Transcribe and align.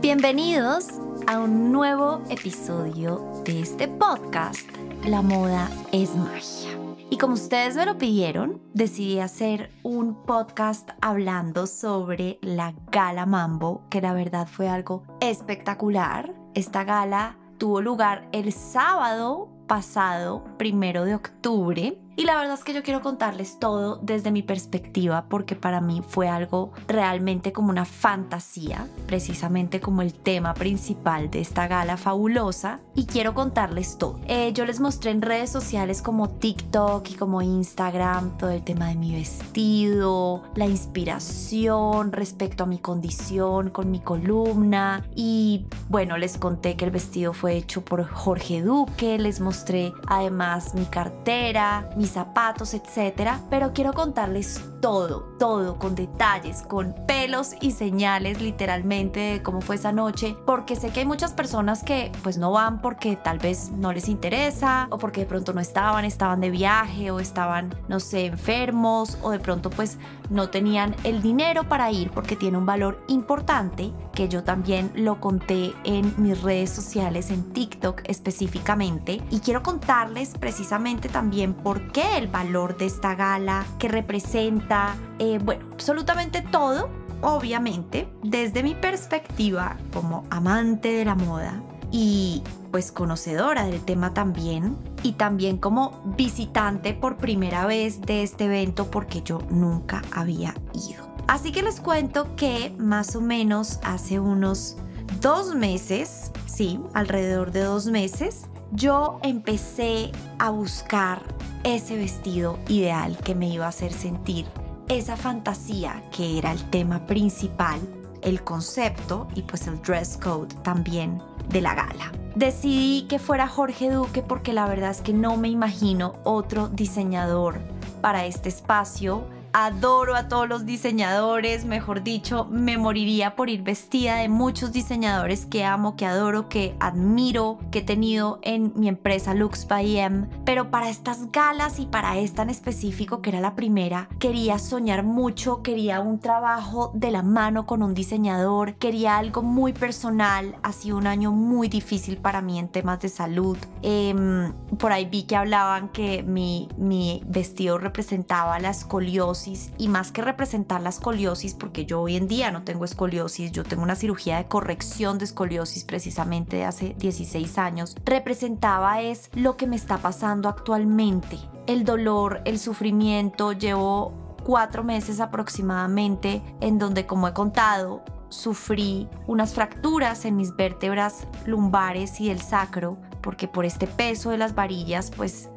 Bienvenidos 0.00 0.86
a 1.26 1.40
un 1.40 1.72
nuevo 1.72 2.22
episodio 2.30 3.42
de 3.44 3.62
este 3.62 3.88
podcast, 3.88 4.70
La 5.04 5.22
moda 5.22 5.68
es 5.90 6.14
magia. 6.14 6.70
Y 7.10 7.18
como 7.18 7.34
ustedes 7.34 7.74
me 7.74 7.84
lo 7.84 7.98
pidieron, 7.98 8.62
decidí 8.74 9.18
hacer 9.18 9.72
un 9.82 10.14
podcast 10.22 10.90
hablando 11.00 11.66
sobre 11.66 12.38
la 12.42 12.74
gala 12.92 13.26
Mambo, 13.26 13.82
que 13.90 14.00
la 14.00 14.12
verdad 14.12 14.46
fue 14.46 14.68
algo 14.68 15.02
espectacular. 15.20 16.32
Esta 16.54 16.84
gala 16.84 17.36
tuvo 17.58 17.80
lugar 17.80 18.28
el 18.30 18.52
sábado 18.52 19.48
pasado, 19.66 20.44
primero 20.58 21.06
de 21.06 21.16
octubre, 21.16 21.98
y 22.18 22.24
la 22.24 22.34
verdad 22.34 22.54
es 22.54 22.64
que 22.64 22.74
yo 22.74 22.82
quiero 22.82 23.00
contarles 23.00 23.60
todo 23.60 24.00
desde 24.02 24.32
mi 24.32 24.42
perspectiva 24.42 25.26
porque 25.28 25.54
para 25.54 25.80
mí 25.80 26.02
fue 26.04 26.28
algo 26.28 26.72
realmente 26.88 27.52
como 27.52 27.70
una 27.70 27.84
fantasía, 27.84 28.88
precisamente 29.06 29.78
como 29.80 30.02
el 30.02 30.12
tema 30.12 30.52
principal 30.52 31.30
de 31.30 31.40
esta 31.40 31.68
gala 31.68 31.96
fabulosa. 31.96 32.80
Y 32.96 33.06
quiero 33.06 33.34
contarles 33.34 33.98
todo. 33.98 34.18
Eh, 34.26 34.52
yo 34.52 34.66
les 34.66 34.80
mostré 34.80 35.12
en 35.12 35.22
redes 35.22 35.50
sociales 35.50 36.02
como 36.02 36.28
TikTok 36.28 37.08
y 37.08 37.14
como 37.14 37.40
Instagram 37.40 38.36
todo 38.36 38.50
el 38.50 38.64
tema 38.64 38.88
de 38.88 38.96
mi 38.96 39.14
vestido, 39.14 40.42
la 40.56 40.66
inspiración 40.66 42.10
respecto 42.10 42.64
a 42.64 42.66
mi 42.66 42.80
condición 42.80 43.70
con 43.70 43.92
mi 43.92 44.00
columna. 44.00 45.06
Y 45.14 45.66
bueno, 45.88 46.16
les 46.16 46.36
conté 46.36 46.74
que 46.74 46.84
el 46.84 46.90
vestido 46.90 47.32
fue 47.32 47.56
hecho 47.56 47.84
por 47.84 48.04
Jorge 48.04 48.60
Duque, 48.60 49.18
les 49.18 49.38
mostré 49.38 49.92
además 50.08 50.74
mi 50.74 50.84
cartera, 50.86 51.88
mi 51.96 52.07
zapatos, 52.12 52.74
etcétera, 52.74 53.40
pero 53.50 53.72
quiero 53.72 53.92
contarles 53.92 54.60
todo, 54.80 55.34
todo 55.38 55.78
con 55.78 55.94
detalles, 55.94 56.62
con 56.62 56.94
pelos 57.06 57.54
y 57.60 57.72
señales 57.72 58.40
literalmente 58.40 59.20
de 59.20 59.42
cómo 59.42 59.60
fue 59.60 59.76
esa 59.76 59.92
noche, 59.92 60.36
porque 60.46 60.76
sé 60.76 60.90
que 60.90 61.00
hay 61.00 61.06
muchas 61.06 61.32
personas 61.32 61.82
que 61.82 62.12
pues 62.22 62.38
no 62.38 62.52
van 62.52 62.80
porque 62.80 63.16
tal 63.16 63.38
vez 63.38 63.70
no 63.70 63.92
les 63.92 64.08
interesa 64.08 64.86
o 64.90 64.98
porque 64.98 65.20
de 65.20 65.26
pronto 65.26 65.52
no 65.52 65.60
estaban, 65.60 66.04
estaban 66.04 66.40
de 66.40 66.50
viaje 66.50 67.10
o 67.10 67.20
estaban, 67.20 67.74
no 67.88 68.00
sé, 68.00 68.26
enfermos 68.26 69.18
o 69.22 69.30
de 69.30 69.40
pronto 69.40 69.70
pues 69.70 69.98
no 70.30 70.50
tenían 70.50 70.94
el 71.04 71.22
dinero 71.22 71.68
para 71.68 71.90
ir 71.90 72.10
porque 72.10 72.36
tiene 72.36 72.58
un 72.58 72.66
valor 72.66 73.02
importante 73.08 73.92
que 74.12 74.28
yo 74.28 74.42
también 74.42 74.90
lo 74.94 75.20
conté 75.20 75.74
en 75.84 76.12
mis 76.16 76.42
redes 76.42 76.70
sociales, 76.70 77.30
en 77.30 77.52
TikTok 77.52 78.02
específicamente. 78.04 79.22
Y 79.30 79.40
quiero 79.40 79.62
contarles 79.62 80.34
precisamente 80.38 81.08
también 81.08 81.54
por 81.54 81.92
qué 81.92 81.97
el 82.00 82.28
valor 82.28 82.76
de 82.76 82.86
esta 82.86 83.14
gala, 83.14 83.66
que 83.78 83.88
representa, 83.88 84.96
eh, 85.18 85.38
bueno, 85.42 85.66
absolutamente 85.72 86.42
todo, 86.42 86.88
obviamente, 87.20 88.08
desde 88.22 88.62
mi 88.62 88.74
perspectiva 88.74 89.76
como 89.92 90.24
amante 90.30 90.92
de 90.92 91.04
la 91.04 91.14
moda 91.14 91.62
y 91.90 92.42
pues 92.70 92.92
conocedora 92.92 93.64
del 93.64 93.80
tema 93.80 94.12
también 94.12 94.76
y 95.02 95.12
también 95.12 95.56
como 95.56 96.02
visitante 96.16 96.92
por 96.92 97.16
primera 97.16 97.66
vez 97.66 98.00
de 98.02 98.22
este 98.22 98.44
evento 98.44 98.90
porque 98.90 99.22
yo 99.22 99.38
nunca 99.50 100.02
había 100.12 100.54
ido. 100.74 101.08
Así 101.26 101.52
que 101.52 101.62
les 101.62 101.80
cuento 101.80 102.34
que 102.36 102.74
más 102.78 103.16
o 103.16 103.20
menos 103.20 103.80
hace 103.84 104.18
unos 104.20 104.76
dos 105.20 105.54
meses, 105.54 106.30
sí, 106.46 106.80
alrededor 106.94 107.52
de 107.52 107.62
dos 107.62 107.86
meses, 107.86 108.46
yo 108.72 109.18
empecé 109.22 110.12
a 110.38 110.50
buscar 110.50 111.22
ese 111.64 111.96
vestido 111.96 112.58
ideal 112.68 113.16
que 113.18 113.34
me 113.34 113.48
iba 113.48 113.66
a 113.66 113.70
hacer 113.70 113.92
sentir 113.92 114.46
esa 114.88 115.16
fantasía 115.16 116.02
que 116.10 116.38
era 116.38 116.52
el 116.52 116.62
tema 116.70 117.06
principal, 117.06 117.80
el 118.22 118.42
concepto 118.42 119.28
y 119.34 119.42
pues 119.42 119.66
el 119.66 119.80
dress 119.82 120.16
code 120.16 120.54
también 120.62 121.20
de 121.48 121.60
la 121.60 121.74
gala. 121.74 122.12
Decidí 122.34 123.06
que 123.08 123.18
fuera 123.18 123.48
Jorge 123.48 123.90
Duque 123.90 124.22
porque 124.22 124.52
la 124.52 124.66
verdad 124.66 124.90
es 124.90 125.00
que 125.00 125.12
no 125.12 125.36
me 125.36 125.48
imagino 125.48 126.14
otro 126.24 126.68
diseñador 126.68 127.58
para 128.00 128.26
este 128.26 128.48
espacio 128.48 129.24
adoro 129.66 130.14
a 130.14 130.28
todos 130.28 130.48
los 130.48 130.66
diseñadores, 130.66 131.64
mejor 131.64 132.04
dicho, 132.04 132.46
me 132.48 132.78
moriría 132.78 133.34
por 133.34 133.50
ir 133.50 133.62
vestida 133.62 134.16
de 134.16 134.28
muchos 134.28 134.72
diseñadores 134.72 135.46
que 135.46 135.64
amo, 135.64 135.96
que 135.96 136.06
adoro, 136.06 136.48
que 136.48 136.76
admiro, 136.78 137.58
que 137.72 137.80
he 137.80 137.82
tenido 137.82 138.38
en 138.42 138.72
mi 138.76 138.88
empresa 138.88 139.34
Lux 139.34 139.66
by 139.66 139.98
M, 139.98 140.28
pero 140.44 140.70
para 140.70 140.88
estas 140.88 141.32
galas 141.32 141.80
y 141.80 141.86
para 141.86 142.18
esta 142.18 142.42
en 142.42 142.50
específico, 142.50 143.20
que 143.20 143.30
era 143.30 143.40
la 143.40 143.56
primera, 143.56 144.08
quería 144.20 144.60
soñar 144.60 145.02
mucho, 145.02 145.60
quería 145.62 145.98
un 146.00 146.20
trabajo 146.20 146.92
de 146.94 147.10
la 147.10 147.24
mano 147.24 147.66
con 147.66 147.82
un 147.82 147.94
diseñador, 147.94 148.74
quería 148.74 149.18
algo 149.18 149.42
muy 149.42 149.72
personal, 149.72 150.56
ha 150.62 150.72
sido 150.72 150.98
un 150.98 151.08
año 151.08 151.32
muy 151.32 151.68
difícil 151.68 152.18
para 152.18 152.42
mí 152.42 152.60
en 152.60 152.68
temas 152.68 153.00
de 153.00 153.08
salud. 153.08 153.58
Em, 153.82 154.52
por 154.78 154.92
ahí 154.92 155.06
vi 155.06 155.24
que 155.24 155.34
hablaban 155.34 155.88
que 155.88 156.22
mi, 156.22 156.68
mi 156.78 157.24
vestido 157.26 157.78
representaba 157.78 158.60
la 158.60 158.70
escoliosis 158.70 159.47
y 159.78 159.88
más 159.88 160.12
que 160.12 160.22
representar 160.22 160.80
la 160.80 160.90
escoliosis, 160.90 161.54
porque 161.54 161.86
yo 161.86 162.02
hoy 162.02 162.16
en 162.16 162.28
día 162.28 162.50
no 162.50 162.64
tengo 162.64 162.84
escoliosis, 162.84 163.52
yo 163.52 163.64
tengo 163.64 163.82
una 163.82 163.94
cirugía 163.94 164.36
de 164.36 164.46
corrección 164.46 165.18
de 165.18 165.24
escoliosis 165.24 165.84
precisamente 165.84 166.56
de 166.56 166.64
hace 166.64 166.94
16 166.98 167.58
años, 167.58 167.96
representaba 168.04 169.00
es 169.00 169.30
lo 169.34 169.56
que 169.56 169.66
me 169.66 169.76
está 169.76 169.98
pasando 169.98 170.48
actualmente. 170.48 171.38
El 171.66 171.84
dolor, 171.84 172.42
el 172.44 172.58
sufrimiento, 172.58 173.52
llevo 173.52 174.36
cuatro 174.44 174.84
meses 174.84 175.20
aproximadamente 175.20 176.42
en 176.60 176.78
donde, 176.78 177.06
como 177.06 177.28
he 177.28 177.32
contado, 177.32 178.02
sufrí 178.28 179.08
unas 179.26 179.54
fracturas 179.54 180.24
en 180.24 180.36
mis 180.36 180.54
vértebras 180.54 181.26
lumbares 181.46 182.20
y 182.20 182.30
el 182.30 182.40
sacro, 182.40 182.98
porque 183.22 183.48
por 183.48 183.64
este 183.64 183.86
peso 183.86 184.30
de 184.30 184.38
las 184.38 184.54
varillas, 184.54 185.10
pues 185.16 185.48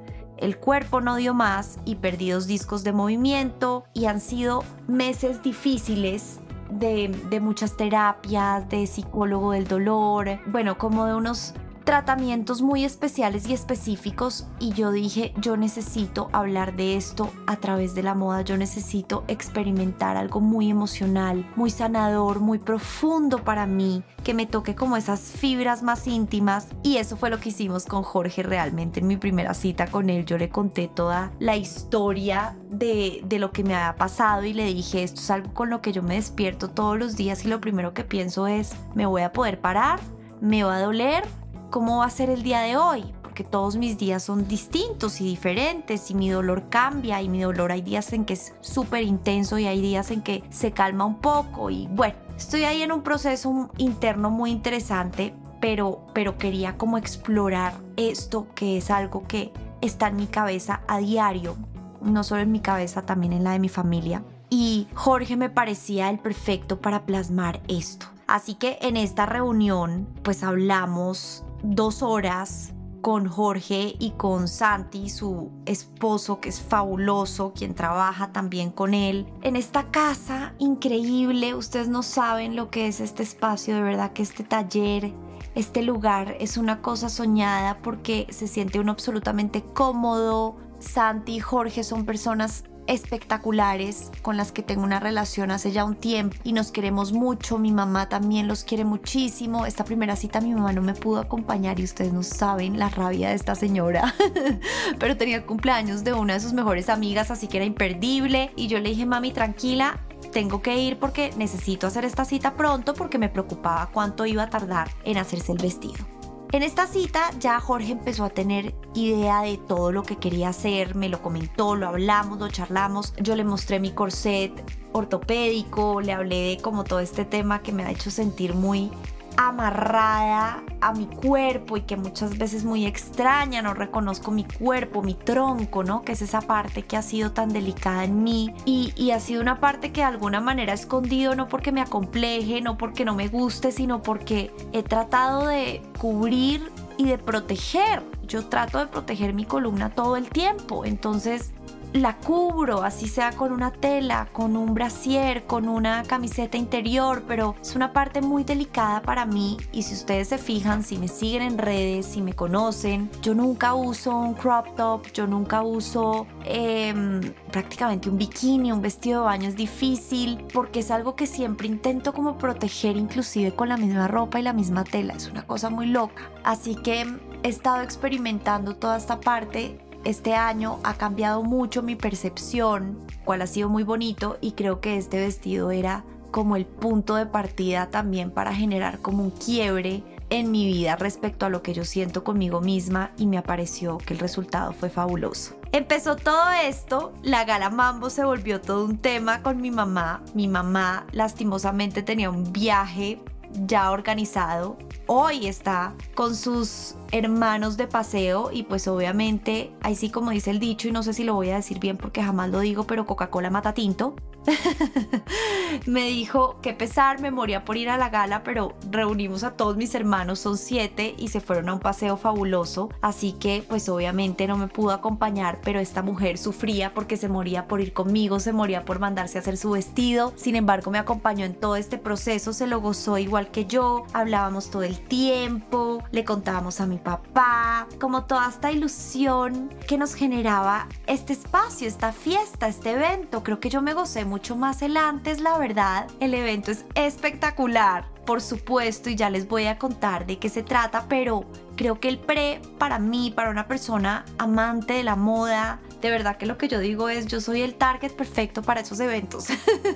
el 0.41 0.57
cuerpo 0.57 0.99
no 0.99 1.15
dio 1.15 1.33
más 1.33 1.79
y 1.85 1.95
perdí 1.95 2.31
dos 2.31 2.47
discos 2.47 2.83
de 2.83 2.91
movimiento 2.91 3.85
y 3.93 4.05
han 4.05 4.19
sido 4.19 4.63
meses 4.87 5.41
difíciles 5.41 6.39
de, 6.69 7.09
de, 7.29 7.39
muchas 7.39 7.77
terapias, 7.77 8.67
de 8.69 8.87
psicólogo 8.87 9.51
del 9.51 9.67
dolor, 9.67 10.39
bueno, 10.47 10.77
como 10.77 11.05
de 11.05 11.15
unos 11.15 11.53
tratamientos 11.91 12.61
muy 12.61 12.85
especiales 12.85 13.49
y 13.49 13.53
específicos 13.53 14.47
y 14.59 14.71
yo 14.71 14.93
dije, 14.93 15.33
yo 15.41 15.57
necesito 15.57 16.29
hablar 16.31 16.73
de 16.77 16.95
esto 16.95 17.29
a 17.47 17.57
través 17.57 17.93
de 17.95 18.01
la 18.01 18.15
moda, 18.15 18.43
yo 18.43 18.55
necesito 18.55 19.25
experimentar 19.27 20.15
algo 20.15 20.39
muy 20.39 20.69
emocional, 20.69 21.45
muy 21.57 21.69
sanador, 21.69 22.39
muy 22.39 22.59
profundo 22.59 23.43
para 23.43 23.65
mí, 23.65 24.03
que 24.23 24.33
me 24.33 24.45
toque 24.45 24.73
como 24.73 24.95
esas 24.95 25.19
fibras 25.19 25.83
más 25.83 26.07
íntimas 26.07 26.69
y 26.81 26.95
eso 26.95 27.17
fue 27.17 27.29
lo 27.29 27.41
que 27.41 27.49
hicimos 27.49 27.83
con 27.85 28.03
Jorge 28.03 28.41
realmente 28.41 29.01
en 29.01 29.07
mi 29.07 29.17
primera 29.17 29.53
cita 29.53 29.87
con 29.87 30.09
él, 30.09 30.25
yo 30.25 30.37
le 30.37 30.47
conté 30.47 30.87
toda 30.87 31.33
la 31.39 31.57
historia 31.57 32.55
de, 32.69 33.19
de 33.25 33.37
lo 33.37 33.51
que 33.51 33.65
me 33.65 33.75
había 33.75 33.97
pasado 33.97 34.45
y 34.45 34.53
le 34.53 34.63
dije, 34.63 35.03
esto 35.03 35.19
es 35.19 35.29
algo 35.29 35.53
con 35.53 35.69
lo 35.69 35.81
que 35.81 35.91
yo 35.91 36.03
me 36.03 36.15
despierto 36.15 36.69
todos 36.69 36.97
los 36.97 37.17
días 37.17 37.43
y 37.43 37.49
lo 37.49 37.59
primero 37.59 37.93
que 37.93 38.05
pienso 38.05 38.47
es, 38.47 38.77
me 38.95 39.05
voy 39.05 39.23
a 39.23 39.33
poder 39.33 39.59
parar, 39.59 39.99
me 40.39 40.63
va 40.63 40.77
a 40.77 40.81
doler, 40.81 41.25
cómo 41.71 41.99
va 41.99 42.05
a 42.05 42.09
ser 42.11 42.29
el 42.29 42.43
día 42.43 42.59
de 42.59 42.77
hoy, 42.77 43.03
porque 43.23 43.43
todos 43.43 43.77
mis 43.77 43.97
días 43.97 44.21
son 44.21 44.47
distintos 44.47 45.21
y 45.21 45.23
diferentes 45.23 46.11
y 46.11 46.13
mi 46.13 46.29
dolor 46.29 46.69
cambia 46.69 47.21
y 47.21 47.29
mi 47.29 47.41
dolor 47.41 47.71
hay 47.71 47.81
días 47.81 48.13
en 48.13 48.25
que 48.25 48.33
es 48.33 48.53
súper 48.61 49.03
intenso 49.03 49.57
y 49.57 49.65
hay 49.65 49.81
días 49.81 50.11
en 50.11 50.21
que 50.21 50.43
se 50.51 50.73
calma 50.73 51.05
un 51.05 51.19
poco 51.19 51.71
y 51.71 51.87
bueno, 51.87 52.15
estoy 52.37 52.65
ahí 52.65 52.83
en 52.83 52.91
un 52.91 53.01
proceso 53.01 53.71
interno 53.77 54.29
muy 54.29 54.51
interesante, 54.51 55.33
pero, 55.59 56.05
pero 56.13 56.37
quería 56.37 56.77
como 56.77 56.97
explorar 56.97 57.73
esto 57.95 58.47
que 58.53 58.77
es 58.77 58.91
algo 58.91 59.25
que 59.27 59.51
está 59.79 60.09
en 60.09 60.17
mi 60.17 60.27
cabeza 60.27 60.81
a 60.87 60.99
diario, 60.99 61.55
no 62.01 62.23
solo 62.23 62.41
en 62.41 62.51
mi 62.51 62.59
cabeza, 62.59 63.01
también 63.03 63.33
en 63.33 63.43
la 63.45 63.53
de 63.53 63.59
mi 63.59 63.69
familia. 63.69 64.23
Y 64.49 64.87
Jorge 64.93 65.37
me 65.37 65.49
parecía 65.49 66.09
el 66.09 66.19
perfecto 66.19 66.81
para 66.81 67.05
plasmar 67.05 67.61
esto. 67.69 68.07
Así 68.27 68.55
que 68.55 68.77
en 68.81 68.97
esta 68.97 69.25
reunión 69.25 70.07
pues 70.23 70.43
hablamos 70.43 71.45
dos 71.63 72.01
horas 72.01 72.73
con 73.01 73.27
Jorge 73.27 73.95
y 73.99 74.11
con 74.11 74.47
Santi, 74.47 75.09
su 75.09 75.51
esposo 75.65 76.39
que 76.39 76.49
es 76.49 76.61
fabuloso, 76.61 77.51
quien 77.53 77.73
trabaja 77.73 78.31
también 78.31 78.71
con 78.71 78.93
él, 78.93 79.25
en 79.41 79.55
esta 79.55 79.89
casa 79.91 80.53
increíble. 80.59 81.55
Ustedes 81.55 81.89
no 81.89 82.03
saben 82.03 82.55
lo 82.55 82.69
que 82.69 82.87
es 82.87 82.99
este 82.99 83.23
espacio, 83.23 83.75
de 83.75 83.81
verdad 83.81 84.13
que 84.13 84.21
este 84.21 84.43
taller, 84.43 85.13
este 85.55 85.81
lugar 85.81 86.37
es 86.39 86.57
una 86.57 86.81
cosa 86.81 87.09
soñada 87.09 87.79
porque 87.81 88.27
se 88.29 88.47
siente 88.47 88.79
uno 88.79 88.91
absolutamente 88.91 89.63
cómodo. 89.73 90.55
Santi 90.79 91.35
y 91.35 91.39
Jorge 91.39 91.83
son 91.83 92.05
personas 92.05 92.63
espectaculares 92.91 94.11
con 94.21 94.37
las 94.37 94.51
que 94.51 94.63
tengo 94.63 94.83
una 94.83 94.99
relación 94.99 95.51
hace 95.51 95.71
ya 95.71 95.85
un 95.85 95.95
tiempo 95.95 96.35
y 96.43 96.53
nos 96.53 96.71
queremos 96.71 97.13
mucho. 97.13 97.57
Mi 97.57 97.71
mamá 97.71 98.09
también 98.09 98.47
los 98.47 98.63
quiere 98.63 98.85
muchísimo. 98.85 99.65
Esta 99.65 99.83
primera 99.83 100.15
cita 100.15 100.41
mi 100.41 100.53
mamá 100.53 100.73
no 100.73 100.81
me 100.81 100.93
pudo 100.93 101.19
acompañar 101.19 101.79
y 101.79 101.83
ustedes 101.83 102.13
no 102.13 102.23
saben 102.23 102.77
la 102.77 102.89
rabia 102.89 103.29
de 103.29 103.35
esta 103.35 103.55
señora. 103.55 104.13
Pero 104.99 105.17
tenía 105.17 105.37
el 105.37 105.45
cumpleaños 105.45 106.03
de 106.03 106.13
una 106.13 106.33
de 106.33 106.39
sus 106.39 106.53
mejores 106.53 106.89
amigas, 106.89 107.31
así 107.31 107.47
que 107.47 107.57
era 107.57 107.65
imperdible. 107.65 108.51
Y 108.55 108.67
yo 108.67 108.79
le 108.79 108.89
dije, 108.89 109.05
mami, 109.05 109.31
tranquila, 109.31 109.99
tengo 110.31 110.61
que 110.61 110.77
ir 110.77 110.99
porque 110.99 111.31
necesito 111.37 111.87
hacer 111.87 112.05
esta 112.05 112.25
cita 112.25 112.55
pronto 112.55 112.93
porque 112.93 113.17
me 113.17 113.29
preocupaba 113.29 113.89
cuánto 113.91 114.25
iba 114.25 114.43
a 114.43 114.49
tardar 114.49 114.89
en 115.03 115.17
hacerse 115.17 115.51
el 115.51 115.57
vestido. 115.57 116.20
En 116.53 116.63
esta 116.63 116.85
cita 116.85 117.29
ya 117.39 117.61
Jorge 117.61 117.93
empezó 117.93 118.25
a 118.25 118.29
tener 118.29 118.75
idea 118.93 119.41
de 119.43 119.57
todo 119.57 119.93
lo 119.93 120.03
que 120.03 120.17
quería 120.17 120.49
hacer, 120.49 120.95
me 120.95 121.07
lo 121.07 121.21
comentó, 121.21 121.77
lo 121.77 121.87
hablamos, 121.87 122.39
lo 122.39 122.49
charlamos, 122.49 123.13
yo 123.21 123.37
le 123.37 123.45
mostré 123.45 123.79
mi 123.79 123.91
corset 123.91 124.51
ortopédico, 124.91 126.01
le 126.01 126.11
hablé 126.11 126.49
de 126.49 126.57
como 126.61 126.83
todo 126.83 126.99
este 126.99 127.23
tema 127.23 127.61
que 127.61 127.71
me 127.71 127.83
ha 127.83 127.91
hecho 127.91 128.11
sentir 128.11 128.53
muy 128.53 128.91
amarrada 129.37 130.63
a 130.81 130.93
mi 130.93 131.05
cuerpo 131.05 131.77
y 131.77 131.81
que 131.81 131.95
muchas 131.95 132.37
veces 132.37 132.63
muy 132.63 132.85
extraña, 132.85 133.61
no 133.61 133.73
reconozco 133.73 134.31
mi 134.31 134.43
cuerpo, 134.43 135.01
mi 135.03 135.13
tronco, 135.13 135.83
¿no? 135.83 136.03
Que 136.03 136.13
es 136.13 136.21
esa 136.21 136.41
parte 136.41 136.83
que 136.83 136.97
ha 136.97 137.01
sido 137.01 137.31
tan 137.31 137.53
delicada 137.53 138.03
en 138.03 138.23
mí 138.23 138.53
y, 138.65 138.93
y 138.95 139.11
ha 139.11 139.19
sido 139.19 139.41
una 139.41 139.59
parte 139.59 139.91
que 139.91 140.01
de 140.01 140.07
alguna 140.07 140.39
manera 140.39 140.73
he 140.73 140.75
escondido 140.75 141.35
no 141.35 141.47
porque 141.47 141.71
me 141.71 141.81
acompleje, 141.81 142.61
no 142.61 142.77
porque 142.77 143.05
no 143.05 143.15
me 143.15 143.27
guste, 143.27 143.71
sino 143.71 144.01
porque 144.01 144.53
he 144.73 144.83
tratado 144.83 145.47
de 145.47 145.81
cubrir 145.99 146.71
y 146.97 147.05
de 147.05 147.17
proteger. 147.17 148.03
Yo 148.27 148.45
trato 148.45 148.79
de 148.79 148.87
proteger 148.87 149.33
mi 149.33 149.45
columna 149.45 149.89
todo 149.89 150.15
el 150.15 150.29
tiempo, 150.29 150.85
entonces 150.85 151.53
la 151.93 152.17
cubro, 152.17 152.83
así 152.83 153.07
sea 153.07 153.31
con 153.31 153.51
una 153.51 153.71
tela, 153.71 154.29
con 154.31 154.55
un 154.55 154.73
brasier, 154.73 155.45
con 155.45 155.67
una 155.67 156.03
camiseta 156.03 156.57
interior, 156.57 157.23
pero 157.27 157.55
es 157.61 157.75
una 157.75 157.91
parte 157.91 158.21
muy 158.21 158.43
delicada 158.43 159.01
para 159.01 159.25
mí. 159.25 159.57
Y 159.71 159.83
si 159.83 159.93
ustedes 159.93 160.29
se 160.29 160.37
fijan, 160.37 160.83
si 160.83 160.97
me 160.97 161.07
siguen 161.07 161.41
en 161.41 161.57
redes, 161.57 162.05
si 162.05 162.21
me 162.21 162.33
conocen, 162.33 163.09
yo 163.21 163.33
nunca 163.33 163.73
uso 163.73 164.15
un 164.15 164.33
crop 164.33 164.75
top, 164.75 165.11
yo 165.13 165.27
nunca 165.27 165.63
uso 165.63 166.27
em, 166.45 167.33
prácticamente 167.51 168.09
un 168.09 168.17
bikini, 168.17 168.71
un 168.71 168.81
vestido 168.81 169.21
de 169.21 169.25
baño. 169.25 169.49
Es 169.49 169.55
difícil 169.55 170.45
porque 170.53 170.79
es 170.79 170.91
algo 170.91 171.15
que 171.15 171.27
siempre 171.27 171.67
intento 171.67 172.13
como 172.13 172.37
proteger 172.37 172.95
inclusive 172.95 173.53
con 173.53 173.69
la 173.69 173.77
misma 173.77 174.07
ropa 174.07 174.39
y 174.39 174.43
la 174.43 174.53
misma 174.53 174.83
tela, 174.83 175.13
es 175.13 175.27
una 175.27 175.45
cosa 175.45 175.69
muy 175.69 175.87
loca. 175.87 176.31
Así 176.43 176.75
que 176.75 177.05
he 177.43 177.49
estado 177.49 177.81
experimentando 177.81 178.75
toda 178.75 178.97
esta 178.97 179.19
parte 179.19 179.79
este 180.03 180.33
año 180.33 180.79
ha 180.83 180.95
cambiado 180.95 181.43
mucho 181.43 181.83
mi 181.83 181.95
percepción, 181.95 182.99
cual 183.23 183.41
ha 183.41 183.47
sido 183.47 183.69
muy 183.69 183.83
bonito 183.83 184.37
y 184.41 184.53
creo 184.53 184.81
que 184.81 184.97
este 184.97 185.19
vestido 185.19 185.71
era 185.71 186.03
como 186.31 186.55
el 186.55 186.65
punto 186.65 187.15
de 187.15 187.25
partida 187.25 187.89
también 187.89 188.31
para 188.31 188.53
generar 188.53 188.99
como 188.99 189.23
un 189.23 189.31
quiebre 189.31 190.03
en 190.29 190.49
mi 190.49 190.65
vida 190.65 190.95
respecto 190.95 191.45
a 191.45 191.49
lo 191.49 191.61
que 191.61 191.73
yo 191.73 191.83
siento 191.83 192.23
conmigo 192.23 192.61
misma 192.61 193.11
y 193.17 193.27
me 193.27 193.41
pareció 193.41 193.97
que 193.97 194.13
el 194.13 194.19
resultado 194.19 194.71
fue 194.71 194.89
fabuloso. 194.89 195.55
Empezó 195.73 196.15
todo 196.15 196.51
esto, 196.51 197.13
la 197.21 197.43
gala 197.43 197.69
mambo 197.69 198.09
se 198.09 198.23
volvió 198.23 198.61
todo 198.61 198.85
un 198.85 198.97
tema 198.97 199.43
con 199.43 199.61
mi 199.61 199.71
mamá. 199.71 200.23
Mi 200.33 200.47
mamá 200.47 201.05
lastimosamente 201.11 202.01
tenía 202.01 202.29
un 202.29 202.51
viaje 202.51 203.19
ya 203.65 203.91
organizado. 203.91 204.77
Hoy 205.07 205.47
está 205.47 205.93
con 206.15 206.35
sus 206.35 206.95
hermanos 207.11 207.77
de 207.77 207.87
paseo 207.87 208.49
y 208.51 208.63
pues 208.63 208.87
obviamente, 208.87 209.71
ahí 209.81 209.95
sí 209.95 210.09
como 210.09 210.31
dice 210.31 210.51
el 210.51 210.59
dicho 210.59 210.87
y 210.87 210.91
no 210.91 211.03
sé 211.03 211.13
si 211.13 211.23
lo 211.23 211.33
voy 211.33 211.49
a 211.49 211.55
decir 211.55 211.79
bien 211.79 211.97
porque 211.97 212.23
jamás 212.23 212.49
lo 212.49 212.59
digo, 212.59 212.85
pero 212.85 213.05
Coca-Cola 213.05 213.49
mata 213.49 213.73
tinto. 213.73 214.15
me 215.85 216.07
dijo 216.07 216.59
que 216.61 216.73
pesar, 216.73 217.21
me 217.21 217.31
moría 217.31 217.63
por 217.63 217.77
ir 217.77 217.89
a 217.89 217.97
la 217.97 218.09
gala, 218.09 218.43
pero 218.43 218.73
reunimos 218.89 219.43
a 219.43 219.51
todos 219.51 219.77
mis 219.77 219.93
hermanos, 219.95 220.39
son 220.39 220.57
siete, 220.57 221.15
y 221.17 221.27
se 221.27 221.41
fueron 221.41 221.69
a 221.69 221.73
un 221.73 221.79
paseo 221.79 222.17
fabuloso. 222.17 222.89
Así 223.01 223.33
que, 223.33 223.63
pues 223.67 223.87
obviamente 223.89 224.47
no 224.47 224.57
me 224.57 224.67
pudo 224.67 224.91
acompañar, 224.91 225.59
pero 225.63 225.79
esta 225.79 226.01
mujer 226.01 226.37
sufría 226.37 226.93
porque 226.93 227.17
se 227.17 227.29
moría 227.29 227.67
por 227.67 227.81
ir 227.81 227.93
conmigo, 227.93 228.39
se 228.39 228.53
moría 228.53 228.85
por 228.85 228.99
mandarse 228.99 229.37
a 229.37 229.41
hacer 229.41 229.57
su 229.57 229.71
vestido. 229.71 230.33
Sin 230.35 230.55
embargo, 230.55 230.91
me 230.91 230.99
acompañó 230.99 231.45
en 231.45 231.53
todo 231.53 231.75
este 231.75 231.97
proceso, 231.97 232.53
se 232.53 232.67
lo 232.67 232.81
gozó 232.81 233.17
igual 233.17 233.51
que 233.51 233.65
yo, 233.65 234.05
hablábamos 234.13 234.71
todo 234.71 234.83
el 234.83 234.99
tiempo, 234.99 236.03
le 236.11 236.25
contábamos 236.25 236.81
a 236.81 236.85
mi 236.85 236.97
papá, 237.03 237.87
como 237.99 238.25
toda 238.25 238.49
esta 238.49 238.71
ilusión 238.71 239.69
que 239.87 239.97
nos 239.97 240.13
generaba 240.13 240.87
este 241.07 241.33
espacio, 241.33 241.87
esta 241.87 242.11
fiesta, 242.11 242.67
este 242.67 242.91
evento. 242.91 243.43
Creo 243.43 243.59
que 243.59 243.69
yo 243.69 243.81
me 243.81 243.93
gocé 243.93 244.25
mucho 244.25 244.55
más 244.55 244.81
el 244.81 244.97
antes, 244.97 245.41
la 245.41 245.57
verdad. 245.57 246.07
El 246.19 246.33
evento 246.33 246.71
es 246.71 246.85
espectacular, 246.95 248.05
por 248.25 248.41
supuesto, 248.41 249.09
y 249.09 249.15
ya 249.15 249.29
les 249.29 249.47
voy 249.47 249.65
a 249.65 249.77
contar 249.77 250.25
de 250.25 250.37
qué 250.37 250.49
se 250.49 250.63
trata, 250.63 251.05
pero 251.07 251.45
creo 251.75 251.99
que 251.99 252.09
el 252.09 252.19
pre 252.19 252.61
para 252.77 252.99
mí, 252.99 253.31
para 253.35 253.49
una 253.49 253.67
persona 253.67 254.25
amante 254.37 254.93
de 254.93 255.03
la 255.03 255.15
moda, 255.15 255.79
de 256.01 256.09
verdad 256.09 256.37
que 256.37 256.45
lo 256.45 256.57
que 256.57 256.67
yo 256.67 256.79
digo 256.79 257.09
es, 257.09 257.27
yo 257.27 257.41
soy 257.41 257.61
el 257.61 257.75
target 257.75 258.11
perfecto 258.11 258.61
para 258.61 258.81
esos 258.81 258.99
eventos. 258.99 259.47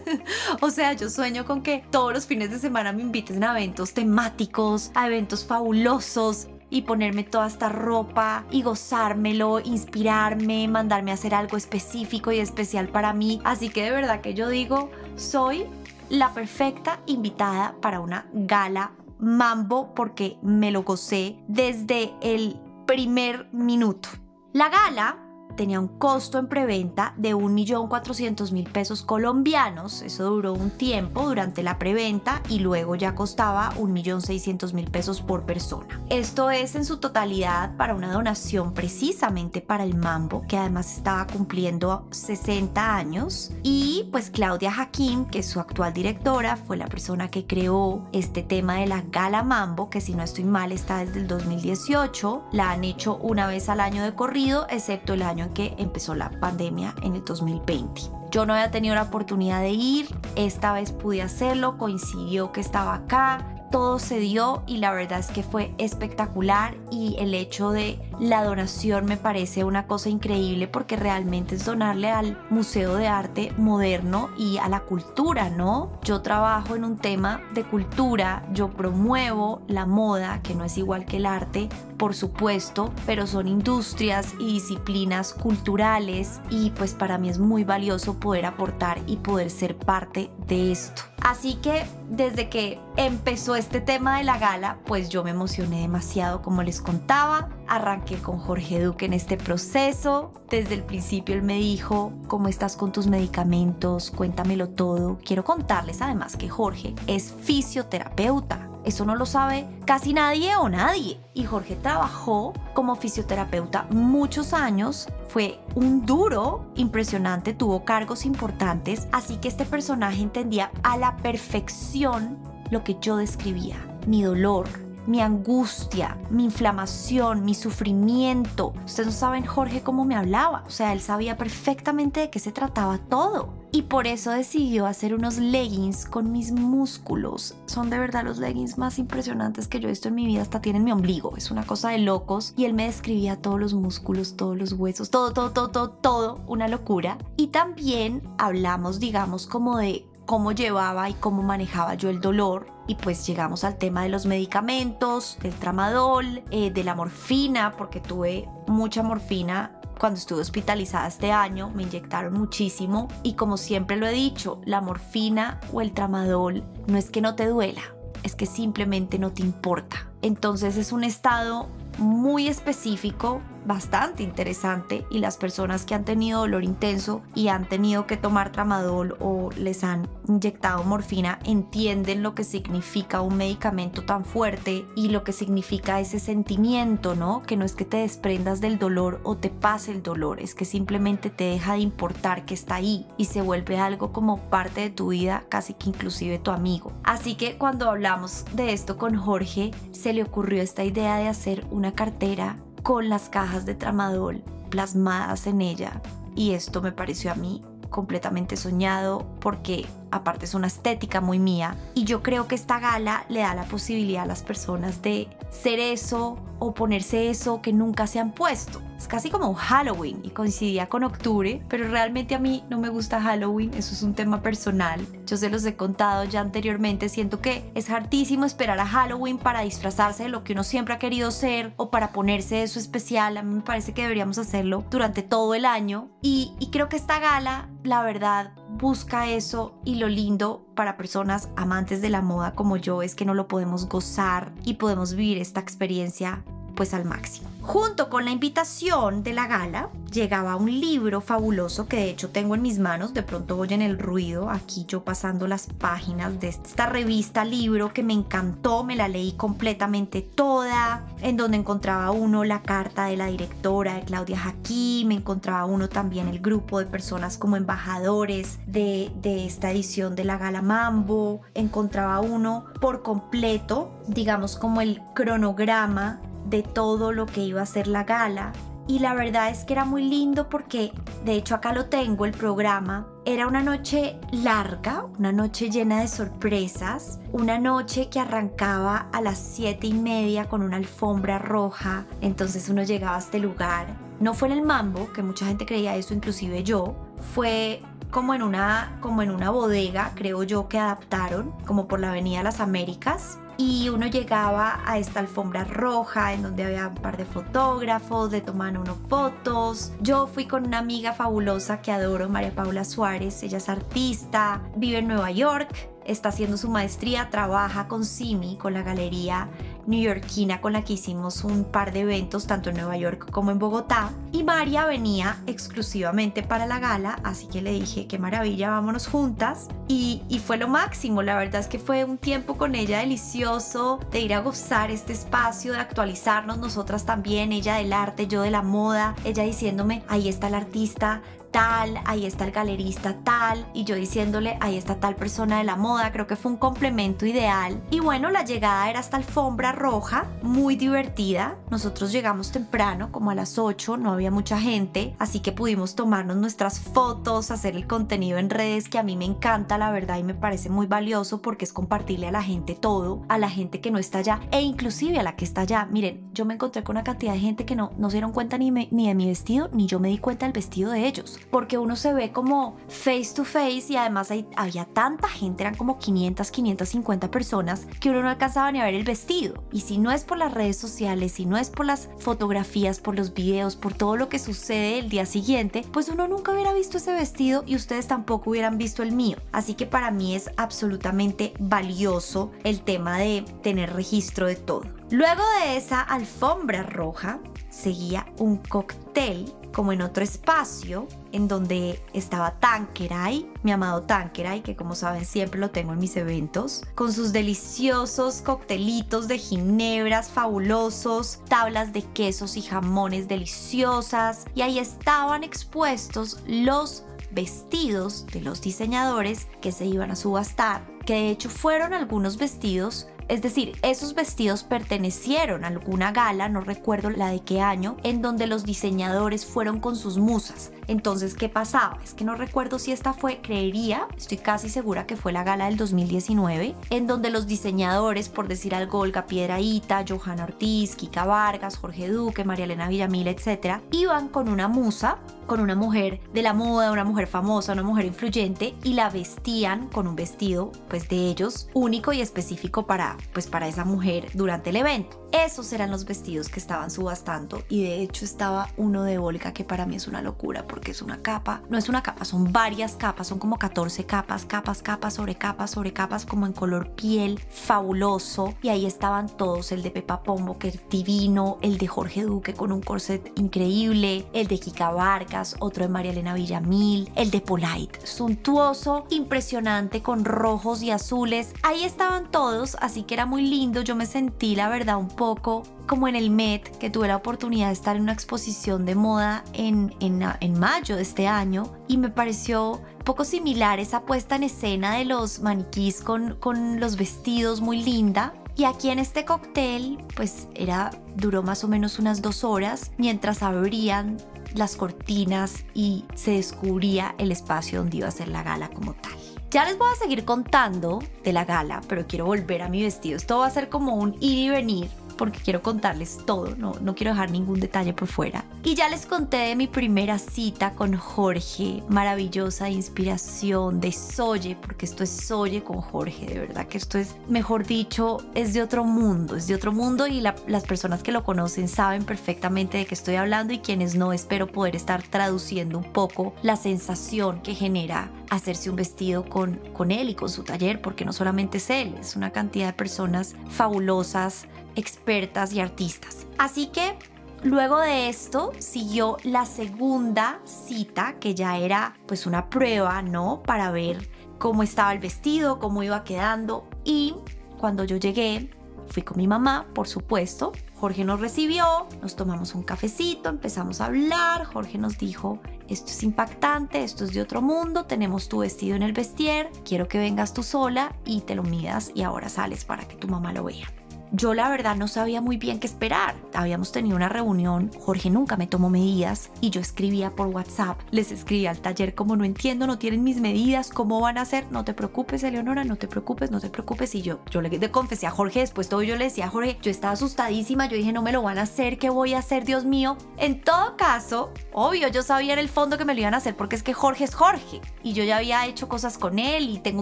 o 0.62 0.70
sea, 0.70 0.94
yo 0.94 1.10
sueño 1.10 1.46
con 1.46 1.62
que 1.62 1.84
todos 1.92 2.14
los 2.14 2.26
fines 2.26 2.52
de 2.52 2.60
semana 2.60 2.92
me 2.94 3.02
inviten 3.02 3.44
a 3.44 3.52
eventos 3.52 3.94
temáticos, 3.94 4.92
a 4.94 5.08
eventos 5.08 5.46
fabulosos, 5.46 6.48
y 6.70 6.84
ponerme 6.84 7.24
toda 7.24 7.48
esta 7.48 7.70
ropa 7.70 8.46
y 8.52 8.64
gozármelo, 8.64 9.60
inspirarme, 9.60 10.68
mandarme 10.68 11.12
a 11.12 11.16
hacer 11.16 11.36
algo 11.36 11.58
específico 11.58 12.32
y 12.32 12.40
especial 12.40 12.90
para 12.90 13.14
mí. 13.14 13.42
Así 13.44 13.70
que 13.70 13.84
de 13.84 13.92
verdad 13.92 14.22
que 14.22 14.34
yo 14.34 14.50
digo, 14.50 14.90
soy 15.16 15.66
la 16.10 16.34
perfecta 16.34 17.00
invitada 17.06 17.76
para 17.82 18.00
una 18.00 18.28
gala 18.34 18.92
mambo 19.20 19.94
porque 19.96 20.38
me 20.42 20.72
lo 20.72 20.84
gocé 20.84 21.38
desde 21.48 22.14
el 22.22 22.60
primer 22.86 23.48
minuto. 23.52 24.10
La 24.54 24.70
gala 24.70 25.25
tenía 25.56 25.80
un 25.80 25.88
costo 25.88 26.38
en 26.38 26.48
preventa 26.48 27.14
de 27.18 27.36
1.400.000 27.36 28.72
pesos 28.72 29.02
colombianos. 29.02 30.02
Eso 30.02 30.26
duró 30.26 30.54
un 30.54 30.72
tiempo 30.72 31.28
durante 31.28 31.64
la 31.64 31.80
preventa 31.80 32.42
y 32.50 32.60
luego 32.60 32.96
ya 32.96 33.16
costaba 33.16 33.72
1.600.000 33.76 34.90
pesos 34.90 35.22
por 35.22 35.46
persona. 35.46 36.02
Esto 36.10 36.52
es 36.52 36.76
en 36.76 36.86
su 36.86 36.98
totalidad 36.98 37.76
para 37.78 37.96
una 37.96 38.12
donación 38.12 38.74
precisamente 38.74 39.62
para 39.62 39.84
el 39.84 39.96
Mambo, 39.96 40.46
que 40.48 40.58
además 40.58 40.96
estaba 40.98 41.28
cumpliendo 41.28 42.08
60 42.12 42.96
años. 42.96 43.52
Y 43.64 44.10
pues 44.12 44.30
Claudia 44.30 44.72
Jaquín, 44.72 45.26
que 45.26 45.40
es 45.40 45.48
su 45.48 45.60
actual 45.60 45.94
directora, 45.94 46.58
fue 46.58 46.78
la 46.78 46.88
persona 46.88 47.30
que 47.30 47.46
creó 47.46 48.08
este 48.12 48.44
tema 48.44 48.76
de 48.76 48.88
la 48.88 49.02
Gala 49.02 49.44
Mambo, 49.44 49.90
que 49.90 50.02
si 50.02 50.14
no 50.14 50.24
estoy 50.24 50.44
mal 50.44 50.72
está 50.72 51.00
desde 51.00 51.20
el 51.20 51.28
2018. 51.28 52.44
La 52.52 52.72
han 52.72 52.84
hecho 52.84 53.18
una 53.18 53.48
vez 53.48 53.70
al 53.70 53.80
año 53.80 54.04
de 54.04 54.14
corrido, 54.14 54.68
excepto 54.70 55.14
el 55.14 55.22
año 55.22 55.45
que 55.54 55.76
empezó 55.78 56.16
la 56.16 56.30
pandemia 56.40 56.94
en 57.02 57.16
el 57.16 57.24
2020. 57.24 58.02
Yo 58.32 58.46
no 58.46 58.54
había 58.54 58.72
tenido 58.72 58.96
la 58.96 59.04
oportunidad 59.04 59.62
de 59.62 59.72
ir, 59.72 60.08
esta 60.36 60.74
vez 60.74 60.92
pude 60.92 61.22
hacerlo, 61.22 61.78
coincidió 61.78 62.52
que 62.52 62.62
estaba 62.62 62.96
acá, 62.96 63.56
todo 63.72 64.00
se 64.00 64.20
dio 64.20 64.64
y 64.68 64.78
la 64.78 64.92
verdad 64.94 65.20
es 65.20 65.28
que 65.28 65.44
fue 65.44 65.74
espectacular 65.78 66.76
y 66.92 67.16
el 67.20 67.34
hecho 67.34 67.72
de 67.72 68.00
la 68.20 68.44
donación 68.44 69.06
me 69.06 69.18
parece 69.18 69.64
una 69.64 69.88
cosa 69.88 70.10
increíble 70.10 70.68
porque 70.68 70.96
realmente 70.96 71.56
es 71.56 71.66
donarle 71.66 72.12
al 72.12 72.38
Museo 72.50 72.96
de 72.96 73.08
Arte 73.08 73.54
Moderno 73.58 74.30
y 74.38 74.58
a 74.58 74.70
la 74.70 74.82
cultura, 74.82 75.50
¿no? 75.50 75.92
Yo 76.04 76.22
trabajo 76.22 76.76
en 76.76 76.86
un 76.86 76.98
tema 76.98 77.42
de 77.54 77.64
cultura, 77.64 78.46
yo 78.54 78.70
promuevo 78.70 79.62
la 79.68 79.86
moda, 79.86 80.42
que 80.42 80.56
no 80.56 80.64
es 80.64 80.78
igual 80.78 81.06
que 81.06 81.18
el 81.18 81.26
arte, 81.26 81.70
por 81.98 82.16
supuesto, 82.16 82.94
pero 83.06 83.28
son 83.28 83.48
industrias 83.48 84.34
y 84.40 84.54
disciplinas 84.54 85.34
culturales 85.34 86.40
y 86.50 86.72
pues 86.72 86.94
para 86.94 87.18
mí 87.18 87.30
es 87.30 87.40
muy 87.40 87.64
valioso 87.64 88.20
poder 88.20 88.46
aportar 88.46 89.00
y 89.08 89.18
poder 89.18 89.50
ser 89.50 89.78
parte 89.78 90.32
de 90.48 90.72
esto. 90.72 91.04
Así 91.26 91.56
que 91.56 91.88
desde 92.08 92.50
que 92.50 92.80
empezó 92.98 93.56
este 93.56 93.82
tema 93.82 94.20
de 94.20 94.24
la 94.24 94.38
gala, 94.38 94.78
pues 94.86 95.10
yo 95.10 95.24
me 95.24 95.32
emocioné 95.32 95.82
demasiado 95.82 96.44
como 96.44 96.62
les 96.62 96.82
contaba. 96.82 97.50
Arranqué 97.68 98.18
con 98.18 98.38
Jorge 98.38 98.84
Duque 98.84 99.06
en 99.06 99.14
este 99.14 99.38
proceso. 99.38 100.32
Desde 100.50 100.76
el 100.76 100.84
principio 100.84 101.36
él 101.36 101.42
me 101.42 101.56
dijo, 101.56 102.14
¿cómo 102.28 102.48
estás 102.48 102.76
con 102.76 102.92
tus 102.92 103.08
medicamentos? 103.08 104.12
Cuéntamelo 104.12 104.70
todo. 104.70 105.18
Quiero 105.24 105.44
contarles 105.44 106.02
además 106.02 106.38
que 106.38 106.50
Jorge 106.50 106.94
es 107.08 107.34
fisioterapeuta. 107.42 108.70
Eso 108.86 109.04
no 109.04 109.16
lo 109.16 109.26
sabe 109.26 109.68
casi 109.86 110.14
nadie 110.14 110.56
o 110.58 110.70
nadie. 110.70 111.20
Y 111.34 111.46
Jorge 111.46 111.76
trabajó 111.76 112.54
como 112.76 112.96
fisioterapeuta 112.96 113.88
muchos 113.90 114.54
años. 114.54 115.08
Fue 115.28 115.60
un 115.74 116.06
duro 116.06 116.72
impresionante, 116.76 117.54
tuvo 117.54 117.84
cargos 117.84 118.26
importantes. 118.26 119.08
Así 119.12 119.38
que 119.38 119.48
este 119.48 119.66
personaje 119.66 120.22
entendía 120.22 120.72
a 120.84 120.98
la 120.98 121.18
perfección 121.18 122.38
lo 122.70 122.84
que 122.84 122.98
yo 123.02 123.18
describía. 123.18 123.78
Mi 124.06 124.22
dolor, 124.22 124.68
mi 125.08 125.22
angustia, 125.22 126.18
mi 126.30 126.46
inflamación, 126.46 127.46
mi 127.46 127.54
sufrimiento. 127.54 128.74
Ustedes 128.86 129.08
no 129.08 129.14
saben, 129.14 129.46
Jorge, 129.46 129.82
cómo 129.82 130.06
me 130.06 130.16
hablaba. 130.16 130.64
O 130.68 130.70
sea, 130.70 130.94
él 130.94 131.02
sabía 131.02 131.38
perfectamente 131.38 132.22
de 132.22 132.30
qué 132.30 132.40
se 132.40 132.52
trataba 132.52 132.98
todo 132.98 133.66
y 133.76 133.82
por 133.82 134.08
eso 134.08 134.32
decidió 134.32 134.86
hacer 134.86 135.14
unos 135.14 135.38
leggings 135.38 136.06
con 136.06 136.32
mis 136.32 136.54
músculos. 136.54 137.56
Son 137.66 137.90
de 137.90 138.00
verdad 138.00 138.24
los 138.24 138.38
leggings 138.38 138.78
más 138.78 138.98
impresionantes 139.00 139.68
que 139.68 139.82
yo 139.82 139.90
he 139.90 139.92
visto 139.92 140.08
en 140.08 140.16
mi 140.16 140.26
vida, 140.26 140.44
hasta 140.44 140.62
tienen 140.62 140.86
mi 140.86 140.94
ombligo, 140.94 141.36
es 141.36 141.52
una 141.52 141.66
cosa 141.66 141.90
de 141.90 141.98
locos. 141.98 142.54
Y 142.56 142.64
él 142.64 142.74
me 142.74 142.86
describía 142.86 143.42
todos 143.42 143.60
los 143.60 143.74
músculos, 143.74 144.38
todos 144.38 144.58
los 144.58 144.72
huesos, 144.72 145.10
todo, 145.10 145.34
todo, 145.34 145.52
todo, 145.52 145.72
todo, 145.72 145.90
todo, 145.90 146.40
una 146.48 146.70
locura. 146.70 147.18
Y 147.36 147.48
también 147.48 148.22
hablamos, 148.38 149.02
digamos, 149.02 149.46
como 149.46 149.78
de 149.78 150.08
cómo 150.26 150.54
llevaba 150.54 151.10
y 151.10 151.14
cómo 151.14 151.44
manejaba 151.44 151.96
yo 151.96 152.10
el 152.10 152.22
dolor. 152.22 152.68
Y 152.88 152.96
pues 152.96 153.26
llegamos 153.26 153.64
al 153.64 153.78
tema 153.78 154.04
de 154.04 154.10
los 154.10 154.26
medicamentos, 154.26 155.38
del 155.42 155.54
tramadol, 155.54 156.44
eh, 156.52 156.72
de 156.72 156.84
la 156.84 156.96
morfina, 156.96 157.74
porque 157.78 158.00
tuve 158.00 158.48
mucha 158.68 159.02
morfina 159.02 159.80
cuando 160.00 160.20
estuve 160.20 160.42
hospitalizada 160.42 161.08
este 161.08 161.32
año, 161.32 161.72
me 161.74 161.84
inyectaron 161.84 162.34
muchísimo 162.34 163.08
y 163.24 163.34
como 163.34 163.58
siempre 163.58 163.96
lo 163.96 164.08
he 164.08 164.12
dicho, 164.12 164.60
la 164.66 164.82
morfina 164.82 165.60
o 165.72 165.82
el 165.82 165.94
tramadol 165.94 166.64
no 166.88 166.98
es 166.98 167.10
que 167.10 167.22
no 167.22 167.36
te 167.36 167.48
duela, 167.48 167.82
es 168.24 168.36
que 168.36 168.46
simplemente 168.46 169.20
no 169.20 169.32
te 169.32 169.42
importa. 169.42 170.10
Entonces 170.22 170.78
es 170.78 170.92
un 170.92 171.04
estado 171.04 171.70
muy 171.98 172.48
específico 172.48 173.42
bastante 173.66 174.24
interesante 174.24 175.06
y 175.10 175.20
las 175.20 175.38
personas 175.38 175.86
que 175.86 175.96
han 175.96 176.06
tenido 176.06 176.42
dolor 176.42 176.64
intenso 176.64 177.22
y 177.34 177.48
han 177.48 177.68
tenido 177.68 178.08
que 178.08 178.18
tomar 178.18 178.52
tramadol 178.52 179.18
o 179.20 179.50
les 179.58 179.84
han 179.84 180.08
inyectado 180.28 180.84
morfina 180.84 181.40
entienden 181.46 182.24
lo 182.24 182.36
que 182.36 182.44
significa 182.44 183.22
un 183.22 183.38
medicamento 183.38 184.04
tan 184.04 184.26
fuerte 184.26 184.86
y 184.96 185.10
lo 185.10 185.24
que 185.24 185.34
significa 185.34 186.00
ese 186.00 186.20
sentimiento, 186.20 187.16
¿no? 187.16 187.42
Que 187.44 187.58
no 187.58 187.66
es 187.66 187.74
que 187.74 187.86
te 187.86 187.98
desprendas 187.98 188.62
del 188.62 188.80
dolor 188.80 189.20
o 189.24 189.38
te 189.38 189.50
pase 189.50 189.92
el 189.92 190.04
dolor, 190.04 190.40
es 190.40 190.56
que 190.56 190.66
simplemente 190.66 191.30
te 191.30 191.46
deja 191.46 191.74
de 191.74 191.80
importar 191.80 192.46
que 192.46 192.54
está 192.54 192.76
ahí 192.76 193.08
y 193.18 193.26
se 193.26 193.42
vuelve 193.42 193.78
algo 193.78 194.12
como 194.12 194.50
parte 194.50 194.82
de 194.82 194.90
tu 194.90 195.10
vida, 195.10 195.46
casi 195.50 195.74
que 195.74 195.90
inclusive 195.90 196.40
tu 196.40 196.52
amigo. 196.52 196.92
Así 197.04 197.36
que 197.36 197.58
cuando 197.58 197.90
hablamos 197.90 198.46
de 198.54 198.74
esto 198.74 198.98
con 198.98 199.16
Jorge, 199.16 199.72
se 199.92 200.14
le 200.14 200.24
ocurrió 200.24 200.62
esta 200.62 200.84
idea 200.84 201.18
de 201.18 201.28
hacer 201.28 201.66
una 201.72 201.94
cartera 201.94 202.58
con 202.86 203.10
las 203.10 203.30
cajas 203.30 203.66
de 203.66 203.74
tramadol 203.74 204.44
plasmadas 204.70 205.48
en 205.48 205.62
ella. 205.62 206.04
Y 206.36 206.52
esto 206.52 206.84
me 206.84 206.92
pareció 206.92 207.32
a 207.32 207.36
mí 207.36 207.64
completamente 207.90 208.56
soñado 208.58 209.26
porque 209.40 209.88
aparte 210.16 210.46
es 210.46 210.54
una 210.54 210.68
estética 210.68 211.22
muy 211.22 211.40
mía 211.40 211.76
y 211.94 212.06
yo 212.06 212.24
creo 212.24 212.48
que 212.48 212.56
esta 212.56 212.80
gala 212.80 213.26
le 213.30 213.42
da 213.42 213.54
la 213.56 213.66
posibilidad 213.66 214.24
a 214.24 214.28
las 214.28 214.44
personas 214.44 215.02
de 215.02 215.28
ser 215.50 215.80
eso 215.80 216.38
o 216.60 216.74
ponerse 216.74 217.30
eso 217.30 217.62
que 217.62 217.74
nunca 217.74 218.08
se 218.08 218.20
han 218.20 218.32
puesto. 218.32 218.82
Es 218.98 219.08
casi 219.08 219.30
como 219.30 219.50
un 219.50 219.56
Halloween 219.56 220.22
y 220.24 220.30
coincidía 220.30 220.88
con 220.88 221.04
octubre, 221.04 221.62
pero 221.68 221.90
realmente 221.90 222.34
a 222.34 222.40
mí 222.40 222.64
no 222.70 222.80
me 222.80 222.90
gusta 222.90 223.22
Halloween, 223.22 223.74
eso 223.74 223.94
es 223.94 224.04
un 224.04 224.14
tema 224.14 224.42
personal. 224.42 225.06
Yo 225.26 225.36
se 225.36 225.50
los 225.50 225.66
he 225.66 225.76
contado 225.76 226.24
ya 226.24 226.40
anteriormente, 226.40 227.10
siento 227.10 227.42
que 227.42 227.70
es 227.76 227.90
hartísimo 227.90 228.46
esperar 228.46 228.80
a 228.80 228.88
Halloween 228.88 229.38
para 229.38 229.62
disfrazarse 229.62 230.24
de 230.24 230.30
lo 230.30 230.44
que 230.44 230.54
uno 230.54 230.64
siempre 230.64 230.94
ha 230.94 231.00
querido 231.00 231.32
ser 231.32 231.74
o 231.76 231.90
para 231.90 232.14
ponerse 232.14 232.64
eso 232.64 232.80
especial. 232.80 233.38
A 233.38 233.44
mí 233.44 233.56
me 233.56 233.62
parece 233.62 233.94
que 233.94 234.04
deberíamos 234.04 234.38
hacerlo 234.38 234.86
durante 234.90 235.24
todo 235.24 235.54
el 235.56 235.66
año 235.66 236.10
y, 236.22 236.54
y 236.60 236.72
creo 236.72 236.88
que 236.88 236.96
esta 236.96 237.20
gala, 237.20 237.70
la 237.84 238.02
verdad, 238.02 238.54
busca 238.70 239.30
eso 239.30 239.80
y 239.84 239.96
lo 239.96 240.05
lindo 240.08 240.66
para 240.76 240.98
personas 240.98 241.50
amantes 241.56 242.02
de 242.02 242.10
la 242.10 242.22
moda 242.22 242.54
como 242.54 242.78
yo 242.78 243.02
es 243.02 243.16
que 243.16 243.26
no 243.26 243.34
lo 243.34 243.48
podemos 243.48 243.88
gozar 243.88 244.52
y 244.64 244.76
podemos 244.76 245.14
vivir 245.16 245.38
esta 245.38 245.60
experiencia 245.60 246.44
pues 246.76 246.94
al 246.94 247.06
máximo. 247.06 247.50
Junto 247.66 248.12
con 248.12 248.26
la 248.26 248.32
invitación 248.32 249.24
de 249.24 249.34
la 249.34 249.48
gala 249.48 249.90
llegaba 250.12 250.56
un 250.56 250.70
libro 250.70 251.20
fabuloso 251.20 251.88
que 251.88 251.98
de 251.98 252.10
hecho 252.12 252.30
tengo 252.30 252.54
en 252.54 252.62
mis 252.62 252.78
manos, 252.78 253.16
de 253.16 253.24
pronto 253.24 253.58
oyen 253.58 253.82
el 253.82 253.98
ruido 253.98 254.52
aquí 254.52 254.86
yo 254.88 255.04
pasando 255.04 255.48
las 255.48 255.66
páginas 255.66 256.40
de 256.40 256.50
esta 256.50 256.86
revista 256.86 257.44
libro 257.44 257.92
que 257.92 258.04
me 258.04 258.14
encantó, 258.14 258.84
me 258.84 258.96
la 258.96 259.08
leí 259.08 259.32
completamente 259.32 260.22
toda, 260.22 261.08
en 261.22 261.38
donde 261.38 261.58
encontraba 261.58 262.12
uno 262.12 262.44
la 262.44 262.62
carta 262.62 263.06
de 263.06 263.18
la 263.18 263.26
directora 263.28 263.96
de 263.96 264.02
Claudia 264.04 264.38
Jaquí, 264.38 265.04
me 265.08 265.16
encontraba 265.16 265.66
uno 265.66 265.90
también 265.90 266.28
el 266.28 266.40
grupo 266.40 266.78
de 266.78 266.86
personas 266.86 267.40
como 267.40 267.58
embajadores 267.58 268.60
de, 268.68 269.12
de 269.24 269.48
esta 269.48 269.72
edición 269.72 270.16
de 270.16 270.24
la 270.24 270.38
gala 270.38 270.62
Mambo, 270.62 271.42
encontraba 271.56 272.20
uno 272.20 272.66
por 272.80 273.02
completo, 273.02 273.92
digamos 274.08 274.56
como 274.56 274.82
el 274.82 275.02
cronograma 275.16 276.22
de 276.46 276.64
todo 276.64 277.12
lo 277.12 277.26
que 277.26 277.42
iba 277.42 277.62
a 277.62 277.66
ser 277.66 277.88
la 277.88 278.04
gala. 278.04 278.54
Y 278.88 279.00
la 279.00 279.16
verdad 279.16 279.50
es 279.50 279.66
que 279.66 279.74
era 279.74 279.84
muy 279.84 280.04
lindo 280.04 280.48
porque, 280.48 280.92
de 281.24 281.34
hecho 281.34 281.56
acá 281.56 281.74
lo 281.74 281.86
tengo, 281.86 282.26
el 282.26 282.34
programa. 282.34 283.08
Era 283.26 283.48
una 283.48 283.64
noche 283.64 284.20
larga, 284.32 285.06
una 285.18 285.32
noche 285.32 285.72
llena 285.72 286.02
de 286.02 286.08
sorpresas, 286.08 287.20
una 287.32 287.58
noche 287.58 288.10
que 288.10 288.20
arrancaba 288.20 289.10
a 289.12 289.22
las 289.22 289.40
siete 289.40 289.88
y 289.88 289.94
media 289.94 290.46
con 290.46 290.62
una 290.62 290.78
alfombra 290.78 291.40
roja. 291.40 292.06
Entonces 292.22 292.70
uno 292.70 292.84
llegaba 292.84 293.16
a 293.16 293.20
este 293.20 293.40
lugar. 293.40 293.88
No 294.20 294.36
fue 294.36 294.50
en 294.50 294.60
el 294.60 294.62
Mambo, 294.64 295.12
que 295.14 295.24
mucha 295.24 295.48
gente 295.48 295.66
creía 295.66 295.96
eso, 295.96 296.14
inclusive 296.14 296.64
yo. 296.64 296.96
Fue 297.34 297.82
como 298.12 298.36
en 298.36 298.44
una 298.44 299.00
como 299.02 299.24
en 299.24 299.32
una 299.32 299.50
bodega, 299.50 300.12
creo 300.14 300.44
yo 300.44 300.68
que 300.68 300.78
adaptaron, 300.78 301.52
como 301.66 301.88
por 301.88 302.00
la 302.00 302.12
Avenida 302.12 302.44
Las 302.44 302.60
Américas 302.60 303.40
y 303.58 303.90
uno 303.90 304.08
llegaba 304.08 304.82
a 304.86 304.98
esta 304.98 305.20
alfombra 305.20 305.64
roja 305.64 306.34
en 306.34 306.44
donde 306.44 306.64
había 306.64 306.88
un 306.88 306.96
par 306.96 307.18
de 307.18 307.26
fotógrafos, 307.26 308.32
de 308.32 308.42
tomar 308.42 308.78
unos 308.78 308.98
fotos. 309.08 309.92
Yo 310.02 310.28
fui 310.28 310.46
con 310.46 310.66
una 310.66 310.80
amiga 310.80 311.14
fabulosa 311.14 311.82
que 311.82 311.92
adoro, 311.92 312.30
María 312.30 312.54
Paula 312.54 312.84
Suárez, 312.84 313.44
ella 313.44 313.58
es 313.58 313.70
artista, 313.70 314.62
vive 314.76 315.00
en 315.00 315.08
Nueva 315.08 315.32
York, 315.32 315.90
está 316.06 316.30
haciendo 316.30 316.58
su 316.58 316.70
maestría, 316.70 317.30
trabaja 317.30 317.88
con 317.88 318.06
Simi, 318.06 318.58
con 318.58 318.74
la 318.74 318.84
galería 318.84 319.50
neoyorquina 319.88 320.62
con 320.62 320.74
la 320.74 320.84
que 320.84 320.94
hicimos 320.94 321.44
un 321.44 321.64
par 321.66 321.92
de 321.94 322.02
eventos 322.02 322.48
tanto 322.48 322.70
en 322.70 322.78
Nueva 322.78 322.98
York 322.98 323.30
como 323.32 323.52
en 323.52 323.60
Bogotá. 323.60 324.12
Y 324.36 324.44
María 324.44 324.86
venía 324.86 325.38
exclusivamente 325.48 326.44
para 326.44 326.66
la 326.66 326.78
gala, 326.78 327.22
así 327.24 327.48
que 327.48 327.62
le 327.62 327.72
dije, 327.72 328.06
qué 328.06 328.20
maravilla, 328.20 328.70
vámonos 328.70 329.08
juntas. 329.08 329.70
Y, 329.88 330.24
fue 330.46 330.58
lo 330.58 330.68
máximo, 330.68 331.24
la 331.24 331.38
verdad 331.38 331.62
es 331.62 331.68
que 331.68 331.80
fue 331.80 332.04
un 332.04 332.18
tiempo 332.18 332.58
con 332.58 332.76
ella 332.76 333.00
delicioso, 333.00 334.02
de 334.12 334.20
ir 334.20 334.34
a 334.34 334.42
gozar 334.42 334.92
este 334.92 335.14
espacio, 335.14 335.72
de 335.72 335.80
actualizarnos 335.80 336.58
nosotras 336.58 337.06
también, 337.06 337.54
ella 337.54 337.76
del 337.76 337.94
arte, 337.94 338.28
yo 338.28 338.42
de 338.42 338.52
la 338.52 338.62
moda, 338.62 339.16
ella 339.24 339.44
diciéndome, 339.44 340.04
ahí 340.10 340.28
está 340.28 340.50
el 340.50 340.56
artista, 340.56 341.22
tal, 341.56 342.02
ahí 342.04 342.26
está 342.26 342.44
el 342.44 342.52
galerista 342.52 343.16
tal, 343.24 343.66
y 343.74 343.86
yo 343.86 343.96
diciéndole, 343.96 344.58
ahí 344.60 344.76
está 344.76 345.00
tal 345.00 345.16
persona 345.16 345.60
de 345.60 345.64
la 345.64 345.78
moda, 345.78 346.12
creo 346.12 346.28
que 346.28 346.36
fue 346.36 346.52
un 346.52 346.58
complemento 346.58 347.26
ideal. 347.26 347.82
Y 347.92 348.02
bueno, 348.02 348.30
la 348.30 348.44
llegada 348.44 348.90
era 348.90 349.00
esta 349.00 349.16
alfombra 349.16 349.72
roja, 349.72 350.26
muy 350.42 350.76
divertida. 350.76 351.56
Nosotros 351.72 352.12
llegamos 352.12 352.52
temprano, 352.52 353.10
como 353.10 353.32
a 353.32 353.36
las 353.36 353.58
8, 353.58 353.96
no 353.96 354.12
había 354.12 354.25
mucha 354.32 354.60
gente, 354.60 355.16
así 355.20 355.40
que 355.40 355.52
pudimos 355.52 355.96
tomarnos 355.96 356.38
nuestras 356.38 356.80
fotos, 356.80 357.52
hacer 357.52 357.76
el 357.76 357.88
contenido 357.88 358.38
en 358.38 358.50
redes 358.50 358.90
que 358.90 358.98
a 358.98 359.04
mí 359.04 359.16
me 359.18 359.26
encanta, 359.26 359.78
la 359.78 359.92
verdad, 359.92 360.18
y 360.18 360.24
me 360.24 360.34
parece 360.34 360.70
muy 360.70 360.88
valioso 360.88 361.42
porque 361.42 361.66
es 361.66 361.74
compartirle 361.74 362.28
a 362.28 362.32
la 362.32 362.44
gente 362.44 362.76
todo, 362.76 363.24
a 363.30 363.38
la 363.38 363.50
gente 363.50 363.82
que 363.82 363.92
no 363.92 363.98
está 363.98 364.20
allá, 364.20 364.42
e 364.52 364.62
inclusive 364.62 365.20
a 365.20 365.24
la 365.24 365.36
que 365.36 365.46
está 365.46 365.62
allá. 365.62 365.86
Miren, 365.86 366.30
yo 366.34 366.46
me 366.46 366.54
encontré 366.54 366.84
con 366.84 366.96
una 366.96 367.04
cantidad 367.04 367.34
de 367.34 367.40
gente 367.40 367.66
que 367.66 367.76
no, 367.76 367.92
no 367.98 368.10
se 368.10 368.16
dieron 368.16 368.32
cuenta 368.32 368.58
ni, 368.58 368.72
ni 368.72 369.08
de 369.08 369.16
mi 369.16 369.28
vestido, 369.28 369.70
ni 369.74 369.88
yo 369.88 370.00
me 370.00 370.10
di 370.10 370.18
cuenta 370.18 370.46
del 370.46 370.54
vestido 370.54 370.92
de 370.92 371.08
ellos 371.08 371.40
porque 371.50 371.78
uno 371.78 371.96
se 371.96 372.14
ve 372.14 372.32
como 372.32 372.78
face 372.88 373.34
to 373.36 373.44
face 373.44 373.86
y 373.90 373.96
además 373.96 374.32
hay, 374.32 374.48
había 374.56 374.86
tanta 374.86 375.28
gente, 375.28 375.64
eran 375.64 375.76
como 375.76 375.98
500, 375.98 376.52
550 376.52 377.32
personas 377.32 377.88
que 378.00 378.10
uno 378.10 378.22
no 378.22 378.30
alcanzaba 378.30 378.72
ni 378.72 378.82
a 378.82 378.86
ver 378.86 378.96
el 378.96 379.04
vestido. 379.04 379.64
Y 379.72 379.82
si 379.82 379.98
no 379.98 380.12
es 380.12 380.24
por 380.24 380.38
las 380.38 380.54
redes 380.54 380.78
sociales, 380.78 381.34
si 381.34 381.46
no 381.46 381.58
es 381.58 381.70
por 381.70 381.86
las 381.86 382.10
fotografías, 382.20 383.00
por 383.00 383.16
los 383.16 383.34
videos, 383.34 383.76
por 383.76 383.94
todo 383.94 384.15
lo 384.18 384.30
que 384.30 384.40
sucede 384.40 385.00
el 385.00 385.10
día 385.10 385.26
siguiente, 385.26 385.84
pues 385.92 386.10
uno 386.10 386.28
nunca 386.28 386.52
hubiera 386.52 386.74
visto 386.74 386.98
ese 386.98 387.14
vestido 387.14 387.64
y 387.66 387.76
ustedes 387.76 388.08
tampoco 388.08 388.50
hubieran 388.50 388.78
visto 388.78 389.04
el 389.04 389.12
mío. 389.12 389.38
Así 389.52 389.74
que 389.74 389.86
para 389.86 390.12
mí 390.12 390.36
es 390.36 390.50
absolutamente 390.58 391.54
valioso 391.60 392.52
el 392.64 392.82
tema 392.82 393.20
de 393.20 393.46
tener 393.62 393.94
registro 393.94 394.48
de 394.48 394.56
todo. 394.56 394.84
Luego 395.12 395.44
de 395.60 395.78
esa 395.78 396.02
alfombra 396.02 396.82
roja, 396.82 397.40
seguía 397.70 398.26
un 398.40 398.58
cóctel 398.58 399.54
como 399.72 399.92
en 399.92 400.02
otro 400.02 400.24
espacio 400.24 401.08
en 401.32 401.48
donde 401.48 402.02
estaba 402.14 402.60
Tanqueray, 402.60 403.52
mi 403.62 403.72
amado 403.72 404.02
Tanqueray, 404.04 404.62
que 404.62 404.76
como 404.76 404.96
saben 404.96 405.26
siempre 405.26 405.60
lo 405.60 405.70
tengo 405.70 405.94
en 405.94 406.00
mis 406.00 406.16
eventos, 406.16 406.84
con 406.96 407.14
sus 407.14 407.34
deliciosos 407.34 408.42
coctelitos 408.42 409.28
de 409.28 409.38
ginebras 409.38 410.30
fabulosos, 410.30 411.42
tablas 411.50 411.94
de 411.94 412.02
quesos 412.02 412.58
y 412.58 412.64
jamones 412.64 413.28
deliciosas, 413.28 414.46
y 414.56 414.62
ahí 414.62 414.80
estaban 414.80 415.44
expuestos 415.44 416.40
los 416.48 417.04
vestidos 417.32 418.26
de 418.28 418.42
los 418.42 418.62
diseñadores 418.62 419.48
que 419.62 419.72
se 419.74 419.86
iban 419.86 420.10
a 420.10 420.16
subastar, 420.16 420.84
que 421.06 421.14
de 421.14 421.30
hecho 421.30 421.50
fueron 421.50 421.94
algunos 421.94 422.38
vestidos 422.38 423.08
es 423.28 423.42
decir, 423.42 423.74
esos 423.82 424.14
vestidos 424.14 424.64
pertenecieron 424.64 425.64
a 425.64 425.68
alguna 425.68 426.12
gala, 426.12 426.48
no 426.50 426.62
recuerdo 426.62 427.10
la 427.10 427.30
de 427.30 427.40
qué 427.40 427.62
año, 427.62 427.98
en 428.04 428.22
donde 428.22 428.46
los 428.46 428.66
diseñadores 428.66 429.46
fueron 429.46 429.80
con 429.80 429.96
sus 429.96 430.18
musas. 430.18 430.72
Entonces, 430.88 431.36
¿qué 431.36 431.50
pasaba? 431.50 431.98
Es 432.04 432.14
que 432.14 432.24
no 432.24 432.36
recuerdo 432.36 432.80
si 432.80 432.92
esta 432.92 433.14
fue, 433.14 433.42
creería, 433.42 434.08
estoy 434.18 434.38
casi 434.38 434.70
segura 434.70 435.06
que 435.06 435.16
fue 435.16 435.32
la 435.32 435.44
gala 435.44 435.66
del 435.66 435.78
2019, 435.78 436.76
en 436.90 437.08
donde 437.08 437.30
los 437.30 437.48
diseñadores, 437.48 438.30
por 438.30 438.48
decir 438.48 438.76
algo, 438.76 439.00
Olga 439.00 439.26
Piedraíta, 439.26 440.04
Johanna 440.08 440.44
Ortiz, 440.46 440.96
Kika 440.96 441.26
Vargas, 441.26 441.78
Jorge 441.78 442.10
Duque, 442.10 442.44
María 442.44 442.66
Elena 442.66 442.88
Villamil, 442.88 443.28
etc., 443.28 443.82
iban 443.92 444.30
con 444.30 444.50
una 444.50 444.68
musa 444.68 445.18
con 445.46 445.60
una 445.60 445.76
mujer 445.76 446.20
de 446.34 446.42
la 446.42 446.54
moda, 446.54 446.92
una 446.92 447.04
mujer 447.04 447.28
famosa, 447.28 447.74
una 447.74 447.84
mujer 447.84 448.06
influyente 448.06 448.76
y 448.84 448.94
la 448.94 449.10
vestían 449.10 449.88
con 449.90 450.08
un 450.08 450.16
vestido 450.16 450.72
pues 450.90 451.08
de 451.08 451.18
ellos 451.30 451.68
único 451.74 452.14
y 452.14 452.22
específico 452.22 452.86
para 452.88 453.18
pues 453.34 453.48
para 453.48 453.68
esa 453.68 453.86
mujer 453.86 454.30
durante 454.34 454.72
el 454.72 454.78
evento. 454.78 455.22
Esos 455.32 455.74
eran 455.74 455.92
los 455.92 456.06
vestidos 456.06 456.50
que 456.50 456.60
estaban 456.60 456.90
subastando 456.90 457.64
y 457.70 457.84
de 457.84 458.02
hecho 458.02 458.26
estaba 458.26 458.70
uno 458.78 459.04
de 459.04 459.18
Olga 459.18 459.54
que 459.54 459.64
para 459.64 459.86
mí 459.86 459.98
es 459.98 460.08
una 460.08 460.22
locura 460.22 460.66
porque 460.76 460.92
es 460.92 461.02
una 461.02 461.22
capa, 461.22 461.62
no 461.70 461.78
es 461.78 461.88
una 461.88 462.04
capa, 462.04 462.26
son 462.26 462.52
varias 462.52 462.98
capas, 462.98 463.28
son 463.28 463.40
como 463.40 463.58
14 463.58 464.06
capas, 464.06 464.44
capas, 464.44 464.82
capas 464.82 465.14
sobre 465.14 465.36
capas 465.36 465.72
sobre 465.72 465.94
capas 465.94 466.26
como 466.26 466.46
en 466.46 466.52
color 466.52 466.90
piel, 466.98 467.40
fabuloso. 467.50 468.54
Y 468.62 468.68
ahí 468.68 468.86
estaban 468.86 469.30
todos, 469.30 469.72
el 469.72 469.84
de 469.84 469.92
Pepa 469.92 470.22
Pombo 470.22 470.60
que 470.60 470.68
es 470.68 470.90
divino, 470.90 471.60
el 471.62 471.78
de 471.78 471.88
Jorge 471.88 472.24
Duque 472.24 472.54
con 472.54 472.74
un 472.74 472.82
corset 472.82 473.32
increíble, 473.40 474.28
el 474.34 474.48
de 474.48 474.60
Kika 474.60 474.92
Vargas, 474.92 475.56
otro 475.60 475.86
de 475.86 475.90
María 475.90 476.12
Elena 476.12 476.34
Villamil, 476.34 477.10
el 477.16 477.32
de 477.32 477.40
Polite, 477.40 478.06
suntuoso, 478.06 479.06
impresionante 479.12 480.02
con 480.02 480.26
rojos 480.26 480.84
y 480.84 480.92
azules, 480.92 481.54
ahí 481.64 481.86
estaban 481.86 482.30
todos, 482.32 482.76
así 482.82 483.04
que 483.04 483.14
era 483.14 483.26
muy 483.26 483.44
lindo, 483.44 483.82
yo 483.82 483.96
me 483.96 484.08
sentí 484.08 484.58
la 484.58 484.68
verdad 484.68 484.98
un 484.98 485.08
poco 485.08 485.64
como 485.86 486.08
en 486.08 486.16
el 486.16 486.30
Met, 486.30 486.78
que 486.78 486.90
tuve 486.90 487.08
la 487.08 487.16
oportunidad 487.16 487.68
de 487.68 487.74
estar 487.74 487.96
en 487.96 488.04
una 488.04 488.14
exposición 488.14 488.86
de 488.86 488.96
moda 488.96 489.44
en, 489.54 489.94
en, 490.00 490.60
mayo 490.60 490.96
de 490.96 491.02
este 491.02 491.28
año 491.28 491.72
y 491.88 491.98
me 491.98 492.10
pareció 492.10 492.82
poco 493.04 493.24
similar 493.24 493.80
esa 493.80 494.02
puesta 494.02 494.36
en 494.36 494.44
escena 494.44 494.96
de 494.96 495.06
los 495.06 495.40
maniquís 495.40 496.02
con, 496.02 496.36
con 496.36 496.80
los 496.80 496.96
vestidos 496.96 497.62
muy 497.62 497.82
linda. 497.82 498.34
Y 498.58 498.64
aquí 498.64 498.90
en 498.90 499.00
este 499.00 499.26
cóctel, 499.26 499.98
pues 500.16 500.48
era, 500.56 500.92
duró 501.16 501.44
más 501.44 501.64
o 501.64 501.68
menos 501.68 502.00
unas 502.00 502.22
dos 502.22 502.44
horas 502.44 502.92
mientras 502.98 503.44
abrían 503.44 504.18
las 504.54 504.78
cortinas 504.78 505.66
y 505.74 506.06
se 506.16 506.32
descubría 506.32 507.16
el 507.18 507.32
espacio 507.32 507.80
donde 507.80 507.98
iba 507.98 508.08
a 508.08 508.12
ser 508.12 508.30
la 508.30 508.44
gala 508.44 508.70
como 508.70 508.94
tal. 508.94 509.12
Ya 509.52 509.66
les 509.66 509.78
voy 509.78 509.88
a 509.92 509.96
seguir 509.98 510.26
contando 510.26 511.00
de 511.24 511.34
la 511.34 511.46
gala, 511.46 511.82
pero 511.88 512.06
quiero 512.08 512.26
volver 512.26 512.62
a 512.62 512.70
mi 512.70 512.82
vestido. 512.82 513.18
Esto 513.18 513.40
va 513.40 513.48
a 513.48 513.52
ser 513.52 513.70
como 513.70 513.96
un 513.96 514.16
ir 514.20 514.38
y 514.38 514.50
venir 514.50 514.90
porque 515.16 515.40
quiero 515.40 515.62
contarles 515.62 516.20
todo, 516.26 516.56
no, 516.56 516.74
no 516.82 516.96
quiero 516.96 517.12
dejar 517.12 517.32
ningún 517.32 517.60
detalle 517.60 517.94
por 517.94 518.08
fuera. 518.08 518.46
Y 518.64 518.76
ya 518.76 518.90
les 518.90 519.06
conté 519.06 519.38
de 519.38 519.56
mi 519.56 519.68
primera 519.68 520.18
cita 520.20 520.72
con 520.72 520.96
Jorge, 520.96 521.84
maravillosa 521.90 522.70
inspiración 522.70 523.80
de 523.80 523.92
Soye, 523.92 524.58
porque 524.60 524.86
esto 524.86 525.04
es 525.04 525.10
Soye 525.10 525.64
con 525.64 525.82
Jorge, 525.82 526.26
de 526.26 526.40
verdad 526.40 526.68
que 526.68 526.78
esto 526.78 526.98
es, 526.98 527.16
mejor 527.28 527.66
dicho, 527.66 528.18
es 528.34 528.54
de 528.54 528.62
otro 528.62 528.84
mundo, 528.84 529.36
es 529.36 529.48
de 529.48 529.56
otro 529.56 529.72
mundo 529.72 530.08
y 530.08 530.22
las 530.22 530.64
personas 530.64 531.04
que 531.04 531.12
lo 531.12 531.24
conocen 531.24 531.68
saben 531.68 532.06
perfectamente 532.06 532.78
de 532.78 532.86
qué 532.86 532.96
estoy 532.96 533.16
hablando 533.16 533.54
y 533.54 533.60
quienes 533.60 533.96
no 533.96 534.14
espero 534.14 534.48
poder 534.48 534.76
estar 534.76 535.04
traduciendo 535.04 535.78
un 535.78 535.92
poco 535.92 536.34
la 536.42 536.56
sensación 536.56 537.42
que 537.42 537.56
genera 537.56 538.12
hacerse 538.30 538.70
un 538.70 538.76
vestido 538.76 539.26
con, 539.26 539.56
con 539.74 539.92
él 539.92 540.10
y 540.10 540.16
con 540.16 540.30
su 540.30 540.44
taller, 540.44 540.82
porque 540.82 541.06
no 541.06 541.14
solamente 541.14 541.58
es 541.58 541.70
él, 541.70 541.96
es 542.00 542.16
una 542.16 542.32
cantidad 542.32 542.68
de 542.68 542.74
personas 542.74 543.36
fabulosas, 543.50 544.48
expertas 544.76 545.54
y 545.54 545.60
artistas. 545.60 546.28
Así 546.38 546.68
que 546.68 546.98
luego 547.44 547.80
de 547.80 548.10
esto 548.10 548.52
siguió 548.60 549.18
la 549.24 549.46
segunda 549.46 550.40
cita, 550.46 551.16
que 551.20 551.36
ya 551.36 551.58
era 551.58 551.96
pues 552.08 552.26
una 552.26 552.50
prueba, 552.50 553.02
¿no? 553.02 553.42
Para 553.44 553.72
ver 553.72 554.10
cómo 554.38 554.64
estaba 554.64 554.94
el 554.94 555.00
vestido, 555.00 555.60
cómo 555.60 555.84
iba 555.84 556.04
quedando. 556.04 556.68
Y 556.84 557.16
cuando 557.58 557.84
yo 557.84 557.98
llegué, 557.98 558.50
fui 558.88 559.04
con 559.04 559.18
mi 559.18 559.28
mamá, 559.28 559.68
por 559.74 559.88
supuesto. 559.88 560.52
Jorge 560.76 561.06
nos 561.06 561.22
recibió, 561.22 561.88
nos 562.02 562.16
tomamos 562.16 562.54
un 562.54 562.64
cafecito, 562.64 563.30
empezamos 563.30 563.80
a 563.82 563.86
hablar. 563.86 564.46
Jorge 564.46 564.78
nos 564.78 564.98
dijo, 564.98 565.40
esto 565.70 565.92
es 565.92 566.04
impactante, 566.04 566.84
esto 566.84 567.06
es 567.06 567.14
de 567.14 567.22
otro 567.22 567.42
mundo, 567.42 567.86
tenemos 567.86 568.28
tu 568.28 568.40
vestido 568.40 568.76
en 568.76 568.84
el 568.84 568.94
vestier, 568.94 569.50
quiero 569.64 569.88
que 569.88 569.98
vengas 569.98 570.34
tú 570.34 570.44
sola 570.44 570.96
y 571.06 571.22
te 571.22 571.36
lo 571.36 571.44
midas 571.44 571.92
y 571.96 572.04
ahora 572.04 572.30
sales 572.30 572.66
para 572.66 572.88
que 572.88 572.98
tu 572.98 573.08
mamá 573.08 573.32
lo 573.32 573.46
vea 573.46 573.68
yo 574.12 574.34
la 574.34 574.50
verdad 574.50 574.76
no 574.76 574.88
sabía 574.88 575.22
muy 575.22 575.38
bien 575.38 575.60
qué 575.60 575.68
esperar. 575.68 576.16
Habíamos 576.34 576.72
tenido 576.72 576.96
una 576.96 577.10
reunión, 577.10 577.72
Jorge 577.80 578.10
nunca 578.10 578.38
me 578.38 578.48
tomó 578.48 578.70
medidas 578.70 579.32
y 579.42 579.50
yo 579.50 579.62
escribía 579.62 580.12
por 580.12 580.28
WhatsApp. 580.28 580.80
Les 580.92 581.12
escribía 581.12 581.52
al 581.52 581.60
taller 581.60 581.96
como 581.96 582.16
no 582.16 582.24
entiendo, 582.24 582.68
no 582.68 582.78
tienen 582.78 583.04
mis 583.04 583.20
medidas, 583.20 583.70
¿cómo 583.70 584.00
van 584.00 584.18
a 584.18 584.22
hacer? 584.22 584.46
No 584.52 584.64
te 584.64 584.74
preocupes, 584.74 585.24
Eleonora, 585.24 585.64
no 585.64 585.76
te 585.76 585.88
preocupes, 585.88 586.32
no 586.32 586.40
te 586.40 586.50
preocupes. 586.50 586.96
Y 586.96 587.02
yo, 587.02 587.20
yo 587.30 587.42
le 587.42 587.50
confesé 587.72 588.08
a 588.08 588.12
Jorge, 588.12 588.42
después 588.42 588.70
todo 588.70 588.84
yo 588.84 588.96
le 588.96 589.06
decía 589.06 589.26
a 589.26 589.30
Jorge, 589.30 589.58
yo 589.62 589.72
estaba 589.72 589.94
asustadísima, 589.94 590.68
yo 590.68 590.78
dije, 590.78 590.94
no 590.94 591.02
me 591.02 591.12
lo 591.12 591.22
van 591.22 591.38
a 591.38 591.44
hacer, 591.44 591.78
¿qué 591.78 591.90
voy 591.90 592.14
a 592.14 592.20
hacer, 592.20 592.46
Dios 592.46 592.66
mío? 592.66 592.98
En 593.18 593.42
todo 593.42 593.76
caso, 593.78 594.32
obvio, 594.54 594.88
yo 594.88 595.04
sabía 595.04 595.34
en 595.34 595.40
el 595.40 595.50
fondo 595.50 595.78
que 595.78 595.86
me 595.86 595.94
lo 595.94 596.02
iban 596.02 596.14
a 596.14 596.18
hacer 596.18 596.36
porque 596.36 596.56
es 596.56 596.64
que 596.64 596.74
Jorge 596.74 597.04
es 597.04 597.16
Jorge 597.16 597.62
y 597.84 597.94
yo 597.94 598.04
ya 598.04 598.18
había 598.18 598.46
hecho 598.46 598.68
cosas 598.68 598.98
con 598.98 599.20
él 599.20 599.50
y 599.50 599.60
tengo 599.60 599.82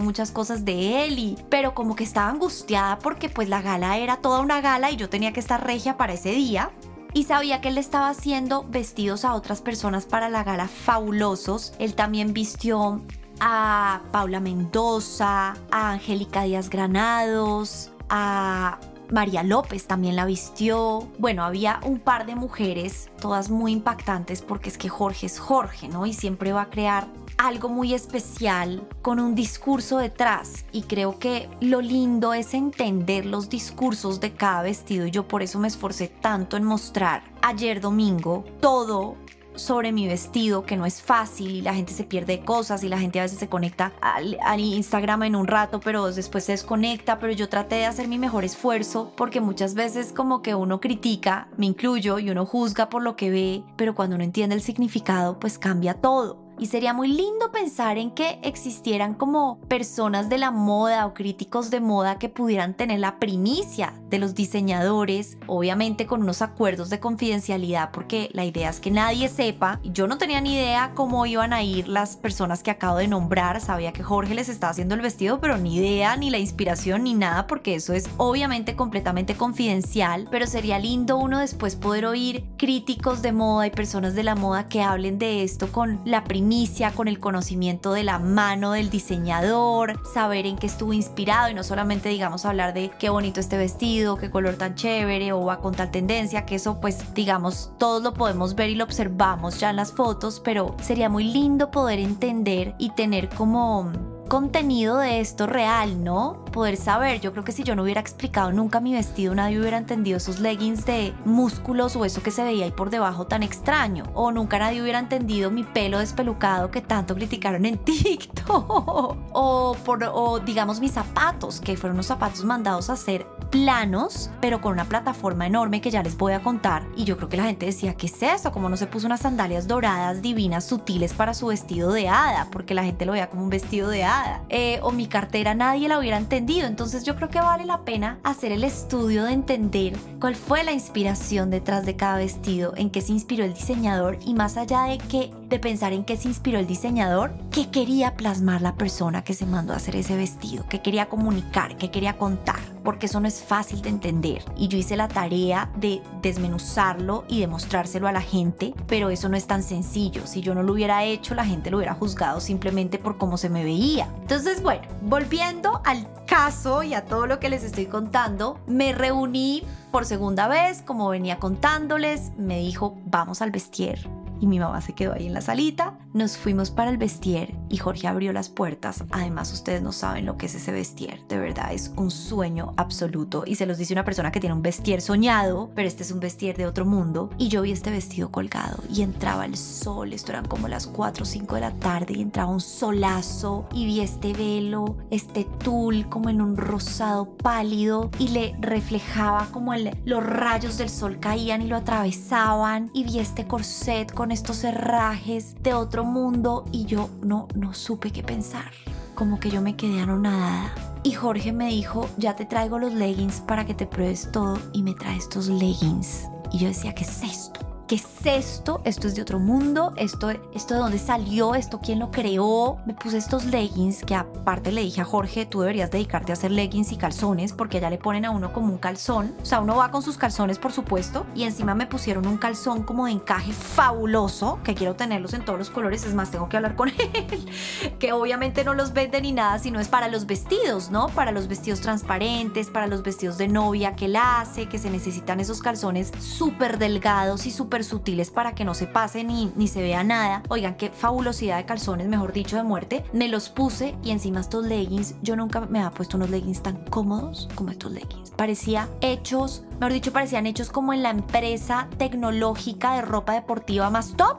muchas 0.00 0.30
cosas 0.30 0.64
de 0.64 1.04
él 1.04 1.18
y 1.18 1.36
pero 1.48 1.74
como 1.74 1.96
que 1.96 2.04
estaba 2.04 2.30
angustiada 2.30 2.98
porque 2.98 3.28
pues 3.28 3.48
la 3.48 3.62
gala 3.62 3.98
era 3.98 4.13
toda 4.18 4.40
una 4.40 4.60
gala 4.60 4.90
y 4.90 4.96
yo 4.96 5.08
tenía 5.08 5.32
que 5.32 5.40
estar 5.40 5.64
regia 5.64 5.96
para 5.96 6.12
ese 6.14 6.30
día. 6.32 6.70
Y 7.12 7.24
sabía 7.24 7.60
que 7.60 7.68
él 7.68 7.78
estaba 7.78 8.08
haciendo 8.08 8.64
vestidos 8.68 9.24
a 9.24 9.34
otras 9.34 9.60
personas 9.60 10.04
para 10.04 10.28
la 10.28 10.42
gala 10.42 10.66
fabulosos. 10.66 11.72
Él 11.78 11.94
también 11.94 12.32
vistió 12.32 13.00
a 13.38 14.02
Paula 14.10 14.40
Mendoza, 14.40 15.54
a 15.70 15.92
Angélica 15.92 16.42
Díaz 16.42 16.70
Granados, 16.70 17.92
a 18.08 18.78
María 19.10 19.42
López 19.42 19.86
también 19.86 20.16
la 20.16 20.24
vistió. 20.24 21.08
Bueno, 21.18 21.44
había 21.44 21.80
un 21.84 22.00
par 22.00 22.26
de 22.26 22.34
mujeres, 22.34 23.10
todas 23.20 23.50
muy 23.50 23.72
impactantes 23.72 24.42
porque 24.42 24.68
es 24.68 24.78
que 24.78 24.88
Jorge 24.88 25.26
es 25.26 25.38
Jorge, 25.38 25.88
¿no? 25.88 26.06
Y 26.06 26.12
siempre 26.12 26.52
va 26.52 26.62
a 26.62 26.70
crear 26.70 27.06
algo 27.38 27.68
muy 27.68 27.94
especial 27.94 28.86
con 29.02 29.20
un 29.20 29.34
discurso 29.34 29.98
detrás. 29.98 30.64
Y 30.72 30.82
creo 30.82 31.18
que 31.18 31.48
lo 31.60 31.80
lindo 31.80 32.34
es 32.34 32.54
entender 32.54 33.26
los 33.26 33.48
discursos 33.48 34.20
de 34.20 34.32
cada 34.32 34.62
vestido. 34.62 35.06
Y 35.06 35.10
yo 35.10 35.26
por 35.28 35.42
eso 35.42 35.58
me 35.58 35.68
esforcé 35.68 36.08
tanto 36.08 36.56
en 36.56 36.64
mostrar 36.64 37.22
ayer 37.42 37.80
domingo 37.80 38.44
todo 38.60 39.16
sobre 39.54 39.92
mi 39.92 40.06
vestido, 40.06 40.64
que 40.64 40.76
no 40.76 40.86
es 40.86 41.02
fácil 41.02 41.50
y 41.50 41.62
la 41.62 41.74
gente 41.74 41.92
se 41.92 42.04
pierde 42.04 42.40
cosas 42.40 42.82
y 42.82 42.88
la 42.88 42.98
gente 42.98 43.20
a 43.20 43.22
veces 43.22 43.38
se 43.38 43.48
conecta 43.48 43.92
al, 44.00 44.60
Instagram 44.60 45.24
en 45.24 45.36
un 45.36 45.46
rato, 45.46 45.80
pero 45.80 46.10
después 46.10 46.44
se 46.44 46.52
desconecta, 46.52 47.18
pero 47.18 47.32
yo 47.32 47.48
traté 47.48 47.76
de 47.76 47.86
hacer 47.86 48.08
mi 48.08 48.18
mejor 48.18 48.44
esfuerzo 48.44 49.12
porque 49.16 49.40
muchas 49.40 49.74
veces 49.74 50.12
como 50.12 50.42
que 50.42 50.54
uno 50.54 50.80
critica, 50.80 51.48
me 51.56 51.66
incluyo, 51.66 52.18
y 52.18 52.30
uno 52.30 52.46
juzga 52.46 52.88
por 52.88 53.02
lo 53.02 53.16
que 53.16 53.30
ve, 53.30 53.64
pero 53.76 53.94
cuando 53.94 54.16
uno 54.16 54.24
entiende 54.24 54.54
el 54.54 54.62
significado, 54.62 55.38
pues 55.38 55.58
cambia 55.58 55.94
todo. 55.94 56.43
Y 56.58 56.66
sería 56.66 56.92
muy 56.92 57.08
lindo 57.08 57.50
pensar 57.50 57.98
en 57.98 58.12
que 58.12 58.38
existieran 58.42 59.14
como 59.14 59.58
personas 59.62 60.28
de 60.28 60.38
la 60.38 60.52
moda 60.52 61.04
o 61.06 61.12
críticos 61.12 61.70
de 61.70 61.80
moda 61.80 62.18
que 62.18 62.28
pudieran 62.28 62.74
tener 62.74 63.00
la 63.00 63.18
primicia 63.18 63.92
de 64.08 64.18
los 64.18 64.36
diseñadores, 64.36 65.36
obviamente 65.48 66.06
con 66.06 66.22
unos 66.22 66.42
acuerdos 66.42 66.90
de 66.90 67.00
confidencialidad, 67.00 67.90
porque 67.90 68.30
la 68.32 68.44
idea 68.44 68.70
es 68.70 68.78
que 68.78 68.92
nadie 68.92 69.28
sepa. 69.28 69.80
Yo 69.82 70.06
no 70.06 70.16
tenía 70.16 70.40
ni 70.40 70.54
idea 70.54 70.92
cómo 70.94 71.26
iban 71.26 71.52
a 71.52 71.64
ir 71.64 71.88
las 71.88 72.16
personas 72.16 72.62
que 72.62 72.70
acabo 72.70 72.98
de 72.98 73.08
nombrar. 73.08 73.60
Sabía 73.60 73.92
que 73.92 74.04
Jorge 74.04 74.34
les 74.34 74.48
estaba 74.48 74.70
haciendo 74.70 74.94
el 74.94 75.00
vestido, 75.00 75.40
pero 75.40 75.58
ni 75.58 75.76
idea, 75.76 76.16
ni 76.16 76.30
la 76.30 76.38
inspiración, 76.38 77.02
ni 77.02 77.14
nada, 77.14 77.48
porque 77.48 77.74
eso 77.74 77.92
es 77.92 78.08
obviamente 78.16 78.76
completamente 78.76 79.34
confidencial. 79.34 80.28
Pero 80.30 80.46
sería 80.46 80.78
lindo 80.78 81.16
uno 81.16 81.40
después 81.40 81.74
poder 81.74 82.06
oír 82.06 82.44
críticos 82.56 83.22
de 83.22 83.32
moda 83.32 83.66
y 83.66 83.70
personas 83.70 84.14
de 84.14 84.22
la 84.22 84.36
moda 84.36 84.68
que 84.68 84.82
hablen 84.82 85.18
de 85.18 85.42
esto 85.42 85.72
con 85.72 86.00
la 86.04 86.22
primicia 86.22 86.43
inicia 86.44 86.92
con 86.92 87.08
el 87.08 87.20
conocimiento 87.20 87.94
de 87.94 88.04
la 88.04 88.18
mano 88.18 88.72
del 88.72 88.90
diseñador, 88.90 89.98
saber 90.12 90.44
en 90.44 90.56
qué 90.56 90.66
estuvo 90.66 90.92
inspirado 90.92 91.48
y 91.48 91.54
no 91.54 91.64
solamente 91.64 92.10
digamos 92.10 92.44
hablar 92.44 92.74
de 92.74 92.90
qué 92.98 93.08
bonito 93.08 93.40
este 93.40 93.56
vestido, 93.56 94.16
qué 94.16 94.30
color 94.30 94.56
tan 94.56 94.74
chévere 94.74 95.32
o 95.32 95.42
va 95.42 95.60
con 95.60 95.74
tal 95.74 95.90
tendencia, 95.90 96.44
que 96.44 96.56
eso 96.56 96.80
pues 96.82 97.14
digamos 97.14 97.72
todos 97.78 98.02
lo 98.02 98.12
podemos 98.12 98.54
ver 98.54 98.68
y 98.68 98.74
lo 98.74 98.84
observamos 98.84 99.58
ya 99.58 99.70
en 99.70 99.76
las 99.76 99.92
fotos, 99.92 100.42
pero 100.44 100.76
sería 100.82 101.08
muy 101.08 101.24
lindo 101.24 101.70
poder 101.70 101.98
entender 101.98 102.74
y 102.78 102.90
tener 102.90 103.30
como 103.30 103.90
contenido 104.28 104.98
de 104.98 105.20
esto 105.20 105.46
real, 105.46 106.02
¿no? 106.02 106.44
Poder 106.52 106.76
saber, 106.76 107.20
yo 107.20 107.32
creo 107.32 107.44
que 107.44 107.52
si 107.52 107.62
yo 107.62 107.74
no 107.74 107.82
hubiera 107.82 108.00
explicado 108.00 108.52
nunca 108.52 108.80
mi 108.80 108.92
vestido, 108.92 109.34
nadie 109.34 109.60
hubiera 109.60 109.76
entendido 109.76 110.16
esos 110.16 110.40
leggings 110.40 110.84
de 110.84 111.14
músculos 111.24 111.96
o 111.96 112.04
eso 112.04 112.22
que 112.22 112.30
se 112.30 112.44
veía 112.44 112.64
ahí 112.64 112.70
por 112.70 112.90
debajo 112.90 113.26
tan 113.26 113.42
extraño. 113.42 114.04
O 114.14 114.32
nunca 114.32 114.58
nadie 114.58 114.82
hubiera 114.82 114.98
entendido 114.98 115.50
mi 115.50 115.64
pelo 115.64 115.98
despelucado 115.98 116.70
que 116.70 116.80
tanto 116.80 117.14
criticaron 117.14 117.64
en 117.66 117.78
TikTok. 117.84 119.16
o, 119.32 119.76
por, 119.84 120.04
o 120.04 120.40
digamos 120.40 120.80
mis 120.80 120.92
zapatos, 120.92 121.60
que 121.60 121.76
fueron 121.76 121.96
unos 121.96 122.06
zapatos 122.06 122.44
mandados 122.44 122.90
a 122.90 122.94
hacer 122.94 123.26
planos, 123.54 124.30
pero 124.40 124.60
con 124.60 124.72
una 124.72 124.86
plataforma 124.86 125.46
enorme 125.46 125.80
que 125.80 125.92
ya 125.92 126.02
les 126.02 126.16
voy 126.16 126.32
a 126.32 126.42
contar. 126.42 126.82
Y 126.96 127.04
yo 127.04 127.16
creo 127.16 127.28
que 127.28 127.36
la 127.36 127.44
gente 127.44 127.66
decía, 127.66 127.94
¿qué 127.94 128.06
es 128.06 128.20
eso? 128.20 128.50
Como 128.50 128.68
no 128.68 128.76
se 128.76 128.88
puso 128.88 129.06
unas 129.06 129.20
sandalias 129.20 129.68
doradas, 129.68 130.22
divinas, 130.22 130.64
sutiles 130.64 131.12
para 131.12 131.34
su 131.34 131.46
vestido 131.46 131.92
de 131.92 132.08
hada, 132.08 132.48
porque 132.50 132.74
la 132.74 132.82
gente 132.82 133.06
lo 133.06 133.12
veía 133.12 133.30
como 133.30 133.44
un 133.44 133.50
vestido 133.50 133.90
de 133.90 134.02
hada. 134.02 134.42
Eh, 134.48 134.80
o 134.82 134.90
mi 134.90 135.06
cartera 135.06 135.54
nadie 135.54 135.86
la 135.88 136.00
hubiera 136.00 136.16
entendido. 136.16 136.66
Entonces 136.66 137.04
yo 137.04 137.14
creo 137.14 137.28
que 137.28 137.40
vale 137.40 137.64
la 137.64 137.84
pena 137.84 138.18
hacer 138.24 138.50
el 138.50 138.64
estudio 138.64 139.22
de 139.22 139.34
entender 139.34 139.96
cuál 140.18 140.34
fue 140.34 140.64
la 140.64 140.72
inspiración 140.72 141.50
detrás 141.50 141.86
de 141.86 141.94
cada 141.94 142.16
vestido, 142.16 142.72
en 142.76 142.90
qué 142.90 143.02
se 143.02 143.12
inspiró 143.12 143.44
el 143.44 143.54
diseñador 143.54 144.18
y 144.26 144.34
más 144.34 144.56
allá 144.56 144.82
de 144.82 144.98
que 144.98 145.30
de 145.48 145.58
pensar 145.58 145.92
en 145.92 146.04
qué 146.04 146.16
se 146.16 146.28
inspiró 146.28 146.58
el 146.58 146.66
diseñador, 146.66 147.32
qué 147.50 147.70
quería 147.70 148.16
plasmar 148.16 148.62
la 148.62 148.74
persona 148.74 149.22
que 149.24 149.34
se 149.34 149.46
mandó 149.46 149.72
a 149.72 149.76
hacer 149.76 149.96
ese 149.96 150.16
vestido, 150.16 150.64
qué 150.68 150.80
quería 150.80 151.08
comunicar, 151.08 151.76
qué 151.76 151.90
quería 151.90 152.16
contar, 152.16 152.60
porque 152.82 153.06
eso 153.06 153.20
no 153.20 153.28
es 153.28 153.42
fácil 153.42 153.82
de 153.82 153.90
entender. 153.90 154.44
Y 154.56 154.68
yo 154.68 154.78
hice 154.78 154.96
la 154.96 155.08
tarea 155.08 155.70
de 155.76 156.02
desmenuzarlo 156.22 157.24
y 157.28 157.40
demostrárselo 157.40 158.08
a 158.08 158.12
la 158.12 158.20
gente, 158.20 158.74
pero 158.86 159.10
eso 159.10 159.28
no 159.28 159.36
es 159.36 159.46
tan 159.46 159.62
sencillo. 159.62 160.26
Si 160.26 160.40
yo 160.40 160.54
no 160.54 160.62
lo 160.62 160.72
hubiera 160.72 161.04
hecho, 161.04 161.34
la 161.34 161.44
gente 161.44 161.70
lo 161.70 161.78
hubiera 161.78 161.94
juzgado 161.94 162.40
simplemente 162.40 162.98
por 162.98 163.18
cómo 163.18 163.36
se 163.36 163.50
me 163.50 163.64
veía. 163.64 164.08
Entonces, 164.22 164.62
bueno, 164.62 164.82
volviendo 165.02 165.80
al 165.84 166.06
caso 166.26 166.82
y 166.82 166.94
a 166.94 167.04
todo 167.04 167.26
lo 167.26 167.38
que 167.38 167.48
les 167.48 167.64
estoy 167.64 167.86
contando, 167.86 168.58
me 168.66 168.92
reuní 168.92 169.62
por 169.90 170.04
segunda 170.04 170.48
vez, 170.48 170.82
como 170.82 171.08
venía 171.08 171.38
contándoles, 171.38 172.32
me 172.36 172.58
dijo, 172.58 172.96
vamos 173.06 173.42
al 173.42 173.50
vestier 173.50 174.23
y 174.44 174.46
mi 174.46 174.58
mamá 174.58 174.82
se 174.82 174.92
quedó 174.92 175.14
ahí 175.14 175.26
en 175.26 175.32
la 175.32 175.40
salita. 175.40 175.94
Nos 176.14 176.36
fuimos 176.36 176.70
para 176.70 176.92
el 176.92 176.96
vestier 176.96 177.56
y 177.68 177.76
Jorge 177.76 178.06
abrió 178.06 178.32
las 178.32 178.48
puertas. 178.48 179.02
Además, 179.10 179.52
ustedes 179.52 179.82
no 179.82 179.90
saben 179.90 180.26
lo 180.26 180.36
que 180.36 180.46
es 180.46 180.54
ese 180.54 180.70
vestier. 180.70 181.26
De 181.26 181.40
verdad, 181.40 181.72
es 181.72 181.92
un 181.96 182.12
sueño 182.12 182.72
absoluto. 182.76 183.42
Y 183.44 183.56
se 183.56 183.66
los 183.66 183.78
dice 183.78 183.94
una 183.94 184.04
persona 184.04 184.30
que 184.30 184.38
tiene 184.38 184.54
un 184.54 184.62
vestier 184.62 185.00
soñado, 185.00 185.72
pero 185.74 185.88
este 185.88 186.04
es 186.04 186.12
un 186.12 186.20
vestier 186.20 186.56
de 186.56 186.66
otro 186.66 186.86
mundo. 186.86 187.30
Y 187.36 187.48
yo 187.48 187.62
vi 187.62 187.72
este 187.72 187.90
vestido 187.90 188.30
colgado 188.30 188.80
y 188.88 189.02
entraba 189.02 189.44
el 189.44 189.56
sol. 189.56 190.12
Esto 190.12 190.30
eran 190.30 190.46
como 190.46 190.68
las 190.68 190.86
4 190.86 191.24
o 191.24 191.26
5 191.26 191.56
de 191.56 191.60
la 191.60 191.72
tarde 191.72 192.14
y 192.16 192.22
entraba 192.22 192.52
un 192.52 192.60
solazo. 192.60 193.68
Y 193.74 193.84
vi 193.84 194.00
este 194.00 194.34
velo, 194.34 194.96
este 195.10 195.48
tul 195.64 196.08
como 196.08 196.30
en 196.30 196.40
un 196.40 196.56
rosado 196.56 197.36
pálido 197.38 198.12
y 198.20 198.28
le 198.28 198.54
reflejaba 198.60 199.48
como 199.50 199.74
los 200.04 200.24
rayos 200.24 200.78
del 200.78 200.90
sol 200.90 201.18
caían 201.18 201.60
y 201.60 201.66
lo 201.66 201.74
atravesaban. 201.74 202.92
Y 202.94 203.02
vi 203.02 203.18
este 203.18 203.48
corset 203.48 204.14
con 204.14 204.30
estos 204.30 204.62
herrajes 204.62 205.56
de 205.60 205.74
otro 205.74 206.03
mundo 206.04 206.64
y 206.72 206.84
yo 206.84 207.10
no, 207.22 207.48
no 207.54 207.74
supe 207.74 208.10
qué 208.10 208.22
pensar. 208.22 208.70
Como 209.14 209.38
que 209.38 209.50
yo 209.50 209.62
me 209.62 209.76
quedé 209.76 210.00
anonadada. 210.00 210.74
Y 211.02 211.12
Jorge 211.12 211.52
me 211.52 211.68
dijo, 211.68 212.08
ya 212.16 212.34
te 212.34 212.46
traigo 212.46 212.78
los 212.78 212.94
leggings 212.94 213.40
para 213.40 213.66
que 213.66 213.74
te 213.74 213.86
pruebes 213.86 214.30
todo 214.32 214.58
y 214.72 214.82
me 214.82 214.94
trae 214.94 215.16
estos 215.16 215.48
leggings. 215.48 216.28
Y 216.52 216.58
yo 216.58 216.68
decía, 216.68 216.94
¿qué 216.94 217.04
es 217.04 217.22
esto? 217.22 217.73
¿Qué 217.86 217.96
es 217.96 218.06
esto? 218.24 218.80
Esto 218.84 219.08
es 219.08 219.14
de 219.14 219.20
otro 219.20 219.38
mundo. 219.38 219.92
Esto, 219.96 220.30
esto 220.30 220.72
de 220.72 220.80
dónde 220.80 220.98
salió. 220.98 221.54
Esto 221.54 221.80
quién 221.82 221.98
lo 221.98 222.10
creó. 222.10 222.78
Me 222.86 222.94
puse 222.94 223.18
estos 223.18 223.44
leggings 223.44 224.02
que 224.04 224.14
aparte 224.14 224.72
le 224.72 224.80
dije 224.80 225.02
a 225.02 225.04
Jorge, 225.04 225.44
tú 225.44 225.60
deberías 225.60 225.90
dedicarte 225.90 226.32
a 226.32 226.34
hacer 226.34 226.50
leggings 226.50 226.92
y 226.92 226.96
calzones 226.96 227.52
porque 227.52 227.80
ya 227.80 227.90
le 227.90 227.98
ponen 227.98 228.24
a 228.24 228.30
uno 228.30 228.54
como 228.54 228.72
un 228.72 228.78
calzón. 228.78 229.34
O 229.42 229.44
sea, 229.44 229.60
uno 229.60 229.76
va 229.76 229.90
con 229.90 230.00
sus 230.00 230.16
calzones, 230.16 230.58
por 230.58 230.72
supuesto. 230.72 231.26
Y 231.34 231.42
encima 231.42 231.74
me 231.74 231.86
pusieron 231.86 232.26
un 232.26 232.38
calzón 232.38 232.84
como 232.84 233.04
de 233.04 233.12
encaje 233.12 233.52
fabuloso, 233.52 234.60
que 234.64 234.74
quiero 234.74 234.96
tenerlos 234.96 235.34
en 235.34 235.44
todos 235.44 235.58
los 235.58 235.68
colores. 235.68 236.06
Es 236.06 236.14
más, 236.14 236.30
tengo 236.30 236.48
que 236.48 236.56
hablar 236.56 236.76
con 236.76 236.88
él. 236.98 237.50
que 237.98 238.14
obviamente 238.14 238.64
no 238.64 238.72
los 238.72 238.94
vende 238.94 239.20
ni 239.20 239.32
nada, 239.32 239.58
sino 239.58 239.78
es 239.78 239.88
para 239.88 240.08
los 240.08 240.24
vestidos, 240.24 240.90
¿no? 240.90 241.08
Para 241.08 241.32
los 241.32 241.48
vestidos 241.48 241.82
transparentes, 241.82 242.68
para 242.68 242.86
los 242.86 243.02
vestidos 243.02 243.36
de 243.36 243.48
novia 243.48 243.94
que 243.94 244.06
él 244.06 244.16
hace, 244.16 244.70
que 244.70 244.78
se 244.78 244.88
necesitan 244.88 245.38
esos 245.38 245.60
calzones 245.60 246.12
súper 246.18 246.78
delgados 246.78 247.44
y 247.44 247.50
súper 247.50 247.74
sutiles 247.86 248.30
para 248.30 248.54
que 248.54 248.64
no 248.64 248.74
se 248.74 248.86
pase 248.86 249.24
ni, 249.24 249.52
ni 249.56 249.68
se 249.68 249.82
vea 249.82 250.04
nada. 250.04 250.42
Oigan, 250.48 250.76
qué 250.76 250.90
fabulosidad 250.90 251.56
de 251.56 251.66
calzones, 251.66 252.08
mejor 252.08 252.32
dicho, 252.32 252.56
de 252.56 252.62
muerte. 252.62 253.04
Me 253.12 253.28
los 253.28 253.48
puse 253.48 253.94
y 254.02 254.10
encima 254.10 254.40
estos 254.40 254.66
leggings, 254.66 255.14
yo 255.22 255.36
nunca 255.36 255.60
me 255.60 255.78
había 255.78 255.90
puesto 255.90 256.16
unos 256.16 256.30
leggings 256.30 256.62
tan 256.62 256.84
cómodos 256.86 257.48
como 257.54 257.70
estos 257.70 257.92
leggings. 257.92 258.30
Parecía 258.30 258.88
hechos, 259.00 259.64
mejor 259.80 259.92
dicho, 259.92 260.12
parecían 260.12 260.46
hechos 260.46 260.70
como 260.70 260.92
en 260.92 261.02
la 261.02 261.10
empresa 261.10 261.88
tecnológica 261.98 262.94
de 262.94 263.02
ropa 263.02 263.34
deportiva 263.34 263.90
más 263.90 264.16
top. 264.16 264.38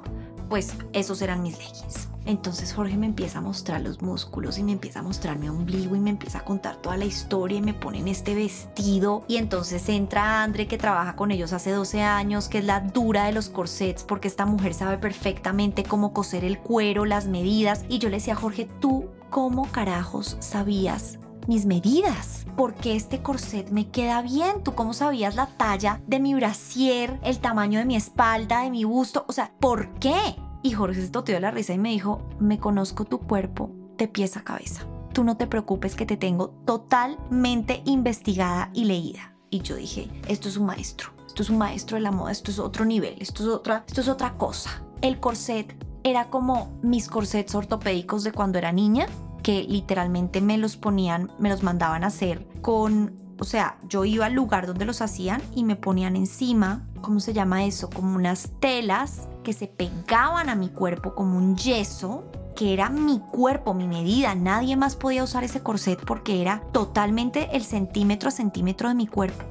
Pues 0.49 0.75
esos 0.93 1.21
eran 1.21 1.41
mis 1.41 1.58
leggings. 1.58 2.14
Entonces 2.25 2.73
Jorge 2.73 2.97
me 2.97 3.05
empieza 3.05 3.39
a 3.39 3.41
mostrar 3.41 3.81
los 3.81 4.01
músculos 4.01 4.57
y 4.57 4.63
me 4.63 4.71
empieza 4.71 4.99
a 4.99 5.03
mostrar 5.03 5.38
mi 5.38 5.47
ombligo 5.47 5.95
y 5.95 5.99
me 5.99 6.09
empieza 6.09 6.39
a 6.39 6.45
contar 6.45 6.77
toda 6.77 6.97
la 6.97 7.05
historia 7.05 7.59
y 7.59 7.61
me 7.61 7.73
ponen 7.73 8.07
este 8.07 8.35
vestido 8.35 9.23
y 9.27 9.38
entonces 9.38 9.88
entra 9.89 10.43
Andre 10.43 10.67
que 10.67 10.77
trabaja 10.77 11.15
con 11.15 11.31
ellos 11.31 11.53
hace 11.53 11.71
12 11.71 12.01
años, 12.01 12.49
que 12.49 12.59
es 12.59 12.65
la 12.65 12.81
dura 12.81 13.25
de 13.25 13.31
los 13.31 13.49
corsets 13.49 14.03
porque 14.03 14.27
esta 14.27 14.45
mujer 14.45 14.73
sabe 14.73 14.97
perfectamente 14.97 15.83
cómo 15.83 16.13
coser 16.13 16.43
el 16.43 16.59
cuero, 16.59 17.05
las 17.05 17.27
medidas 17.27 17.85
y 17.89 17.99
yo 17.99 18.09
le 18.09 18.17
decía 18.17 18.35
Jorge, 18.35 18.67
tú 18.79 19.05
cómo 19.29 19.71
carajos 19.71 20.38
sabías 20.39 21.19
mis 21.47 21.65
medidas. 21.65 22.45
Porque 22.55 22.95
este 22.95 23.21
corset 23.21 23.69
me 23.69 23.89
queda 23.89 24.21
bien. 24.21 24.63
¿Tú 24.63 24.73
cómo 24.73 24.93
sabías 24.93 25.35
la 25.35 25.47
talla 25.47 26.01
de 26.07 26.19
mi 26.19 26.33
brasier, 26.33 27.19
el 27.23 27.39
tamaño 27.39 27.79
de 27.79 27.85
mi 27.85 27.95
espalda, 27.95 28.61
de 28.61 28.71
mi 28.71 28.83
busto? 28.85 29.25
O 29.27 29.33
sea, 29.33 29.51
¿por 29.59 29.93
qué? 29.99 30.35
Y 30.65 30.71
Jorge 30.71 30.99
se 30.99 31.10
toteó 31.10 31.39
la 31.39 31.51
risa 31.51 31.73
y 31.73 31.78
me 31.78 31.91
dijo, 31.91 32.23
me 32.39 32.58
conozco 32.58 33.06
tu 33.06 33.19
cuerpo 33.19 33.69
de 33.99 34.08
pies 34.08 34.36
a 34.36 34.43
cabeza. 34.43 34.88
Tú 35.13 35.23
no 35.23 35.38
te 35.38 35.45
preocupes 35.45 35.93
que 35.93 36.08
te 36.08 36.17
tengo 36.17 36.49
totalmente 36.65 37.84
investigada 37.86 38.71
y 38.73 38.86
leída. 38.86 39.36
Y 39.51 39.60
yo 39.60 39.75
dije, 39.75 40.10
esto 40.28 40.49
es 40.49 40.58
un 40.58 40.65
maestro, 40.65 41.12
esto 41.28 41.43
es 41.43 41.51
un 41.51 41.60
maestro 41.60 41.97
de 41.97 42.01
la 42.01 42.10
moda, 42.10 42.32
esto 42.32 42.49
es 42.49 42.58
otro 42.58 42.84
nivel, 42.84 43.15
esto 43.19 43.43
es 43.43 43.49
otra, 43.49 43.84
esto 43.86 44.01
es 44.01 44.08
otra 44.08 44.39
cosa. 44.39 44.82
El 45.04 45.19
corset 45.19 45.75
era 46.04 46.32
como 46.32 46.80
mis 46.82 47.10
corsets 47.10 47.54
ortopédicos 47.54 48.23
de 48.23 48.32
cuando 48.32 48.58
era 48.58 48.71
niña, 48.71 49.06
que 49.43 49.65
literalmente 49.69 50.41
me 50.41 50.58
los 50.58 50.78
ponían, 50.78 51.32
me 51.38 51.49
los 51.49 51.62
mandaban 51.62 52.04
a 52.04 52.08
hacer 52.08 52.47
con 52.62 53.23
o 53.38 53.43
sea, 53.43 53.78
yo 53.88 54.06
iba 54.06 54.25
al 54.25 54.34
lugar 54.34 54.65
donde 54.65 54.86
los 54.86 55.01
hacían 55.01 55.41
y 55.54 55.63
me 55.63 55.75
ponían 55.75 56.15
encima, 56.15 56.88
¿cómo 57.01 57.19
se 57.19 57.34
llama 57.34 57.65
eso? 57.65 57.89
Como 57.89 58.15
unas 58.15 58.51
telas 58.62 59.28
que 59.45 59.53
se 59.53 59.67
pegaban 59.67 60.49
a 60.49 60.55
mi 60.55 60.67
cuerpo 60.67 61.15
como 61.15 61.38
un 61.38 61.55
yeso, 61.55 62.25
que 62.55 62.73
era 62.73 62.89
mi 62.89 63.19
cuerpo, 63.19 63.73
mi 63.73 63.88
medida. 63.88 64.34
Nadie 64.36 64.75
más 64.75 64.97
podía 64.97 65.23
usar 65.23 65.45
ese 65.45 65.62
corset 65.62 66.03
porque 66.03 66.41
era 66.41 66.62
totalmente 66.73 67.55
el 67.55 67.63
centímetro 67.63 68.29
a 68.29 68.31
centímetro 68.31 68.89
de 68.89 68.95
mi 68.95 69.08
cuerpo. 69.08 69.45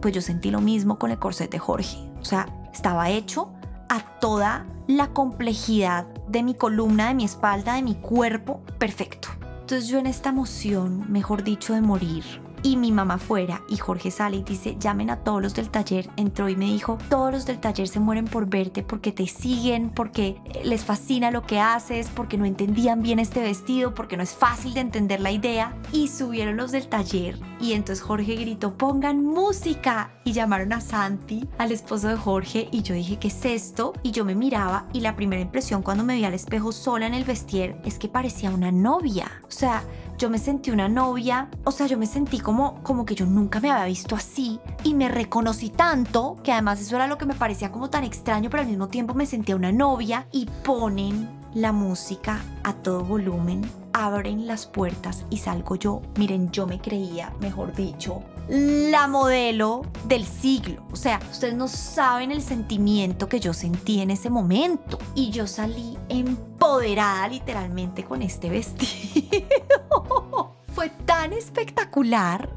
Pues 0.00 0.14
yo 0.14 0.20
sentí 0.20 0.50
lo 0.50 0.60
mismo 0.60 0.98
con 0.98 1.10
el 1.10 1.18
corset 1.18 1.50
de 1.50 1.58
Jorge. 1.58 1.96
O 2.20 2.24
sea, 2.24 2.46
estaba 2.72 3.10
hecho 3.10 3.50
a 3.88 4.20
toda 4.20 4.66
la 4.86 5.08
complejidad 5.08 6.06
de 6.28 6.42
mi 6.42 6.54
columna, 6.54 7.08
de 7.08 7.14
mi 7.14 7.24
espalda, 7.24 7.74
de 7.74 7.82
mi 7.82 7.94
cuerpo, 7.94 8.60
perfecto. 8.78 9.28
Entonces 9.60 9.88
yo 9.88 9.98
en 9.98 10.06
esta 10.06 10.28
emoción, 10.28 11.10
mejor 11.10 11.42
dicho, 11.42 11.72
de 11.72 11.80
morir, 11.80 12.24
y 12.62 12.76
mi 12.76 12.92
mamá 12.92 13.18
fuera 13.18 13.62
y 13.68 13.76
Jorge 13.76 14.10
sale 14.10 14.38
y 14.38 14.42
dice, 14.42 14.76
llamen 14.78 15.10
a 15.10 15.16
todos 15.18 15.42
los 15.42 15.54
del 15.54 15.70
taller. 15.70 16.08
Entró 16.16 16.48
y 16.48 16.56
me 16.56 16.66
dijo, 16.66 16.98
todos 17.08 17.32
los 17.32 17.46
del 17.46 17.60
taller 17.60 17.88
se 17.88 18.00
mueren 18.00 18.26
por 18.26 18.46
verte 18.46 18.82
porque 18.82 19.12
te 19.12 19.26
siguen, 19.26 19.90
porque 19.90 20.40
les 20.64 20.84
fascina 20.84 21.30
lo 21.30 21.42
que 21.42 21.60
haces, 21.60 22.08
porque 22.14 22.38
no 22.38 22.44
entendían 22.44 23.02
bien 23.02 23.18
este 23.18 23.40
vestido, 23.40 23.94
porque 23.94 24.16
no 24.16 24.22
es 24.22 24.32
fácil 24.32 24.74
de 24.74 24.80
entender 24.80 25.20
la 25.20 25.30
idea. 25.30 25.76
Y 25.92 26.08
subieron 26.08 26.56
los 26.56 26.72
del 26.72 26.88
taller 26.88 27.38
y 27.60 27.72
entonces 27.72 28.04
Jorge 28.04 28.36
gritó, 28.36 28.74
pongan 28.76 29.24
música. 29.24 30.12
Y 30.24 30.32
llamaron 30.32 30.74
a 30.74 30.82
Santi, 30.82 31.48
al 31.56 31.72
esposo 31.72 32.08
de 32.08 32.16
Jorge, 32.16 32.68
y 32.70 32.82
yo 32.82 32.94
dije, 32.94 33.18
¿qué 33.18 33.28
es 33.28 33.44
esto? 33.46 33.94
Y 34.02 34.10
yo 34.10 34.26
me 34.26 34.34
miraba 34.34 34.86
y 34.92 35.00
la 35.00 35.16
primera 35.16 35.40
impresión 35.40 35.82
cuando 35.82 36.04
me 36.04 36.16
vi 36.16 36.24
al 36.24 36.34
espejo 36.34 36.70
sola 36.70 37.06
en 37.06 37.14
el 37.14 37.24
vestier 37.24 37.80
es 37.84 37.98
que 37.98 38.08
parecía 38.08 38.50
una 38.50 38.70
novia. 38.70 39.30
O 39.48 39.50
sea, 39.50 39.84
yo 40.18 40.28
me 40.28 40.38
sentí 40.38 40.72
una 40.72 40.88
novia, 40.88 41.48
o 41.64 41.70
sea, 41.70 41.86
yo 41.86 41.96
me 41.96 42.06
sentí 42.06 42.40
como, 42.40 42.82
como 42.82 43.06
que 43.06 43.14
yo 43.14 43.24
nunca 43.24 43.60
me 43.60 43.70
había 43.70 43.86
visto 43.86 44.16
así 44.16 44.58
y 44.82 44.94
me 44.94 45.08
reconocí 45.08 45.70
tanto 45.70 46.36
que 46.42 46.50
además 46.50 46.80
eso 46.80 46.96
era 46.96 47.06
lo 47.06 47.16
que 47.16 47.24
me 47.24 47.34
parecía 47.34 47.70
como 47.70 47.88
tan 47.88 48.02
extraño, 48.02 48.50
pero 48.50 48.62
al 48.62 48.68
mismo 48.68 48.88
tiempo 48.88 49.14
me 49.14 49.26
sentía 49.26 49.54
una 49.54 49.70
novia 49.70 50.26
y 50.32 50.46
ponen 50.64 51.28
la 51.54 51.70
música 51.70 52.42
a 52.64 52.74
todo 52.74 53.04
volumen, 53.04 53.62
abren 53.92 54.46
las 54.46 54.66
puertas 54.66 55.24
y 55.30 55.38
salgo 55.38 55.76
yo. 55.76 56.02
Miren, 56.16 56.50
yo 56.50 56.66
me 56.66 56.80
creía, 56.80 57.32
mejor 57.40 57.74
dicho, 57.74 58.22
la 58.48 59.06
modelo 59.08 59.82
del 60.06 60.24
siglo. 60.24 60.82
O 60.92 60.96
sea, 60.96 61.20
ustedes 61.30 61.54
no 61.54 61.68
saben 61.68 62.32
el 62.32 62.42
sentimiento 62.42 63.28
que 63.28 63.40
yo 63.40 63.52
sentí 63.52 64.00
en 64.00 64.10
ese 64.10 64.30
momento. 64.30 64.98
Y 65.14 65.30
yo 65.30 65.46
salí 65.46 65.96
empoderada 66.08 67.28
literalmente 67.28 68.04
con 68.04 68.22
este 68.22 68.50
vestido. 68.50 69.47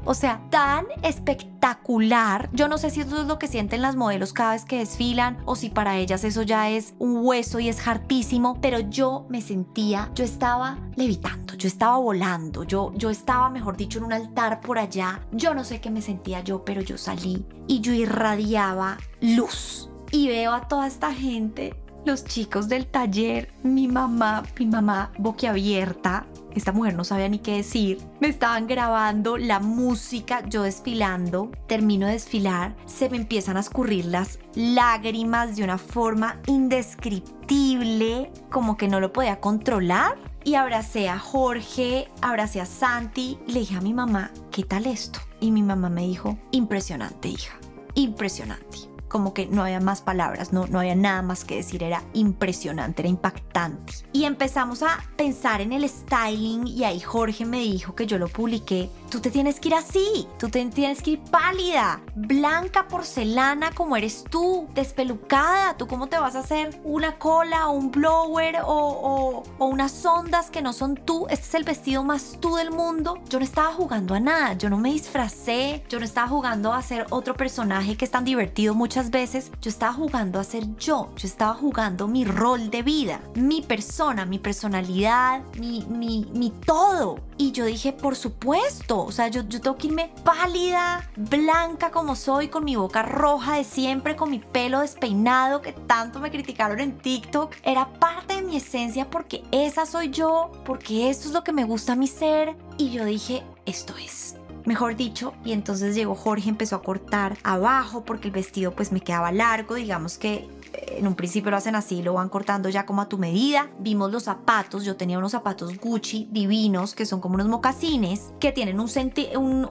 O 0.04 0.14
sea, 0.14 0.40
tan 0.50 0.86
espectacular. 1.02 2.48
Yo 2.52 2.68
no 2.68 2.78
sé 2.78 2.90
si 2.90 3.00
eso 3.00 3.20
es 3.20 3.26
lo 3.26 3.40
que 3.40 3.48
sienten 3.48 3.82
las 3.82 3.96
modelos 3.96 4.32
cada 4.32 4.52
vez 4.52 4.64
que 4.64 4.78
desfilan 4.78 5.38
o 5.46 5.56
si 5.56 5.68
para 5.68 5.96
ellas 5.96 6.22
eso 6.22 6.42
ya 6.42 6.70
es 6.70 6.94
un 7.00 7.26
hueso 7.26 7.58
y 7.58 7.68
es 7.68 7.84
hartísimo, 7.86 8.60
pero 8.60 8.78
yo 8.78 9.26
me 9.28 9.40
sentía, 9.40 10.10
yo 10.14 10.22
estaba 10.22 10.78
levitando, 10.94 11.54
yo 11.54 11.66
estaba 11.66 11.98
volando, 11.98 12.62
yo, 12.62 12.92
yo 12.94 13.10
estaba, 13.10 13.50
mejor 13.50 13.76
dicho, 13.76 13.98
en 13.98 14.04
un 14.04 14.12
altar 14.12 14.60
por 14.60 14.78
allá. 14.78 15.26
Yo 15.32 15.54
no 15.54 15.64
sé 15.64 15.80
qué 15.80 15.90
me 15.90 16.02
sentía 16.02 16.40
yo, 16.42 16.64
pero 16.64 16.80
yo 16.80 16.96
salí 16.96 17.44
y 17.66 17.80
yo 17.80 17.92
irradiaba 17.92 18.98
luz. 19.20 19.90
Y 20.12 20.28
veo 20.28 20.52
a 20.52 20.68
toda 20.68 20.86
esta 20.86 21.12
gente 21.12 21.81
los 22.04 22.24
chicos 22.24 22.68
del 22.68 22.86
taller, 22.86 23.52
mi 23.62 23.88
mamá, 23.88 24.42
mi 24.58 24.66
mamá 24.66 25.12
boquiabierta, 25.18 26.26
esta 26.54 26.72
mujer 26.72 26.94
no 26.94 27.04
sabía 27.04 27.28
ni 27.28 27.38
qué 27.38 27.56
decir, 27.56 27.98
me 28.20 28.28
estaban 28.28 28.66
grabando 28.66 29.38
la 29.38 29.60
música, 29.60 30.42
yo 30.48 30.62
desfilando, 30.62 31.50
termino 31.66 32.06
de 32.06 32.14
desfilar, 32.14 32.74
se 32.86 33.08
me 33.08 33.16
empiezan 33.16 33.56
a 33.56 33.60
escurrir 33.60 34.06
las 34.06 34.38
lágrimas 34.54 35.56
de 35.56 35.64
una 35.64 35.78
forma 35.78 36.40
indescriptible, 36.46 38.30
como 38.50 38.76
que 38.76 38.88
no 38.88 39.00
lo 39.00 39.12
podía 39.12 39.40
controlar. 39.40 40.16
Y 40.44 40.56
abracé 40.56 41.08
a 41.08 41.20
Jorge, 41.20 42.08
abracé 42.20 42.60
a 42.60 42.66
Santi 42.66 43.38
le 43.46 43.60
dije 43.60 43.76
a 43.76 43.80
mi 43.80 43.94
mamá, 43.94 44.32
¿qué 44.50 44.64
tal 44.64 44.86
esto? 44.86 45.20
Y 45.38 45.52
mi 45.52 45.62
mamá 45.62 45.88
me 45.88 46.02
dijo, 46.02 46.36
impresionante 46.50 47.28
hija, 47.28 47.56
impresionante 47.94 48.91
como 49.12 49.34
que 49.34 49.46
no 49.46 49.62
había 49.62 49.78
más 49.78 50.00
palabras, 50.00 50.54
no, 50.54 50.66
no 50.66 50.80
había 50.80 50.94
nada 50.94 51.20
más 51.20 51.44
que 51.44 51.56
decir, 51.56 51.82
era 51.82 52.02
impresionante, 52.14 53.02
era 53.02 53.10
impactante. 53.10 53.92
Y 54.12 54.24
empezamos 54.24 54.82
a 54.82 54.98
pensar 55.16 55.60
en 55.60 55.74
el 55.74 55.86
styling 55.86 56.66
y 56.66 56.84
ahí 56.84 56.98
Jorge 56.98 57.44
me 57.44 57.58
dijo 57.58 57.94
que 57.94 58.06
yo 58.06 58.18
lo 58.18 58.28
publiqué, 58.28 58.88
tú 59.10 59.20
te 59.20 59.30
tienes 59.30 59.60
que 59.60 59.68
ir 59.68 59.74
así, 59.74 60.26
tú 60.38 60.48
te 60.48 60.64
tienes 60.66 61.02
que 61.02 61.10
ir 61.12 61.20
pálida, 61.30 62.00
blanca 62.14 62.88
porcelana 62.88 63.70
como 63.72 63.96
eres 63.96 64.24
tú, 64.24 64.66
despelucada, 64.74 65.76
tú 65.76 65.86
cómo 65.86 66.06
te 66.06 66.18
vas 66.18 66.34
a 66.34 66.38
hacer 66.38 66.80
una 66.82 67.18
cola 67.18 67.68
o 67.68 67.72
un 67.72 67.90
blower 67.90 68.60
o, 68.64 69.44
o 69.58 69.66
unas 69.66 70.04
ondas 70.06 70.50
que 70.50 70.62
no 70.62 70.72
son 70.72 70.94
tú, 70.94 71.26
este 71.28 71.46
es 71.46 71.54
el 71.54 71.64
vestido 71.64 72.02
más 72.02 72.38
tú 72.40 72.56
del 72.56 72.70
mundo. 72.70 73.18
Yo 73.28 73.38
no 73.38 73.44
estaba 73.44 73.72
jugando 73.74 74.14
a 74.14 74.20
nada, 74.20 74.54
yo 74.54 74.70
no 74.70 74.78
me 74.78 74.90
disfracé, 74.90 75.84
yo 75.90 75.98
no 75.98 76.06
estaba 76.06 76.28
jugando 76.28 76.72
a 76.72 76.80
ser 76.80 77.06
otro 77.10 77.34
personaje 77.34 77.96
que 77.96 78.06
es 78.06 78.10
tan 78.10 78.24
divertido 78.24 78.74
muchas 78.74 79.01
veces 79.10 79.50
yo 79.60 79.70
estaba 79.70 79.92
jugando 79.92 80.38
a 80.38 80.44
ser 80.44 80.76
yo, 80.76 81.10
yo 81.16 81.26
estaba 81.26 81.54
jugando 81.54 82.08
mi 82.08 82.24
rol 82.24 82.70
de 82.70 82.82
vida, 82.82 83.20
mi 83.34 83.62
persona, 83.62 84.24
mi 84.24 84.38
personalidad, 84.38 85.42
mi, 85.58 85.84
mi, 85.88 86.26
mi 86.34 86.50
todo. 86.50 87.18
Y 87.38 87.52
yo 87.52 87.64
dije, 87.64 87.92
por 87.92 88.14
supuesto, 88.14 89.04
o 89.04 89.10
sea, 89.10 89.28
yo, 89.28 89.42
yo 89.48 89.60
tengo 89.60 89.76
que 89.76 89.88
irme 89.88 90.12
pálida, 90.24 91.10
blanca 91.16 91.90
como 91.90 92.14
soy, 92.14 92.48
con 92.48 92.64
mi 92.64 92.76
boca 92.76 93.02
roja 93.02 93.56
de 93.56 93.64
siempre, 93.64 94.16
con 94.16 94.30
mi 94.30 94.38
pelo 94.38 94.80
despeinado 94.80 95.62
que 95.62 95.72
tanto 95.72 96.20
me 96.20 96.30
criticaron 96.30 96.80
en 96.80 96.98
TikTok. 96.98 97.54
Era 97.62 97.88
parte 97.94 98.36
de 98.36 98.42
mi 98.42 98.56
esencia 98.56 99.08
porque 99.10 99.42
esa 99.50 99.86
soy 99.86 100.10
yo, 100.10 100.52
porque 100.64 101.10
esto 101.10 101.28
es 101.28 101.34
lo 101.34 101.42
que 101.42 101.52
me 101.52 101.64
gusta 101.64 101.96
mi 101.96 102.06
ser. 102.06 102.56
Y 102.78 102.90
yo 102.90 103.04
dije, 103.04 103.42
esto 103.66 103.94
es 103.96 104.36
mejor 104.64 104.96
dicho, 104.96 105.34
y 105.44 105.52
entonces 105.52 105.94
llegó 105.94 106.14
Jorge, 106.14 106.48
empezó 106.48 106.76
a 106.76 106.82
cortar 106.82 107.36
abajo 107.42 108.04
porque 108.04 108.28
el 108.28 108.32
vestido 108.34 108.72
pues 108.72 108.92
me 108.92 109.00
quedaba 109.00 109.32
largo, 109.32 109.74
digamos 109.74 110.18
que 110.18 110.48
en 110.72 111.06
un 111.06 111.14
principio 111.14 111.50
lo 111.50 111.56
hacen 111.56 111.74
así, 111.74 112.02
lo 112.02 112.14
van 112.14 112.28
cortando 112.28 112.68
ya 112.68 112.86
como 112.86 113.02
a 113.02 113.08
tu 113.08 113.18
medida. 113.18 113.70
Vimos 113.78 114.10
los 114.10 114.24
zapatos, 114.24 114.84
yo 114.84 114.96
tenía 114.96 115.18
unos 115.18 115.32
zapatos 115.32 115.78
Gucci 115.78 116.28
divinos 116.30 116.94
que 116.94 117.06
son 117.06 117.20
como 117.20 117.34
unos 117.34 117.48
mocasines 117.48 118.32
que 118.40 118.52
tienen 118.52 118.78
un 118.80 118.92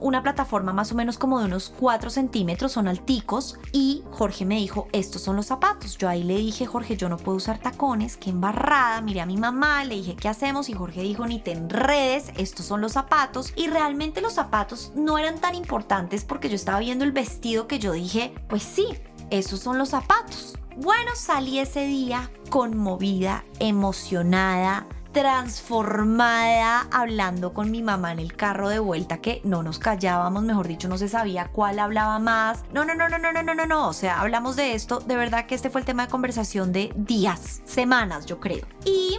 una 0.00 0.22
plataforma 0.22 0.72
más 0.72 0.92
o 0.92 0.94
menos 0.94 1.18
como 1.18 1.38
de 1.38 1.46
unos 1.46 1.72
4 1.78 2.10
centímetros, 2.10 2.72
son 2.72 2.88
alticos 2.88 3.58
y 3.72 4.02
Jorge 4.10 4.44
me 4.44 4.56
dijo, 4.56 4.88
estos 4.92 5.22
son 5.22 5.36
los 5.36 5.46
zapatos. 5.46 5.96
Yo 5.96 6.08
ahí 6.08 6.24
le 6.24 6.36
dije, 6.36 6.66
Jorge, 6.66 6.96
yo 6.96 7.08
no 7.08 7.16
puedo 7.16 7.36
usar 7.36 7.58
tacones, 7.58 8.16
qué 8.16 8.30
embarrada, 8.30 9.00
miré 9.00 9.20
a 9.20 9.26
mi 9.26 9.36
mamá, 9.36 9.84
le 9.84 9.96
dije, 9.96 10.16
¿qué 10.16 10.28
hacemos? 10.28 10.68
Y 10.68 10.72
Jorge 10.72 11.02
dijo, 11.02 11.26
ni 11.26 11.38
te 11.38 11.52
enredes, 11.52 12.32
estos 12.36 12.66
son 12.66 12.80
los 12.80 12.92
zapatos. 12.92 13.52
Y 13.56 13.68
realmente 13.68 14.20
los 14.20 14.34
zapatos 14.34 14.92
no 14.94 15.18
eran 15.18 15.38
tan 15.40 15.54
importantes 15.54 16.24
porque 16.24 16.48
yo 16.48 16.56
estaba 16.56 16.80
viendo 16.80 17.04
el 17.04 17.12
vestido 17.12 17.66
que 17.66 17.78
yo 17.78 17.92
dije, 17.92 18.34
pues 18.48 18.62
sí, 18.62 18.86
esos 19.30 19.60
son 19.60 19.78
los 19.78 19.90
zapatos. 19.90 20.58
Bueno, 20.76 21.10
salí 21.14 21.58
ese 21.58 21.86
día 21.86 22.30
conmovida, 22.48 23.44
emocionada, 23.58 24.86
transformada 25.12 26.88
hablando 26.90 27.52
con 27.52 27.70
mi 27.70 27.82
mamá 27.82 28.12
en 28.12 28.18
el 28.18 28.34
carro 28.34 28.70
de 28.70 28.78
vuelta 28.78 29.18
que 29.18 29.42
no 29.44 29.62
nos 29.62 29.78
callábamos, 29.78 30.42
mejor 30.42 30.68
dicho, 30.68 30.88
no 30.88 30.96
se 30.96 31.08
sabía 31.08 31.48
cuál 31.48 31.78
hablaba 31.78 32.18
más. 32.18 32.64
No, 32.72 32.86
no, 32.86 32.94
no, 32.94 33.08
no, 33.10 33.18
no, 33.18 33.32
no, 33.32 33.42
no, 33.42 33.54
no, 33.54 33.66
no, 33.66 33.88
o 33.88 33.92
sea, 33.92 34.20
hablamos 34.20 34.56
de 34.56 34.74
esto, 34.74 35.00
de 35.00 35.16
verdad 35.16 35.44
que 35.46 35.54
este 35.54 35.68
fue 35.68 35.82
el 35.82 35.84
tema 35.84 36.06
de 36.06 36.10
conversación 36.10 36.72
de 36.72 36.90
días, 36.96 37.60
semanas, 37.66 38.24
yo 38.24 38.40
creo. 38.40 38.66
Y 38.86 39.18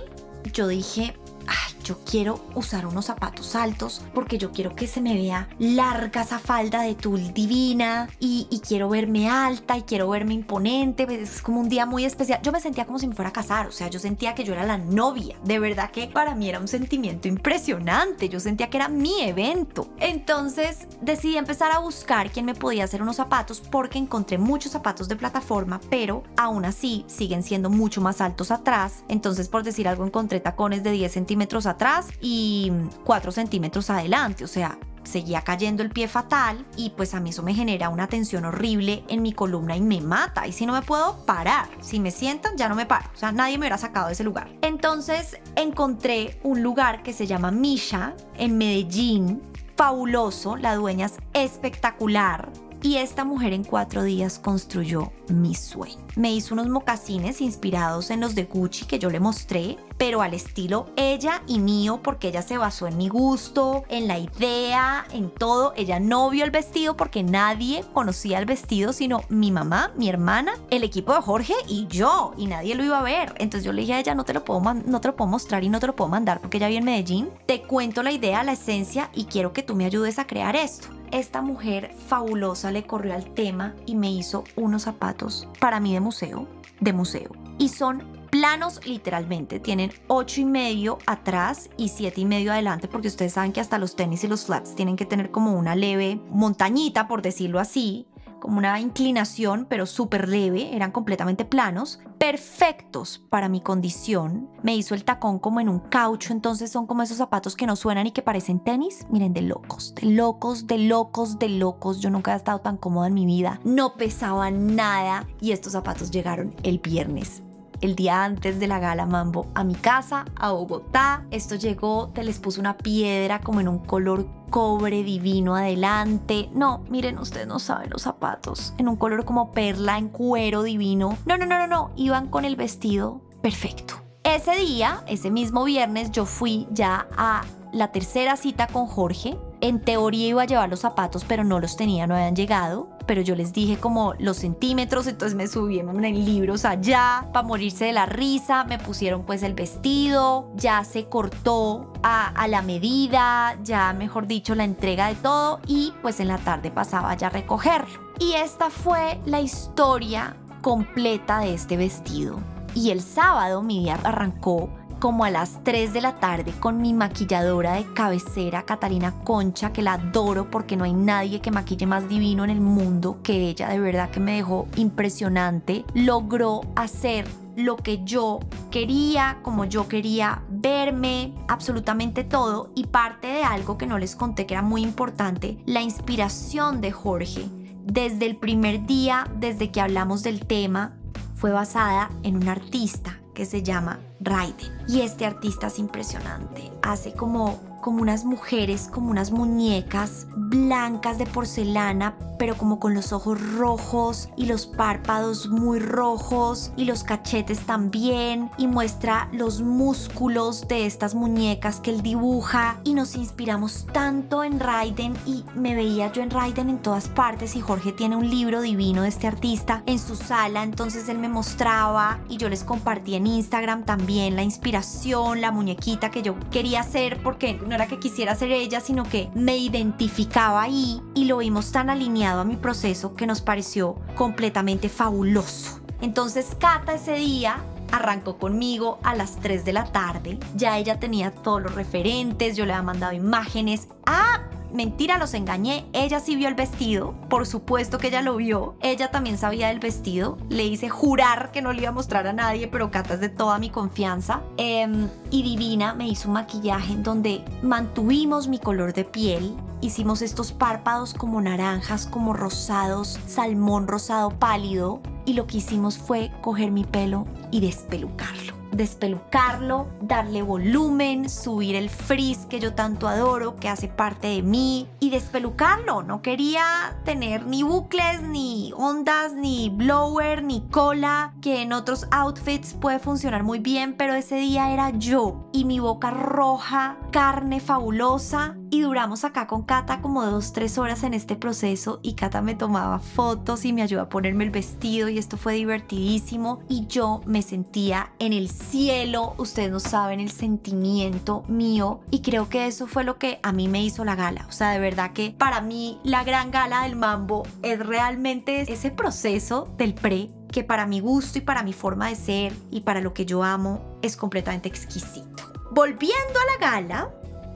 yo 0.52 0.68
dije, 0.68 1.16
ay, 1.46 1.73
yo 1.84 1.98
quiero 2.10 2.40
usar 2.56 2.86
unos 2.86 3.06
zapatos 3.06 3.56
altos 3.56 4.02
porque 4.14 4.38
yo 4.38 4.52
quiero 4.52 4.76
que 4.76 4.88
se 4.88 5.02
me 5.02 5.14
vea 5.14 5.48
larga 5.60 6.22
esa 6.22 6.40
falda 6.40 6.82
de 6.82 6.96
tul 6.96 7.34
divina 7.34 8.10
y, 8.20 8.48
quiero 8.66 8.88
verme 8.88 9.30
alta 9.30 9.78
y 9.78 9.82
quiero 9.82 10.10
verme 10.10 10.34
imponente. 10.34 11.06
Pues, 11.06 11.20
es 11.20 11.42
como 11.42 11.60
un 11.60 11.68
día 11.68 11.86
muy 11.86 12.06
especial. 12.06 12.40
Yo 12.42 12.52
me 12.52 12.62
sentía 12.62 12.86
como 12.86 12.98
si 12.98 13.08
me 13.08 13.16
fuera 13.16 13.30
a 13.30 13.34
casar, 13.34 13.68
o 13.68 13.72
sea, 13.72 13.90
yo 13.90 14.00
sentía 14.00 14.34
que 14.36 14.46
yo 14.46 14.54
era 14.54 14.66
la 14.66 14.78
novia. 14.78 15.36
De 15.44 15.60
verdad 15.60 15.92
que 15.92 16.08
para 16.08 16.34
mí 16.34 16.48
era 16.48 16.60
un 16.60 16.68
sentimiento 16.68 17.28
impresionante. 17.28 18.30
Yo 18.30 18.40
sentía 18.40 18.70
que 18.70 18.78
era 18.78 18.88
mi 18.88 19.22
evento. 19.22 19.90
Entonces 20.00 20.88
decidí 21.02 21.38
empezar 21.38 21.72
a 21.72 21.80
buscar 21.80 22.32
quién 22.32 22.46
me 22.46 22.56
podía 22.56 22.86
hacer 22.86 23.02
unos 23.02 23.18
zapatos 23.18 23.60
porque 23.60 24.00
encontré 24.00 24.38
muchos 24.38 24.72
zapatos 24.72 25.08
de 25.08 25.18
plataforma, 25.18 25.82
pero 25.90 26.24
aún 26.38 26.66
así 26.66 27.04
siguen 27.08 27.44
siendo 27.44 27.70
mucho 27.70 28.00
más 28.00 28.22
altos 28.22 28.52
atrás. 28.52 29.04
Entonces, 29.10 29.50
por 29.50 29.64
decir 29.64 29.88
algo, 29.88 30.06
encontré 30.06 30.40
tacones 30.40 30.84
de 30.84 30.92
10 30.92 31.12
centímetros 31.12 31.66
atrás 31.74 32.08
y 32.22 32.72
4 33.04 33.32
centímetros 33.32 33.90
adelante, 33.90 34.44
o 34.44 34.48
sea, 34.48 34.78
seguía 35.04 35.42
cayendo 35.42 35.84
el 35.84 35.90
pie 35.90 36.08
fatal 36.08 36.66
y 36.76 36.92
pues 36.92 37.14
a 37.14 37.20
mí 37.20 37.30
eso 37.30 37.44
me 37.44 37.54
genera 37.54 37.90
una 37.90 38.08
tensión 38.08 38.46
horrible 38.46 39.04
en 39.10 39.22
mi 39.22 39.34
columna 39.34 39.76
y 39.76 39.82
me 39.82 40.02
mata. 40.02 40.48
Y 40.48 40.52
si 40.52 40.66
no 40.66 40.74
me 40.74 40.82
puedo 40.82 41.26
parar, 41.26 41.68
si 41.82 42.00
me 42.00 42.12
sientan 42.12 42.58
ya 42.58 42.70
no 42.70 42.76
me 42.76 42.86
paro. 42.86 43.10
O 43.14 43.18
sea, 43.18 43.32
nadie 43.32 43.58
me 43.58 43.64
hubiera 43.64 43.78
sacado 43.78 44.08
de 44.08 44.14
ese 44.14 44.24
lugar. 44.24 44.50
Entonces 44.62 45.38
encontré 45.56 46.40
un 46.44 46.64
lugar 46.64 47.04
que 47.04 47.14
se 47.14 47.28
llama 47.28 47.52
Misha 47.52 48.16
en 48.36 48.58
Medellín. 48.58 49.42
Fabuloso, 49.76 50.56
la 50.56 50.76
dueña 50.76 51.08
es 51.08 51.18
espectacular. 51.34 52.52
Y 52.84 52.98
esta 52.98 53.24
mujer 53.24 53.54
en 53.54 53.64
cuatro 53.64 54.04
días 54.04 54.40
construyó 54.40 55.14
mi 55.30 55.56
sueño. 55.56 56.06
Me 56.18 56.34
hizo 56.34 56.54
unos 56.54 56.68
mocasines 56.68 57.40
inspirados 57.40 58.12
en 58.12 58.20
los 58.20 58.36
de 58.36 58.44
Gucci 58.44 58.84
que 58.84 59.00
yo 59.00 59.10
le 59.10 59.22
mostré, 59.22 59.78
pero 59.98 60.22
al 60.22 60.34
estilo 60.34 60.88
ella 60.98 61.44
y 61.48 61.60
mío 61.60 62.02
porque 62.04 62.28
ella 62.28 62.42
se 62.42 62.58
basó 62.58 62.86
en 62.86 62.98
mi 62.98 63.08
gusto, 63.08 63.86
en 63.88 64.10
la 64.10 64.20
idea, 64.20 65.06
en 65.14 65.30
todo. 65.30 65.72
Ella 65.78 66.02
no 66.02 66.30
vio 66.30 66.44
el 66.44 66.52
vestido 66.52 66.98
porque 66.98 67.24
nadie 67.24 67.86
conocía 67.94 68.38
el 68.38 68.46
vestido 68.46 68.92
sino 68.92 69.22
mi 69.30 69.50
mamá, 69.50 69.94
mi 69.96 70.10
hermana, 70.10 70.56
el 70.70 70.84
equipo 70.84 71.14
de 71.14 71.22
Jorge 71.22 71.54
y 71.70 71.88
yo 71.88 72.34
y 72.38 72.48
nadie 72.48 72.76
lo 72.76 72.84
iba 72.84 73.00
a 73.00 73.04
ver. 73.04 73.34
Entonces 73.38 73.64
yo 73.64 73.72
le 73.72 73.84
dije 73.84 73.94
a 73.94 74.00
ella 74.02 74.14
no 74.14 74.26
te 74.26 74.34
lo 74.34 74.44
puedo 74.44 74.62
no 74.62 75.00
te 75.00 75.08
lo 75.08 75.16
puedo 75.16 75.32
mostrar 75.32 75.64
y 75.64 75.70
no 75.70 75.80
te 75.80 75.88
lo 75.88 75.96
puedo 75.96 76.10
mandar 76.10 76.42
porque 76.42 76.58
ella 76.58 76.68
vive 76.68 76.80
en 76.80 76.86
Medellín. 76.86 77.30
Te 77.46 77.62
cuento 77.62 78.04
la 78.04 78.12
idea, 78.12 78.44
la 78.44 78.52
esencia 78.52 79.10
y 79.14 79.24
quiero 79.24 79.54
que 79.54 79.64
tú 79.64 79.74
me 79.74 79.86
ayudes 79.86 80.20
a 80.20 80.28
crear 80.28 80.58
esto 80.58 80.90
esta 81.14 81.44
mujer 81.44 81.94
fabulosa 82.08 82.72
le 82.72 82.84
corrió 82.84 83.14
al 83.14 83.34
tema 83.34 83.76
y 83.86 83.96
me 83.96 84.12
hizo 84.12 84.44
unos 84.56 84.82
zapatos 84.84 85.48
para 85.60 85.80
mí 85.80 85.94
de 85.94 86.00
museo, 86.00 86.48
de 86.80 86.92
museo. 86.92 87.30
Y 87.60 87.70
son 87.70 88.04
planos 88.32 88.84
literalmente, 88.84 89.60
tienen 89.60 89.92
ocho 90.08 90.42
y 90.42 90.46
medio 90.46 90.98
atrás 91.06 91.70
y 91.78 91.90
siete 91.90 92.22
y 92.22 92.26
medio 92.26 92.52
adelante 92.52 92.88
porque 92.88 93.10
ustedes 93.10 93.34
saben 93.34 93.54
que 93.54 93.62
hasta 93.62 93.78
los 93.78 93.96
tenis 93.96 94.24
y 94.24 94.28
los 94.28 94.46
flats 94.46 94.74
tienen 94.74 94.96
que 94.96 95.06
tener 95.06 95.30
como 95.30 95.54
una 95.54 95.76
leve 95.76 96.20
montañita 96.32 97.08
por 97.08 97.22
decirlo 97.22 97.60
así 97.60 98.08
como 98.44 98.58
una 98.58 98.78
inclinación, 98.82 99.66
pero 99.70 99.86
súper 99.86 100.28
leve, 100.28 100.76
eran 100.76 100.92
completamente 100.92 101.46
planos, 101.46 102.02
perfectos 102.18 103.24
para 103.30 103.48
mi 103.48 103.62
condición. 103.62 104.50
Me 104.64 104.76
hizo 104.76 104.96
el 104.96 105.06
tacón 105.06 105.40
como 105.40 105.62
en 105.62 105.70
un 105.70 105.80
caucho, 105.80 106.34
entonces 106.34 106.70
son 106.70 106.86
como 106.86 107.04
esos 107.04 107.16
zapatos 107.16 107.56
que 107.56 107.66
no 107.66 107.78
suenan 107.78 108.06
y 108.06 108.12
que 108.12 108.22
parecen 108.22 108.60
tenis. 108.60 109.08
Miren, 109.10 109.32
de 109.32 109.44
locos, 109.44 109.96
de 109.96 110.08
locos, 110.08 110.68
de 110.68 110.78
locos, 110.78 111.40
de 111.40 111.48
locos. 111.48 112.02
Yo 112.02 112.10
nunca 112.10 112.34
he 112.34 112.36
estado 112.36 112.60
tan 112.60 112.76
cómoda 112.76 113.08
en 113.08 113.14
mi 113.14 113.26
vida. 113.26 113.62
No 113.64 113.96
pesaba 113.96 114.52
nada 114.52 115.26
y 115.40 115.54
estos 115.54 115.72
zapatos 115.72 116.12
llegaron 116.12 116.54
el 116.64 116.80
viernes 116.80 117.44
el 117.84 117.96
día 117.96 118.24
antes 118.24 118.60
de 118.60 118.68
la 118.68 118.80
gala 118.80 119.06
Mambo 119.06 119.48
a 119.56 119.64
mi 119.64 119.76
casa, 119.76 120.26
a 120.38 120.52
Bogotá. 120.52 121.26
Esto 121.32 121.56
llegó, 121.56 122.10
te 122.14 122.24
les 122.24 122.40
puse 122.40 122.60
una 122.60 122.78
piedra 122.78 123.42
como 123.42 123.60
en 123.60 123.68
un 123.68 123.80
color 123.80 124.26
cobre 124.50 125.04
divino 125.04 125.56
adelante. 125.56 126.50
No, 126.54 126.84
miren, 126.90 127.18
ustedes 127.18 127.46
no 127.46 127.60
saben 127.60 127.90
los 127.90 128.04
zapatos. 128.04 128.74
En 128.78 128.88
un 128.88 128.96
color 128.96 129.26
como 129.26 129.52
perla, 129.52 129.98
en 129.98 130.08
cuero 130.08 130.64
divino. 130.64 131.18
No, 131.26 131.38
no, 131.38 131.46
no, 131.46 131.58
no, 131.60 131.68
no. 131.68 131.92
Iban 131.98 132.28
con 132.30 132.46
el 132.46 132.56
vestido 132.56 133.22
perfecto. 133.42 133.96
Ese 134.24 134.56
día, 134.56 135.04
ese 135.08 135.30
mismo 135.30 135.66
viernes, 135.66 136.12
yo 136.12 136.26
fui 136.26 136.68
ya 136.72 137.08
a 137.18 137.44
la 137.74 137.92
tercera 137.92 138.38
cita 138.38 138.68
con 138.68 138.86
Jorge 138.86 139.36
En 139.60 139.82
teoría 139.82 140.28
iba 140.28 140.44
a 140.44 140.46
llevar 140.46 140.70
los 140.70 140.82
zapatos, 140.82 141.26
pero 141.28 141.44
no 141.44 141.60
los 141.60 141.76
tenía, 141.76 142.08
no 142.08 142.16
habían 142.16 142.36
llegado. 142.36 142.88
Pero 143.06 143.22
yo 143.22 143.36
les 143.36 143.52
dije 143.54 143.78
como 143.78 144.14
los 144.20 144.38
centímetros, 144.38 145.08
entonces 145.08 145.36
me 145.36 145.48
subieron 145.48 146.04
en 146.06 146.26
libros 146.26 146.66
allá 146.66 147.28
para 147.34 147.48
morirse 147.48 147.86
de 147.86 147.94
la 147.94 148.06
risa. 148.06 148.64
Me 148.64 148.80
pusieron 148.80 149.24
pues 149.24 149.44
el 149.44 149.54
vestido, 149.54 150.50
ya 150.56 150.84
se 150.84 151.06
cortó 151.06 151.92
a, 152.02 152.28
a 152.30 152.48
la 152.48 152.62
medida, 152.62 153.58
ya 153.64 153.94
mejor 153.94 154.28
dicho 154.28 154.56
la 154.56 154.64
entrega 154.64 155.08
de 155.08 155.16
todo 155.16 155.60
y 155.68 155.94
pues 156.02 156.20
en 156.20 156.30
la 156.30 156.38
tarde 156.38 156.72
pasaba 156.72 157.16
ya 157.16 157.28
a 157.28 157.32
recogerlo. 157.32 158.02
Y 158.20 158.34
esta 158.34 158.70
fue 158.70 159.20
la 159.26 159.42
historia 159.42 160.36
completa 160.62 161.40
de 161.40 161.54
este 161.54 161.78
vestido. 161.78 162.40
Y 162.76 162.90
el 162.90 163.02
sábado 163.02 163.62
mi 163.62 163.84
día 163.84 164.00
arrancó 164.04 164.70
como 165.04 165.26
a 165.26 165.30
las 165.30 165.62
3 165.66 165.92
de 165.92 166.00
la 166.00 166.16
tarde 166.16 166.54
con 166.62 166.82
mi 166.82 166.94
maquilladora 166.94 167.74
de 167.74 167.92
cabecera, 167.92 168.64
Catalina 168.64 169.14
Concha, 169.26 169.74
que 169.74 169.82
la 169.82 169.96
adoro 169.96 170.50
porque 170.50 170.78
no 170.78 170.86
hay 170.86 170.94
nadie 170.94 171.42
que 171.42 171.52
maquille 171.52 171.86
más 171.86 172.08
divino 172.08 172.46
en 172.46 172.50
el 172.50 172.62
mundo 172.62 173.20
que 173.22 173.50
ella, 173.50 173.68
de 173.68 173.82
verdad 173.82 174.12
que 174.12 174.22
me 174.22 174.38
dejó 174.38 174.66
impresionante. 174.78 175.84
Logró 175.94 176.62
hacer 176.78 177.28
lo 177.58 177.76
que 177.76 178.06
yo 178.06 178.40
quería, 178.72 179.40
como 179.42 179.66
yo 179.66 179.90
quería 179.90 180.42
verme, 180.50 181.34
absolutamente 181.50 182.24
todo. 182.24 182.72
Y 182.74 182.86
parte 182.86 183.28
de 183.28 183.44
algo 183.44 183.78
que 183.78 183.88
no 183.88 184.00
les 184.00 184.16
conté 184.16 184.46
que 184.46 184.54
era 184.54 184.64
muy 184.64 184.84
importante, 184.84 185.58
la 185.66 185.82
inspiración 185.82 186.80
de 186.80 186.94
Jorge. 186.94 187.50
Desde 187.84 188.26
el 188.26 188.38
primer 188.38 188.86
día, 188.86 189.28
desde 189.38 189.70
que 189.70 189.82
hablamos 189.82 190.24
del 190.24 190.46
tema, 190.48 190.96
fue 191.36 191.52
basada 191.52 192.10
en 192.24 192.38
un 192.38 192.48
artista 192.48 193.20
que 193.34 193.46
se 193.46 193.64
llama 193.64 194.00
Raiden. 194.20 194.72
Y 194.88 195.02
este 195.02 195.26
artista 195.26 195.68
es 195.68 195.80
impresionante. 195.80 196.72
Hace 196.82 197.14
como 197.14 197.73
como 197.84 198.02
unas 198.02 198.26
mujeres, 198.26 198.90
como 198.92 199.12
unas 199.12 199.30
muñecas 199.32 200.26
blancas 200.36 201.20
de 201.20 201.26
porcelana, 201.28 202.16
pero 202.40 202.56
como 202.58 202.80
con 202.80 202.94
los 202.94 203.14
ojos 203.14 203.40
rojos 203.56 204.30
y 204.36 204.46
los 204.48 204.66
párpados 204.66 205.50
muy 205.50 205.80
rojos 205.80 206.72
y 206.76 206.86
los 206.86 207.04
cachetes 207.04 207.60
también. 207.66 208.50
Y 208.58 208.68
muestra 208.68 209.30
los 209.32 209.62
músculos 209.62 210.68
de 210.68 210.86
estas 210.86 211.14
muñecas 211.14 211.80
que 211.80 211.92
él 211.92 212.02
dibuja. 212.02 212.80
Y 212.84 212.94
nos 212.94 213.16
inspiramos 213.16 213.86
tanto 213.92 214.44
en 214.44 214.60
Raiden 214.60 215.14
y 215.26 215.44
me 215.56 215.76
veía 215.76 216.12
yo 216.12 216.24
en 216.24 216.32
Raiden 216.32 216.70
en 216.70 216.80
todas 216.80 217.10
partes. 217.10 217.56
Y 217.56 217.62
Jorge 217.62 217.92
tiene 217.92 218.16
un 218.16 218.30
libro 218.30 218.62
divino 218.62 219.04
de 219.04 219.10
este 219.10 219.28
artista 219.28 219.84
en 219.86 220.00
su 220.00 220.16
sala, 220.16 220.64
entonces 220.64 221.10
él 221.10 221.20
me 221.20 221.30
mostraba 221.30 222.20
y 222.30 222.38
yo 222.38 222.48
les 222.48 222.64
compartí 222.64 223.16
en 223.16 223.28
Instagram 223.28 223.84
también 223.84 224.36
la 224.36 224.44
inspiración, 224.44 225.42
la 225.42 225.52
muñequita 225.52 226.12
que 226.12 226.22
yo 226.22 226.36
quería 226.50 226.82
hacer 226.82 227.22
porque 227.22 227.60
no 227.74 227.78
era 227.78 227.88
que 227.88 227.98
quisiera 227.98 228.36
ser 228.36 228.52
ella, 228.52 228.82
sino 228.82 229.04
que 229.04 229.32
me 229.34 229.58
identificaba 229.58 230.62
ahí 230.62 231.02
y 231.16 231.26
lo 231.26 231.38
vimos 231.38 231.72
tan 231.72 231.90
alineado 231.90 232.42
a 232.42 232.44
mi 232.44 232.56
proceso 232.56 233.16
que 233.16 233.26
nos 233.26 233.42
pareció 233.42 233.96
completamente 234.14 234.90
fabuloso. 234.90 235.80
Entonces 236.00 236.56
Cata 236.60 236.94
ese 236.94 237.16
día 237.16 237.64
arrancó 237.92 238.38
conmigo 238.38 239.00
a 239.02 239.16
las 239.16 239.38
3 239.38 239.66
de 239.66 239.74
la 239.74 239.92
tarde. 239.92 240.38
Ya 240.56 240.78
ella 240.78 241.00
tenía 241.00 241.32
todos 241.32 241.64
los 241.64 241.74
referentes, 241.74 242.56
yo 242.56 242.68
le 242.68 242.74
había 242.74 242.84
mandado 242.84 243.14
imágenes. 243.14 243.88
Ah, 244.06 244.44
mentira, 244.74 245.18
los 245.18 245.34
engañé. 245.34 245.86
Ella 245.94 246.20
sí 246.20 246.36
vio 246.36 246.48
el 246.48 246.56
vestido, 246.56 247.14
por 247.30 247.46
supuesto 247.46 247.98
que 247.98 248.08
ella 248.08 248.22
lo 248.22 248.36
vio. 248.36 248.76
Ella 248.82 249.12
también 249.12 249.38
sabía 249.38 249.70
del 249.70 249.80
vestido. 249.80 250.38
Le 250.50 250.66
hice 250.66 250.90
jurar 250.90 251.52
que 251.52 251.62
no 251.62 251.74
le 251.74 251.82
iba 251.82 251.90
a 251.90 251.94
mostrar 251.94 252.28
a 252.28 252.34
nadie, 252.34 252.68
pero 252.68 252.92
Cata 252.92 253.16
es 253.16 253.20
de 253.20 253.30
toda 253.30 253.60
mi 253.60 253.70
confianza. 253.70 254.42
Em, 254.58 255.08
y 255.30 255.44
Divina 255.44 255.94
me 255.94 256.08
hizo 256.08 256.28
un 256.28 256.34
maquillaje 256.34 256.94
en 256.94 257.04
donde 257.04 257.44
mantuvimos 257.62 258.48
mi 258.48 258.60
color 258.60 258.94
de 258.94 259.06
piel. 259.06 259.56
Hicimos 259.82 260.22
estos 260.22 260.52
párpados 260.52 261.14
como 261.14 261.42
naranjas, 261.42 262.06
como 262.06 262.34
rosados, 262.34 263.20
salmón 263.28 263.88
rosado 263.88 264.30
pálido. 264.32 265.02
Y 265.26 265.34
lo 265.34 265.48
que 265.48 265.58
hicimos 265.58 265.98
fue 265.98 266.32
coger 266.42 266.72
mi 266.72 266.84
pelo 266.84 267.26
y 267.52 267.60
despelucarlo 267.60 268.64
despelucarlo, 268.76 269.88
darle 270.02 270.42
volumen, 270.42 271.30
subir 271.30 271.76
el 271.76 271.90
frizz 271.90 272.46
que 272.48 272.60
yo 272.60 272.74
tanto 272.74 273.08
adoro, 273.08 273.56
que 273.56 273.70
hace 273.70 273.88
parte 273.88 274.28
de 274.28 274.42
mí, 274.42 274.88
y 275.00 275.10
despelucarlo. 275.10 276.04
No 276.04 276.22
quería 276.22 276.64
tener 277.06 277.46
ni 277.46 277.64
bucles, 277.64 278.22
ni 278.22 278.74
ondas, 278.76 279.34
ni 279.34 279.70
blower, 279.70 280.44
ni 280.44 280.62
cola, 280.70 281.34
que 281.42 281.62
en 281.62 281.74
otros 281.74 282.08
outfits 282.12 282.74
puede 282.74 283.00
funcionar 283.00 283.44
muy 283.44 283.60
bien, 283.60 283.96
pero 283.98 284.14
ese 284.16 284.36
día 284.36 284.72
era 284.72 284.90
yo 284.92 285.50
y 285.52 285.66
mi 285.66 285.80
boca 285.80 286.12
roja, 286.12 286.98
carne 287.12 287.60
fabulosa. 287.60 288.58
Y 288.70 288.82
duramos 288.82 289.24
acá 289.24 289.46
con 289.46 289.62
Cata 289.62 290.02
como 290.02 290.26
dos, 290.26 290.52
tres 290.52 290.80
horas 290.80 291.04
en 291.04 291.14
este 291.14 291.36
proceso 291.36 292.00
y 292.02 292.16
Cata 292.16 292.42
me 292.42 292.56
tomaba 292.56 292.98
fotos 292.98 293.66
y 293.66 293.74
me 293.74 293.84
ayudó 293.84 294.02
a 294.02 294.10
ponerme 294.10 294.46
el 294.46 294.50
vestido 294.50 295.10
y 295.14 295.18
esto 295.18 295.38
fue 295.38 295.54
divertidísimo 295.54 296.62
y 296.68 296.88
yo 296.88 297.22
me 297.26 297.42
sentía 297.42 298.14
en 298.20 298.34
el 298.34 298.50
cielo, 298.50 299.36
ustedes 299.38 299.72
no 299.72 299.80
saben 299.80 300.20
el 300.20 300.32
sentimiento 300.32 301.44
mío 301.48 302.02
y 302.12 302.22
creo 302.22 302.50
que 302.50 302.68
eso 302.68 302.88
fue 302.88 303.04
lo 303.04 303.18
que 303.18 303.40
a 303.44 303.52
mí 303.52 303.68
me 303.68 303.84
hizo 303.84 304.04
la 304.04 304.16
gala. 304.16 304.46
O 304.50 304.52
sea, 304.52 304.72
de 304.72 304.80
verdad 304.80 305.14
que 305.14 305.36
para 305.38 305.62
mí 305.62 306.00
la 306.04 306.24
gran 306.24 306.52
gala 306.52 306.84
del 306.84 306.96
mambo 306.96 307.44
es 307.62 307.80
realmente 307.80 308.62
ese 308.62 308.92
proceso 308.92 309.74
del 309.78 309.94
pre 309.94 310.32
que 310.52 310.64
para 310.64 310.86
mi 310.86 311.00
gusto 311.00 311.40
y 311.40 311.42
para 311.42 311.64
mi 311.64 311.74
forma 311.74 312.10
de 312.10 312.16
ser 312.16 312.54
y 312.72 312.82
para 312.82 313.02
lo 313.02 313.14
que 313.14 313.26
yo 313.26 313.44
amo 313.44 313.98
es 314.02 314.18
completamente 314.18 314.70
exquisito. 314.70 315.44
Volviendo 315.72 316.40
a 316.40 316.52
la 316.52 316.72
gala, 316.72 317.14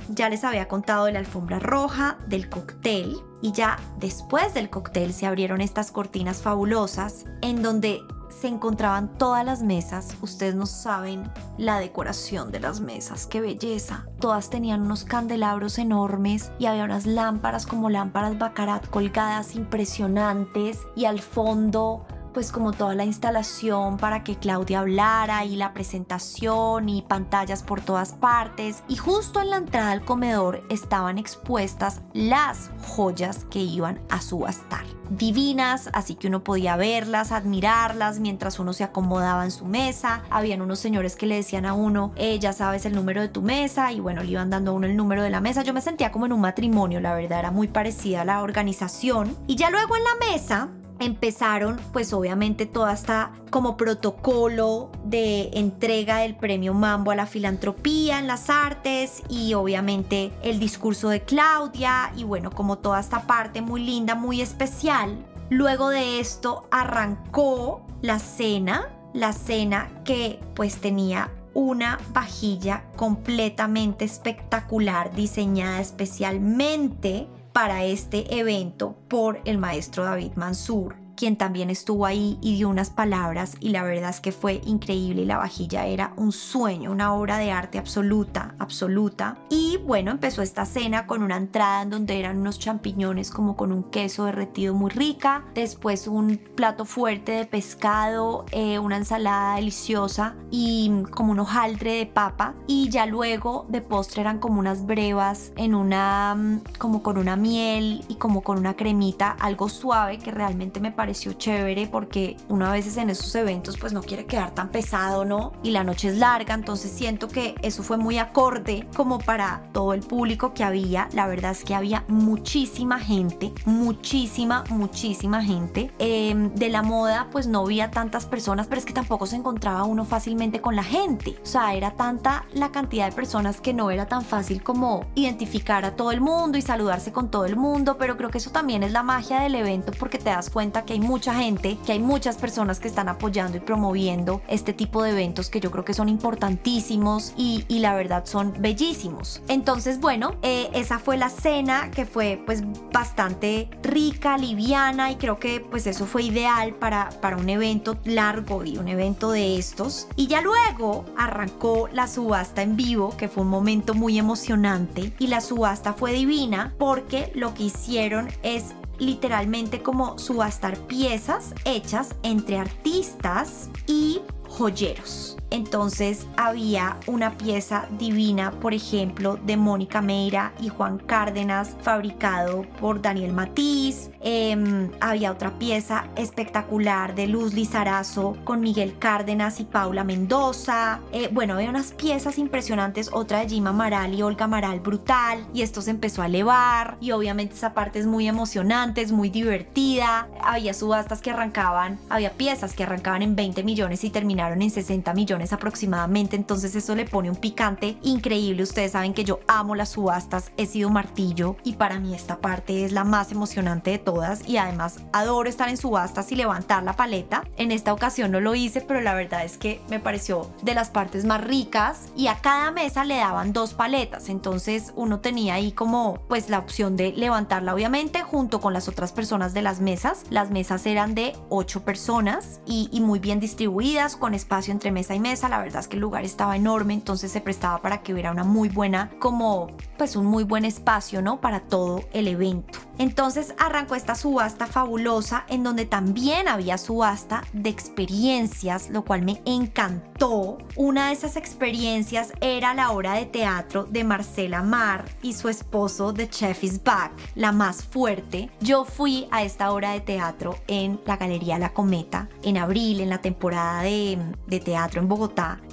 ya 0.09 0.29
les 0.29 0.43
había 0.43 0.67
contado 0.67 1.05
de 1.05 1.11
la 1.11 1.19
alfombra 1.19 1.59
roja, 1.59 2.17
del 2.27 2.49
cóctel 2.49 3.17
y 3.41 3.51
ya 3.51 3.77
después 3.99 4.53
del 4.53 4.69
cóctel 4.69 5.13
se 5.13 5.25
abrieron 5.25 5.61
estas 5.61 5.91
cortinas 5.91 6.41
fabulosas 6.41 7.25
en 7.41 7.61
donde 7.61 8.01
se 8.29 8.47
encontraban 8.47 9.17
todas 9.17 9.45
las 9.45 9.63
mesas. 9.63 10.15
Ustedes 10.21 10.55
no 10.55 10.65
saben 10.65 11.31
la 11.57 11.79
decoración 11.79 12.51
de 12.51 12.59
las 12.59 12.81
mesas, 12.81 13.25
qué 13.25 13.41
belleza. 13.41 14.05
Todas 14.19 14.49
tenían 14.49 14.81
unos 14.81 15.03
candelabros 15.03 15.77
enormes 15.77 16.51
y 16.59 16.65
había 16.65 16.83
unas 16.83 17.05
lámparas 17.05 17.65
como 17.65 17.89
lámparas 17.89 18.37
bacarat 18.37 18.87
colgadas 18.89 19.55
impresionantes 19.55 20.79
y 20.95 21.05
al 21.05 21.19
fondo 21.19 22.05
pues 22.37 22.51
como 22.51 22.71
toda 22.71 22.93
la 22.93 23.03
instalación 23.03 23.97
para 23.97 24.23
que 24.23 24.35
Claudia 24.35 24.81
hablara 24.81 25.43
y 25.43 25.55
la 25.55 25.73
presentación 25.73 26.87
y 26.87 27.01
pantallas 27.01 27.63
por 27.63 27.81
todas 27.81 28.13
partes 28.13 28.83
y 28.87 28.95
justo 28.95 29.41
en 29.41 29.49
la 29.49 29.57
entrada 29.57 29.89
al 29.89 30.05
comedor 30.05 30.61
estaban 30.69 31.17
expuestas 31.17 32.01
las 32.13 32.69
joyas 32.85 33.45
que 33.49 33.57
iban 33.57 33.99
a 34.11 34.21
subastar. 34.21 34.85
Divinas, 35.09 35.89
así 35.93 36.13
que 36.13 36.27
uno 36.27 36.43
podía 36.43 36.75
verlas, 36.75 37.31
admirarlas 37.31 38.19
mientras 38.19 38.59
uno 38.59 38.71
se 38.71 38.83
acomodaba 38.83 39.43
en 39.43 39.51
su 39.51 39.65
mesa. 39.65 40.21
Habían 40.29 40.61
unos 40.61 40.77
señores 40.77 41.15
que 41.15 41.25
le 41.25 41.37
decían 41.37 41.65
a 41.65 41.73
uno, 41.73 42.11
eh, 42.17 42.37
ya 42.37 42.53
sabes 42.53 42.85
el 42.85 42.93
número 42.93 43.21
de 43.21 43.29
tu 43.29 43.41
mesa 43.41 43.91
y 43.91 43.99
bueno, 43.99 44.21
le 44.21 44.29
iban 44.29 44.51
dando 44.51 44.71
a 44.71 44.73
uno 44.75 44.85
el 44.85 44.95
número 44.95 45.23
de 45.23 45.31
la 45.31 45.41
mesa. 45.41 45.63
Yo 45.63 45.73
me 45.73 45.81
sentía 45.81 46.11
como 46.11 46.27
en 46.27 46.33
un 46.33 46.41
matrimonio, 46.41 46.99
la 46.99 47.15
verdad 47.15 47.39
era 47.39 47.49
muy 47.49 47.67
parecida 47.67 48.21
a 48.21 48.25
la 48.25 48.43
organización. 48.43 49.35
Y 49.47 49.55
ya 49.55 49.71
luego 49.71 49.95
en 49.95 50.03
la 50.03 50.33
mesa 50.33 50.69
empezaron 50.99 51.79
pues 51.93 52.13
obviamente 52.13 52.65
toda 52.65 52.93
esta 52.93 53.31
como 53.49 53.77
protocolo 53.77 54.91
de 55.03 55.49
entrega 55.53 56.17
del 56.17 56.35
premio 56.35 56.73
Mambo 56.73 57.11
a 57.11 57.15
la 57.15 57.25
filantropía 57.25 58.19
en 58.19 58.27
las 58.27 58.49
artes 58.49 59.23
y 59.29 59.53
obviamente 59.53 60.31
el 60.43 60.59
discurso 60.59 61.09
de 61.09 61.21
Claudia 61.21 62.11
y 62.15 62.23
bueno 62.23 62.51
como 62.51 62.77
toda 62.77 62.99
esta 62.99 63.27
parte 63.27 63.61
muy 63.61 63.83
linda 63.83 64.15
muy 64.15 64.41
especial. 64.41 65.17
Luego 65.49 65.89
de 65.89 66.19
esto 66.19 66.67
arrancó 66.71 67.81
la 68.01 68.19
cena 68.19 68.89
la 69.13 69.33
cena 69.33 69.89
que 70.03 70.39
pues 70.53 70.77
tenía 70.77 71.31
una 71.53 71.97
vajilla 72.13 72.83
completamente 72.95 74.05
espectacular 74.05 75.13
diseñada 75.15 75.79
especialmente 75.79 77.27
para 77.57 77.85
este 77.85 78.37
evento 78.37 78.95
por 79.07 79.41
el 79.45 79.57
maestro 79.57 80.03
David 80.03 80.33
Mansur 80.35 81.06
quien 81.17 81.35
también 81.35 81.69
estuvo 81.69 82.05
ahí 82.05 82.37
y 82.41 82.55
dio 82.55 82.69
unas 82.69 82.91
palabras 82.91 83.57
y 83.59 83.69
la 83.69 83.83
verdad 83.83 84.11
es 84.11 84.21
que 84.21 84.31
fue 84.31 84.61
increíble 84.65 85.25
la 85.25 85.37
vajilla 85.37 85.85
era 85.87 86.13
un 86.15 86.31
sueño, 86.31 86.91
una 86.91 87.13
obra 87.13 87.37
de 87.39 87.51
arte 87.51 87.79
absoluta, 87.79 88.55
absoluta. 88.59 89.37
Y 89.49 89.77
bueno, 89.85 90.11
empezó 90.11 90.41
esta 90.41 90.65
cena 90.65 91.07
con 91.07 91.23
una 91.23 91.35
entrada 91.35 91.81
en 91.81 91.89
donde 91.89 92.19
eran 92.19 92.37
unos 92.37 92.59
champiñones 92.59 93.31
como 93.31 93.55
con 93.55 93.71
un 93.71 93.83
queso 93.83 94.25
derretido 94.25 94.73
muy 94.73 94.91
rica, 94.91 95.43
después 95.55 96.07
un 96.07 96.39
plato 96.55 96.85
fuerte 96.85 97.31
de 97.31 97.45
pescado, 97.45 98.45
eh, 98.51 98.79
una 98.79 98.97
ensalada 98.97 99.55
deliciosa 99.55 100.35
y 100.51 101.03
como 101.11 101.31
un 101.31 101.39
hojaldre 101.39 101.93
de 101.93 102.05
papa 102.05 102.53
y 102.67 102.89
ya 102.89 103.07
luego 103.07 103.65
de 103.69 103.81
postre 103.81 104.21
eran 104.21 104.39
como 104.39 104.59
unas 104.59 104.85
brevas 104.85 105.51
en 105.55 105.73
una, 105.73 106.35
mm, 106.35 106.61
como 106.77 107.01
con 107.01 107.17
una 107.17 107.35
miel 107.35 108.05
y 108.07 108.15
como 108.15 108.41
con 108.41 108.59
una 108.59 108.75
cremita, 108.75 109.31
algo 109.31 109.67
suave 109.67 110.19
que 110.19 110.29
realmente 110.29 110.79
me 110.79 110.91
pareció 110.91 111.06
pareció 111.07 111.31
chévere 111.31 111.87
porque 111.87 112.35
una 112.49 112.69
veces 112.69 112.97
en 112.97 113.09
esos 113.09 113.33
eventos 113.35 113.77
pues 113.77 113.93
no 113.93 114.01
quiere 114.01 114.25
quedar 114.25 114.51
tan 114.51 114.67
pesado, 114.67 115.23
¿no? 115.23 115.53
Y 115.63 115.71
la 115.71 115.85
noche 115.85 116.09
es 116.09 116.17
larga, 116.17 116.53
entonces 116.53 116.91
siento 116.91 117.29
que 117.29 117.55
eso 117.61 117.81
fue 117.81 117.95
muy 117.95 118.17
acorde 118.17 118.85
como 118.93 119.19
para 119.19 119.63
todo 119.71 119.93
el 119.93 120.01
público 120.01 120.53
que 120.53 120.65
había. 120.65 121.07
La 121.13 121.27
verdad 121.27 121.51
es 121.51 121.63
que 121.63 121.75
había 121.75 122.03
muchísima 122.09 122.99
gente, 122.99 123.53
muchísima, 123.63 124.65
muchísima 124.69 125.41
gente. 125.41 125.93
Em, 125.97 126.53
de 126.55 126.67
la 126.67 126.81
moda 126.81 127.29
pues 127.31 127.47
no 127.47 127.61
había 127.61 127.89
tantas 127.89 128.25
personas, 128.25 128.67
pero 128.67 128.79
es 128.79 128.85
que 128.85 128.91
tampoco 128.91 129.27
se 129.27 129.37
encontraba 129.37 129.85
uno 129.85 130.03
fácilmente 130.03 130.59
con 130.59 130.75
la 130.75 130.83
gente. 130.83 131.37
O 131.41 131.45
sea, 131.45 131.73
era 131.73 131.91
tanta 131.91 132.45
la 132.51 132.73
cantidad 132.73 133.09
de 133.09 133.15
personas 133.15 133.61
que 133.61 133.73
no 133.73 133.91
era 133.91 134.07
tan 134.07 134.23
fácil 134.23 134.61
como 134.61 135.05
identificar 135.15 135.85
a 135.85 135.95
todo 135.95 136.11
el 136.11 136.19
mundo 136.19 136.57
y 136.57 136.61
saludarse 136.61 137.13
con 137.13 137.31
todo 137.31 137.45
el 137.45 137.55
mundo, 137.55 137.95
pero 137.97 138.17
creo 138.17 138.29
que 138.29 138.39
eso 138.39 138.51
también 138.51 138.83
es 138.83 138.91
la 138.91 139.03
magia 139.03 139.39
del 139.39 139.55
evento 139.55 139.93
porque 139.97 140.17
te 140.17 140.29
das 140.31 140.49
cuenta 140.49 140.83
que 140.83 140.96
hay 140.97 141.07
mucha 141.07 141.35
gente, 141.35 141.77
que 141.85 141.91
hay 141.91 141.99
muchas 141.99 142.37
personas 142.37 142.79
que 142.79 142.87
están 142.87 143.07
apoyando 143.07 143.57
y 143.57 143.59
promoviendo 143.59 144.41
este 144.47 144.73
tipo 144.73 145.03
de 145.03 145.11
eventos 145.11 145.49
que 145.49 145.59
yo 145.59 145.69
creo 145.69 145.85
que 145.85 145.93
son 145.93 146.09
importantísimos 146.09 147.33
y, 147.37 147.65
la 147.77 147.93
verdad 147.93 148.25
son 148.25 148.55
bellísimos. 148.57 149.43
Entonces, 149.47 149.99
bueno, 149.99 150.35
eh, 150.41 150.69
esa 150.73 150.97
fue 150.97 151.15
la 151.17 151.29
cena 151.29 151.91
que 151.91 152.07
fue 152.07 152.41
pues 152.43 152.63
bastante 152.91 153.69
rica, 153.83 154.39
liviana 154.39 155.11
y 155.11 155.17
creo 155.17 155.37
que 155.37 155.59
pues 155.59 155.85
eso 155.85 156.07
fue 156.07 156.23
ideal 156.23 156.73
para, 156.73 157.09
para 157.21 157.37
un 157.37 157.47
evento 157.47 157.99
largo 158.03 158.65
y 158.65 158.77
un 158.77 158.87
evento 158.87 159.29
de 159.29 159.59
estos. 159.59 160.07
Y 160.15 160.25
ya 160.25 160.41
luego 160.41 161.05
arrancó 161.15 161.87
la 161.93 162.07
subasta 162.07 162.63
en 162.63 162.75
vivo, 162.75 163.15
que 163.15 163.27
fue 163.27 163.43
un 163.43 163.49
momento 163.49 163.93
muy 163.93 164.17
emocionante 164.17 165.13
y 165.19 165.27
la 165.27 165.41
subasta 165.41 165.93
fue 165.93 166.13
divina 166.13 166.73
porque 166.79 167.31
lo 167.35 167.53
que 167.53 167.65
hicieron 167.65 168.29
es 168.41 168.73
literalmente 168.99 169.81
como 169.81 170.17
subastar 170.17 170.77
piezas 170.87 171.53
hechas 171.65 172.15
entre 172.23 172.57
artistas 172.57 173.69
y 173.87 174.21
joyeros. 174.47 175.37
Entonces 175.49 176.27
había 176.35 176.97
una 177.07 177.37
pieza 177.37 177.87
divina, 177.97 178.51
por 178.51 178.73
ejemplo, 178.73 179.39
de 179.45 179.55
Mónica 179.55 180.01
Meira 180.01 180.51
y 180.59 180.67
Juan 180.67 180.97
Cárdenas, 180.97 181.75
fabricado 181.81 182.63
por 182.81 183.01
Daniel 183.01 183.31
Matiz. 183.31 184.09
Em, 184.19 184.91
había 184.99 185.31
otra 185.31 185.57
pieza 185.57 186.07
espectacular 186.17 187.15
de 187.15 187.27
Luz 187.27 187.53
Lizarazo 187.53 188.35
con 188.43 188.59
Miguel 188.59 188.97
Cárdenas 188.99 189.61
y 189.61 189.63
Paula 189.63 190.03
Mendoza. 190.03 190.99
Eh, 191.13 191.29
bueno, 191.31 191.53
había 191.53 191.69
unas 191.69 191.93
piezas 191.93 192.37
impresionantes, 192.37 193.09
otra 193.13 193.39
de 193.39 193.47
Jim 193.47 193.67
Amaral 193.67 194.13
y 194.13 194.21
Olga 194.21 194.45
Amaral 194.45 194.81
brutal. 194.81 195.47
Y 195.53 195.61
esto 195.61 195.81
se 195.81 195.91
empezó 195.91 196.21
a 196.21 196.25
elevar 196.25 196.97
y 196.99 197.11
obviamente 197.11 197.55
esa 197.55 197.73
parte 197.73 197.99
es 197.99 198.05
muy 198.05 198.27
emocionante, 198.27 199.01
es 199.01 199.13
muy 199.13 199.29
divertida. 199.29 200.27
Había 200.43 200.73
subastas 200.73 201.21
que 201.21 201.31
arrancaban, 201.31 201.99
había 202.09 202.31
piezas 202.31 202.73
que 202.73 202.83
arrancaban 202.83 203.21
en 203.21 203.35
20 203.35 203.63
millones 203.63 204.03
y 204.03 204.09
terminaron 204.09 204.61
en 204.61 204.71
60 204.71 205.13
millones 205.13 205.36
aproximadamente, 205.53 206.35
entonces 206.35 206.75
eso 206.75 206.95
le 206.95 207.05
pone 207.05 207.29
un 207.29 207.35
picante 207.35 207.97
increíble. 208.01 208.63
Ustedes 208.63 208.91
saben 208.91 209.13
que 209.13 209.23
yo 209.23 209.39
amo 209.47 209.75
las 209.75 209.89
subastas, 209.89 210.51
he 210.57 210.65
sido 210.65 210.89
martillo 210.89 211.55
y 211.63 211.73
para 211.73 211.99
mí 211.99 212.13
esta 212.13 212.39
parte 212.39 212.83
es 212.83 212.91
la 212.91 213.03
más 213.03 213.31
emocionante 213.31 213.91
de 213.91 213.99
todas 213.99 214.47
y 214.47 214.57
además 214.57 214.99
adoro 215.13 215.49
estar 215.49 215.69
en 215.69 215.77
subastas 215.77 216.31
y 216.31 216.35
levantar 216.35 216.83
la 216.83 216.93
paleta. 216.93 217.43
En 217.57 217.71
esta 217.71 217.93
ocasión 217.93 218.31
no 218.31 218.39
lo 218.39 218.55
hice, 218.55 218.81
pero 218.81 219.01
la 219.01 219.13
verdad 219.13 219.45
es 219.45 219.57
que 219.57 219.81
me 219.89 219.99
pareció 219.99 220.49
de 220.63 220.73
las 220.73 220.89
partes 220.89 221.25
más 221.25 221.43
ricas 221.43 222.09
y 222.15 222.27
a 222.27 222.35
cada 222.35 222.71
mesa 222.71 223.05
le 223.05 223.17
daban 223.17 223.53
dos 223.53 223.73
paletas, 223.73 224.29
entonces 224.29 224.93
uno 224.95 225.19
tenía 225.19 225.55
ahí 225.55 225.71
como 225.71 226.19
pues 226.27 226.49
la 226.49 226.59
opción 226.59 226.97
de 226.97 227.13
levantarla 227.13 227.73
obviamente 227.73 228.23
junto 228.23 228.59
con 228.59 228.73
las 228.73 228.87
otras 228.87 229.11
personas 229.11 229.53
de 229.53 229.61
las 229.61 229.79
mesas. 229.79 230.23
Las 230.29 230.49
mesas 230.49 230.85
eran 230.85 231.15
de 231.15 231.35
ocho 231.49 231.83
personas 231.83 232.59
y, 232.65 232.89
y 232.91 233.01
muy 233.01 233.19
bien 233.19 233.39
distribuidas 233.39 234.15
con 234.15 234.33
espacio 234.33 234.71
entre 234.71 234.91
mesa 234.91 235.15
y 235.15 235.19
mesa 235.19 235.26
la 235.27 235.59
verdad 235.59 235.81
es 235.81 235.87
que 235.89 235.97
el 235.97 236.01
lugar 236.01 236.23
estaba 236.23 236.55
enorme, 236.55 236.93
entonces 236.93 237.31
se 237.31 237.41
prestaba 237.41 237.81
para 237.81 238.01
que 238.01 238.13
hubiera 238.13 238.31
una 238.31 238.45
muy 238.45 238.69
buena, 238.69 239.11
como 239.19 239.67
pues 239.97 240.15
un 240.15 240.25
muy 240.25 240.45
buen 240.45 240.63
espacio, 240.63 241.21
¿no? 241.21 241.41
Para 241.41 241.59
todo 241.59 242.01
el 242.13 242.29
evento. 242.29 242.79
Entonces 242.97 243.53
arrancó 243.59 243.95
esta 243.95 244.15
subasta 244.15 244.67
fabulosa 244.67 245.45
en 245.49 245.63
donde 245.63 245.85
también 245.85 246.47
había 246.47 246.77
subasta 246.77 247.43
de 247.51 247.69
experiencias, 247.69 248.89
lo 248.89 249.03
cual 249.03 249.21
me 249.21 249.41
encantó. 249.45 250.57
Una 250.75 251.07
de 251.07 251.13
esas 251.13 251.35
experiencias 251.35 252.31
era 252.39 252.73
la 252.73 252.91
obra 252.91 253.13
de 253.13 253.25
teatro 253.25 253.83
de 253.83 254.03
Marcela 254.03 254.63
Mar 254.63 255.05
y 255.21 255.33
su 255.33 255.49
esposo 255.49 256.13
de 256.13 256.29
Chef 256.29 256.63
is 256.63 256.81
Back, 256.83 257.11
la 257.35 257.51
más 257.51 257.83
fuerte. 257.83 258.49
Yo 258.61 258.85
fui 258.85 259.27
a 259.31 259.43
esta 259.43 259.71
obra 259.71 259.91
de 259.91 259.99
teatro 259.99 260.57
en 260.67 260.99
la 261.05 261.17
Galería 261.17 261.59
La 261.59 261.73
Cometa 261.73 262.29
en 262.43 262.57
abril, 262.57 263.01
en 263.01 263.09
la 263.09 263.19
temporada 263.19 263.81
de, 263.83 264.17
de 264.47 264.59
teatro 264.59 265.01
en 265.01 265.07
Bogotá. 265.07 265.16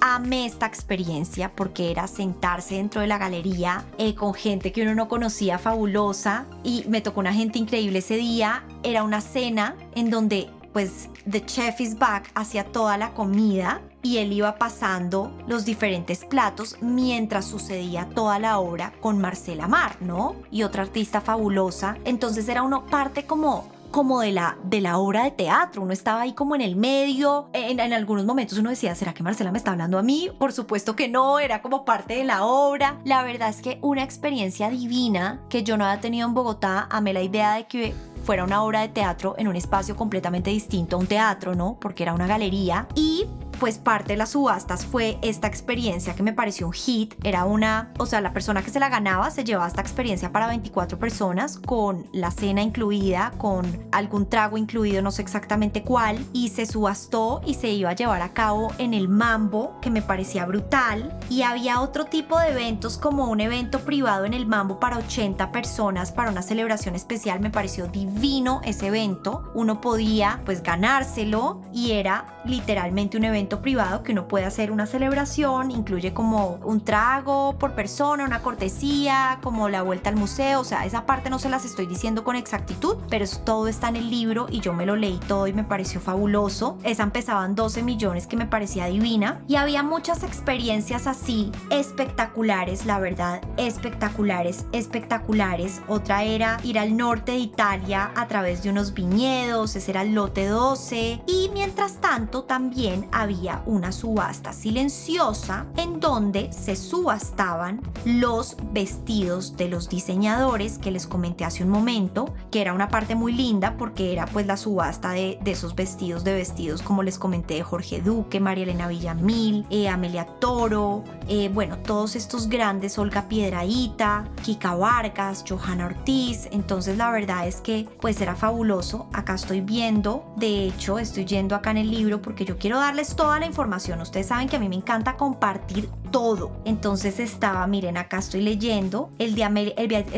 Amé 0.01 0.47
esta 0.47 0.67
experiencia 0.67 1.55
porque 1.55 1.91
era 1.91 2.07
sentarse 2.07 2.77
dentro 2.77 3.03
de 3.03 3.07
la 3.07 3.19
galería 3.19 3.85
eh, 3.99 4.15
con 4.15 4.33
gente 4.33 4.73
que 4.73 4.83
uno 4.83 4.95
no 4.95 5.09
conocía 5.09 5.59
fabulosa 5.59 6.47
y 6.63 6.85
me 6.89 7.01
tocó 7.01 7.21
una 7.21 7.35
gente 7.35 7.59
increíble 7.59 7.99
ese 7.99 8.17
día. 8.17 8.65
Era 8.83 9.03
una 9.03 9.21
cena 9.21 9.77
en 9.95 10.09
donde 10.09 10.49
pues 10.73 11.09
The 11.31 11.45
Chef 11.45 11.81
is 11.81 11.99
Back 11.99 12.31
hacía 12.35 12.65
toda 12.65 12.97
la 12.97 13.13
comida 13.13 13.81
y 14.03 14.19
él 14.19 14.33
iba 14.33 14.57
pasando 14.57 15.31
los 15.47 15.65
diferentes 15.65 16.25
platos 16.25 16.77
mientras 16.81 17.45
sucedía 17.45 18.09
toda 18.15 18.39
la 18.39 18.59
obra 18.59 18.93
con 19.01 19.19
Marcela 19.19 19.69
Mar, 19.69 19.97
¿no? 20.01 20.37
Y 20.51 20.63
otra 20.63 20.83
artista 20.83 21.21
fabulosa. 21.21 21.97
Entonces 22.05 22.49
era 22.49 22.63
uno 22.63 22.87
parte 22.87 23.25
como 23.25 23.74
como 23.95 24.23
de 24.23 24.33
la, 24.33 24.59
de 24.65 24.81
la 24.81 24.99
obra 24.99 25.23
de 25.23 25.31
teatro. 25.31 25.81
Uno 25.81 25.93
estaba 25.93 26.23
ahí 26.23 26.33
como 26.33 26.57
en 26.57 26.63
el 26.63 26.75
medio. 26.75 27.49
En, 27.53 27.79
en, 27.79 27.93
algunos 27.93 28.25
momentos 28.25 28.59
uno 28.59 28.71
decía, 28.71 28.93
¿será 28.97 29.15
que 29.15 29.23
Marcela 29.23 29.53
me 29.53 29.59
está 29.59 29.71
hablando 29.71 30.01
a 30.01 30.03
mí? 30.03 30.33
Por 30.37 30.53
supuesto 30.53 30.97
que 30.97 31.07
no, 31.07 31.39
era 31.39 31.63
como 31.63 31.85
parte 31.85 32.17
de 32.17 32.25
la 32.25 32.45
obra. 32.45 32.99
La 33.05 33.23
verdad 33.23 33.51
es 33.51 33.63
que 33.63 33.79
una 33.83 34.03
experiencia 34.03 34.69
divina 34.69 35.43
que 35.49 35.63
yo 35.63 35.77
no 35.77 35.85
había 35.85 36.01
tenido 36.01 36.27
en 36.27 36.35
Bogotá. 36.35 36.89
Amé 36.91 37.13
la 37.13 37.23
idea 37.23 37.55
de 37.55 37.69
que 37.69 37.95
fuera 38.25 38.43
una 38.43 38.65
obra 38.65 38.81
de 38.81 38.89
teatro 38.89 39.37
en 39.39 39.47
un 39.47 39.55
espacio 39.55 39.95
completamente 39.95 40.51
distinto 40.51 40.97
a 40.97 40.99
un 40.99 41.07
teatro, 41.07 41.55
¿no? 41.55 41.77
Porque 41.81 42.03
era 42.03 42.15
una 42.15 42.27
galería. 42.27 42.89
Y 42.97 43.27
pues 43.59 43.79
parte 43.79 44.15
de 44.15 44.17
las 44.17 44.31
subastas 44.31 44.85
fue 44.85 45.19
esta 45.23 45.47
experiencia 45.47 46.15
que 46.15 46.23
me 46.23 46.33
pareció 46.33 46.67
un 46.67 46.73
hit. 46.73 47.15
Era 47.25 47.45
una, 47.45 47.93
o 47.99 48.07
sea, 48.07 48.21
la 48.21 48.33
persona 48.33 48.63
que 48.63 48.71
se 48.71 48.81
la 48.81 48.89
ganaba 48.89 49.31
se 49.31 49.45
llevaba 49.45 49.69
esta 49.69 49.81
experiencia 49.81 50.33
para 50.33 50.47
24 50.49 50.99
personas 50.99 51.59
con 51.59 52.07
la 52.13 52.31
cena 52.31 52.63
incluida, 52.63 53.33
con 53.39 53.65
algún 53.93 54.29
trago 54.29 54.59
incluido, 54.59 55.03
no 55.03 55.11
sé 55.11 55.23
exactamente 55.23 55.83
cuál, 55.83 56.25
y 56.33 56.49
se 56.49 56.67
subastó 56.67 57.41
y 57.47 57.55
se 57.55 57.69
iba 57.71 57.91
a 57.91 57.95
llevar 57.95 58.23
a 58.23 58.33
cabo 58.33 58.73
en 58.79 58.95
el 58.95 59.09
Mambo, 59.09 59.79
que 59.81 59.91
me 59.91 60.03
parecía 60.03 60.47
brutal. 60.47 61.19
Y 61.31 61.43
había 61.43 61.81
otro 61.81 62.07
tipo 62.07 62.39
de 62.39 62.51
eventos 62.51 62.99
como 62.99 63.31
un 63.31 63.41
evento 63.41 63.81
privado 63.81 64.25
en 64.25 64.35
el 64.35 64.47
Mambo 64.47 64.81
para 64.81 64.99
80 64.99 65.53
personas 65.53 66.13
para 66.13 66.31
una 66.31 66.43
celebración 66.43 66.95
especial. 66.95 67.41
Me 67.41 67.51
pareció 67.51 67.87
divino 67.87 68.61
ese 68.65 68.89
evento. 68.89 69.51
Uno 69.55 69.81
podía 69.81 70.41
pues 70.45 70.63
ganárselo 70.63 71.61
y 71.73 71.93
era 71.93 72.41
literalmente 72.45 73.17
un 73.17 73.25
evento 73.25 73.44
privado 73.49 74.03
que 74.03 74.13
uno 74.13 74.29
puede 74.29 74.45
hacer 74.45 74.71
una 74.71 74.87
celebración, 74.87 75.71
incluye 75.71 76.13
como 76.13 76.59
un 76.65 76.83
trago 76.83 77.57
por 77.59 77.75
persona, 77.75 78.25
una 78.25 78.43
cortesía, 78.43 79.39
como 79.43 79.69
la 79.69 79.83
vuelta 79.83 80.11
al 80.11 80.17
museo, 80.17 80.61
o 80.61 80.65
sea, 80.65 80.85
esa 80.85 81.07
parte 81.07 81.31
no 81.31 81.39
se 81.39 81.49
las 81.49 81.65
estoy 81.65 81.87
diciendo 81.87 82.25
con 82.25 82.37
exactitud, 82.37 82.97
pero 83.09 83.25
eso 83.25 83.41
todo 83.41 83.69
está 83.69 83.89
en 83.89 83.97
el 83.97 84.11
libro 84.11 84.47
y 84.51 84.61
yo 84.61 84.73
me 84.73 84.87
lo 84.87 84.97
leí 84.97 85.19
todo 85.29 85.47
y 85.47 85.53
me 85.53 85.65
pareció 85.65 86.01
fabuloso. 86.01 86.79
Esa 86.83 87.03
empezaban 87.03 87.55
12 87.55 87.83
millones 87.83 88.27
que 88.27 88.37
me 88.37 88.47
parecía 88.47 88.87
divina 88.87 89.43
y 89.49 89.57
había 89.57 89.83
muchas 89.83 90.23
experiencias 90.23 91.07
así 91.07 91.51
espectaculares, 91.71 92.87
la 92.87 92.99
verdad, 92.99 93.41
espectaculares, 93.57 94.67
espectaculares. 94.73 95.81
Otra 95.89 96.25
era 96.25 96.59
ir 96.63 96.79
al 96.79 96.97
norte 96.97 97.33
de 97.33 97.39
Italia 97.39 98.11
a 98.15 98.27
través 98.29 98.63
de 98.63 98.71
unos 98.71 98.95
viñedos, 98.95 99.77
ese 99.77 99.91
era 99.91 100.03
el 100.03 100.15
lote 100.15 100.47
12 100.47 101.23
y 101.27 101.51
mientras 101.53 102.01
tanto 102.01 102.45
también 102.45 103.09
había 103.13 103.34
una 103.67 103.93
subasta 103.93 104.53
silenciosa 104.53 105.67
en 105.77 106.01
donde 106.01 106.53
se 106.53 106.77
subastaban 106.77 107.81
los 108.05 108.57
vestidos 108.73 109.57
de 109.57 109.69
los 109.69 109.89
diseñadores 109.89 110.79
que 110.79 110.91
les 110.91 111.07
comenté 111.07 111.45
hace 111.45 111.65
un 111.65 111.71
momento, 111.71 112.33
que 112.51 112.61
era 112.61 112.73
una 112.73 112.89
parte 112.89 113.15
muy 113.15 113.33
linda 113.33 113.77
porque 113.77 114.13
era 114.13 114.27
pues 114.27 114.47
la 114.47 114.57
subasta 114.57 115.11
de, 115.11 115.39
esos 115.45 115.75
vestidos 115.75 116.25
de 116.25 116.35
vestidos 116.35 116.83
como 116.83 117.03
les 117.03 117.19
comenté 117.19 117.55
de 117.55 117.63
Jorge 117.63 118.01
Duque, 118.01 118.41
María 118.41 118.65
Elena 118.65 118.89
Villamil, 118.89 119.67
eh, 119.71 119.89
Amelia 119.89 120.27
Toro, 120.41 121.05
eh, 121.29 121.49
bueno, 121.53 121.79
todos 121.79 122.17
estos 122.17 122.49
grandes, 122.49 122.99
Olga 122.99 123.29
Piedraíta, 123.29 124.29
Kika 124.43 124.75
Vargas, 124.75 125.45
Johanna 125.49 125.87
Ortiz, 125.87 126.49
entonces 126.51 126.97
la 126.97 127.11
verdad 127.11 127.47
es 127.47 127.61
que 127.61 127.89
pues 128.01 128.21
era 128.21 128.35
fabuloso, 128.35 129.07
acá 129.13 129.35
estoy 129.35 129.61
viendo, 129.61 130.25
de 130.37 130.67
hecho 130.67 130.99
estoy 130.99 131.25
yendo 131.25 131.55
acá 131.55 131.71
en 131.71 131.79
el 131.79 131.91
libro 131.91 132.21
porque 132.21 132.45
yo 132.45 132.59
quiero 132.59 132.79
darles 132.79 133.15
todo 133.17 133.24
toda 133.25 133.41
la 133.41 133.47
información. 133.47 134.03
Ustedes 134.03 134.27
saben 134.27 134.51
que 134.51 134.57
a 134.57 134.59
mí 134.59 134.69
me 134.69 134.77
encanta 134.77 135.17
compartir 135.17 135.89
todo. 136.11 136.53
Entonces 136.67 137.19
estaba, 137.19 137.67
miren, 137.67 137.97
acá 137.97 138.19
estoy 138.19 138.43
leyendo, 138.43 139.09
el, 139.19 139.35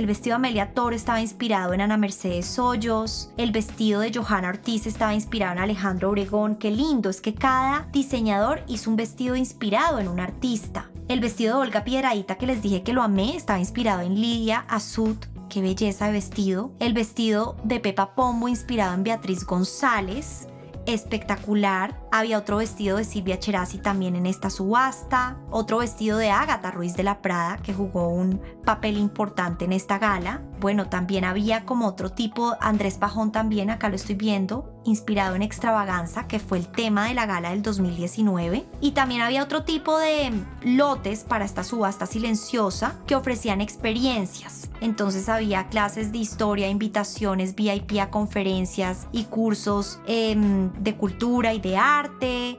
vestido 0.06 0.32
de 0.32 0.34
Amelia 0.34 0.74
Toro 0.74 0.96
estaba 0.96 1.20
inspirado 1.20 1.72
en 1.72 1.82
Ana 1.82 1.96
Mercedes 1.98 2.58
Hoyos, 2.58 3.30
el 3.36 3.52
vestido 3.52 4.00
de 4.00 4.12
Johanna 4.12 4.48
Ortiz 4.48 4.88
estaba 4.88 5.14
inspirado 5.14 5.52
en 5.52 5.60
Alejandro 5.60 6.10
Obregón. 6.10 6.56
Qué 6.56 6.72
lindo, 6.72 7.08
es 7.08 7.20
que 7.20 7.32
cada 7.32 7.86
diseñador 7.92 8.64
hizo 8.66 8.90
un 8.90 8.96
vestido 8.96 9.36
inspirado 9.36 10.00
en 10.00 10.08
un 10.08 10.18
artista. 10.18 10.90
El 11.06 11.20
vestido 11.20 11.58
de 11.58 11.62
Olga 11.62 11.84
Piedradita 11.84 12.34
que 12.34 12.48
les 12.48 12.60
dije 12.60 12.82
que 12.82 12.92
lo 12.92 13.04
amé 13.04 13.36
estaba 13.36 13.60
inspirado 13.60 14.00
en 14.00 14.16
Lidia 14.16 14.64
Azud 14.68 15.14
qué 15.48 15.62
belleza 15.62 16.06
de 16.06 16.12
vestido. 16.12 16.72
El 16.80 16.92
vestido 16.92 17.56
de 17.62 17.78
Pepa 17.78 18.16
Pombo 18.16 18.48
inspirado 18.48 18.94
en 18.94 19.04
Beatriz 19.04 19.46
González 19.46 20.48
espectacular. 20.86 21.94
Había 22.16 22.38
otro 22.38 22.56
vestido 22.56 22.96
de 22.96 23.04
Silvia 23.04 23.38
Cherasi 23.38 23.76
también 23.76 24.16
en 24.16 24.24
esta 24.24 24.48
subasta, 24.48 25.36
otro 25.50 25.76
vestido 25.76 26.16
de 26.16 26.30
Ágata 26.30 26.70
Ruiz 26.70 26.96
de 26.96 27.02
la 27.02 27.20
Prada 27.20 27.58
que 27.58 27.74
jugó 27.74 28.08
un 28.08 28.40
papel 28.64 28.96
importante 28.96 29.66
en 29.66 29.74
esta 29.74 29.98
gala. 29.98 30.40
Bueno, 30.58 30.88
también 30.88 31.26
había 31.26 31.66
como 31.66 31.86
otro 31.86 32.10
tipo, 32.12 32.54
Andrés 32.58 32.96
Pajón 32.96 33.32
también, 33.32 33.68
acá 33.68 33.90
lo 33.90 33.96
estoy 33.96 34.14
viendo, 34.14 34.80
inspirado 34.84 35.34
en 35.34 35.42
Extravaganza, 35.42 36.26
que 36.26 36.38
fue 36.38 36.56
el 36.56 36.68
tema 36.68 37.08
de 37.08 37.14
la 37.14 37.26
gala 37.26 37.50
del 37.50 37.60
2019. 37.60 38.64
Y 38.80 38.92
también 38.92 39.20
había 39.20 39.42
otro 39.42 39.64
tipo 39.64 39.98
de 39.98 40.32
lotes 40.62 41.24
para 41.24 41.44
esta 41.44 41.64
subasta 41.64 42.06
silenciosa 42.06 42.94
que 43.06 43.14
ofrecían 43.14 43.60
experiencias. 43.60 44.70
Entonces 44.80 45.28
había 45.28 45.68
clases 45.68 46.12
de 46.12 46.18
historia, 46.18 46.68
invitaciones 46.68 47.54
VIP 47.54 47.98
a 48.00 48.10
conferencias 48.10 49.06
y 49.12 49.24
cursos 49.24 50.00
em, 50.06 50.72
de 50.72 50.96
cultura 50.96 51.52
y 51.52 51.60
de 51.60 51.76
arte. 51.76 52.05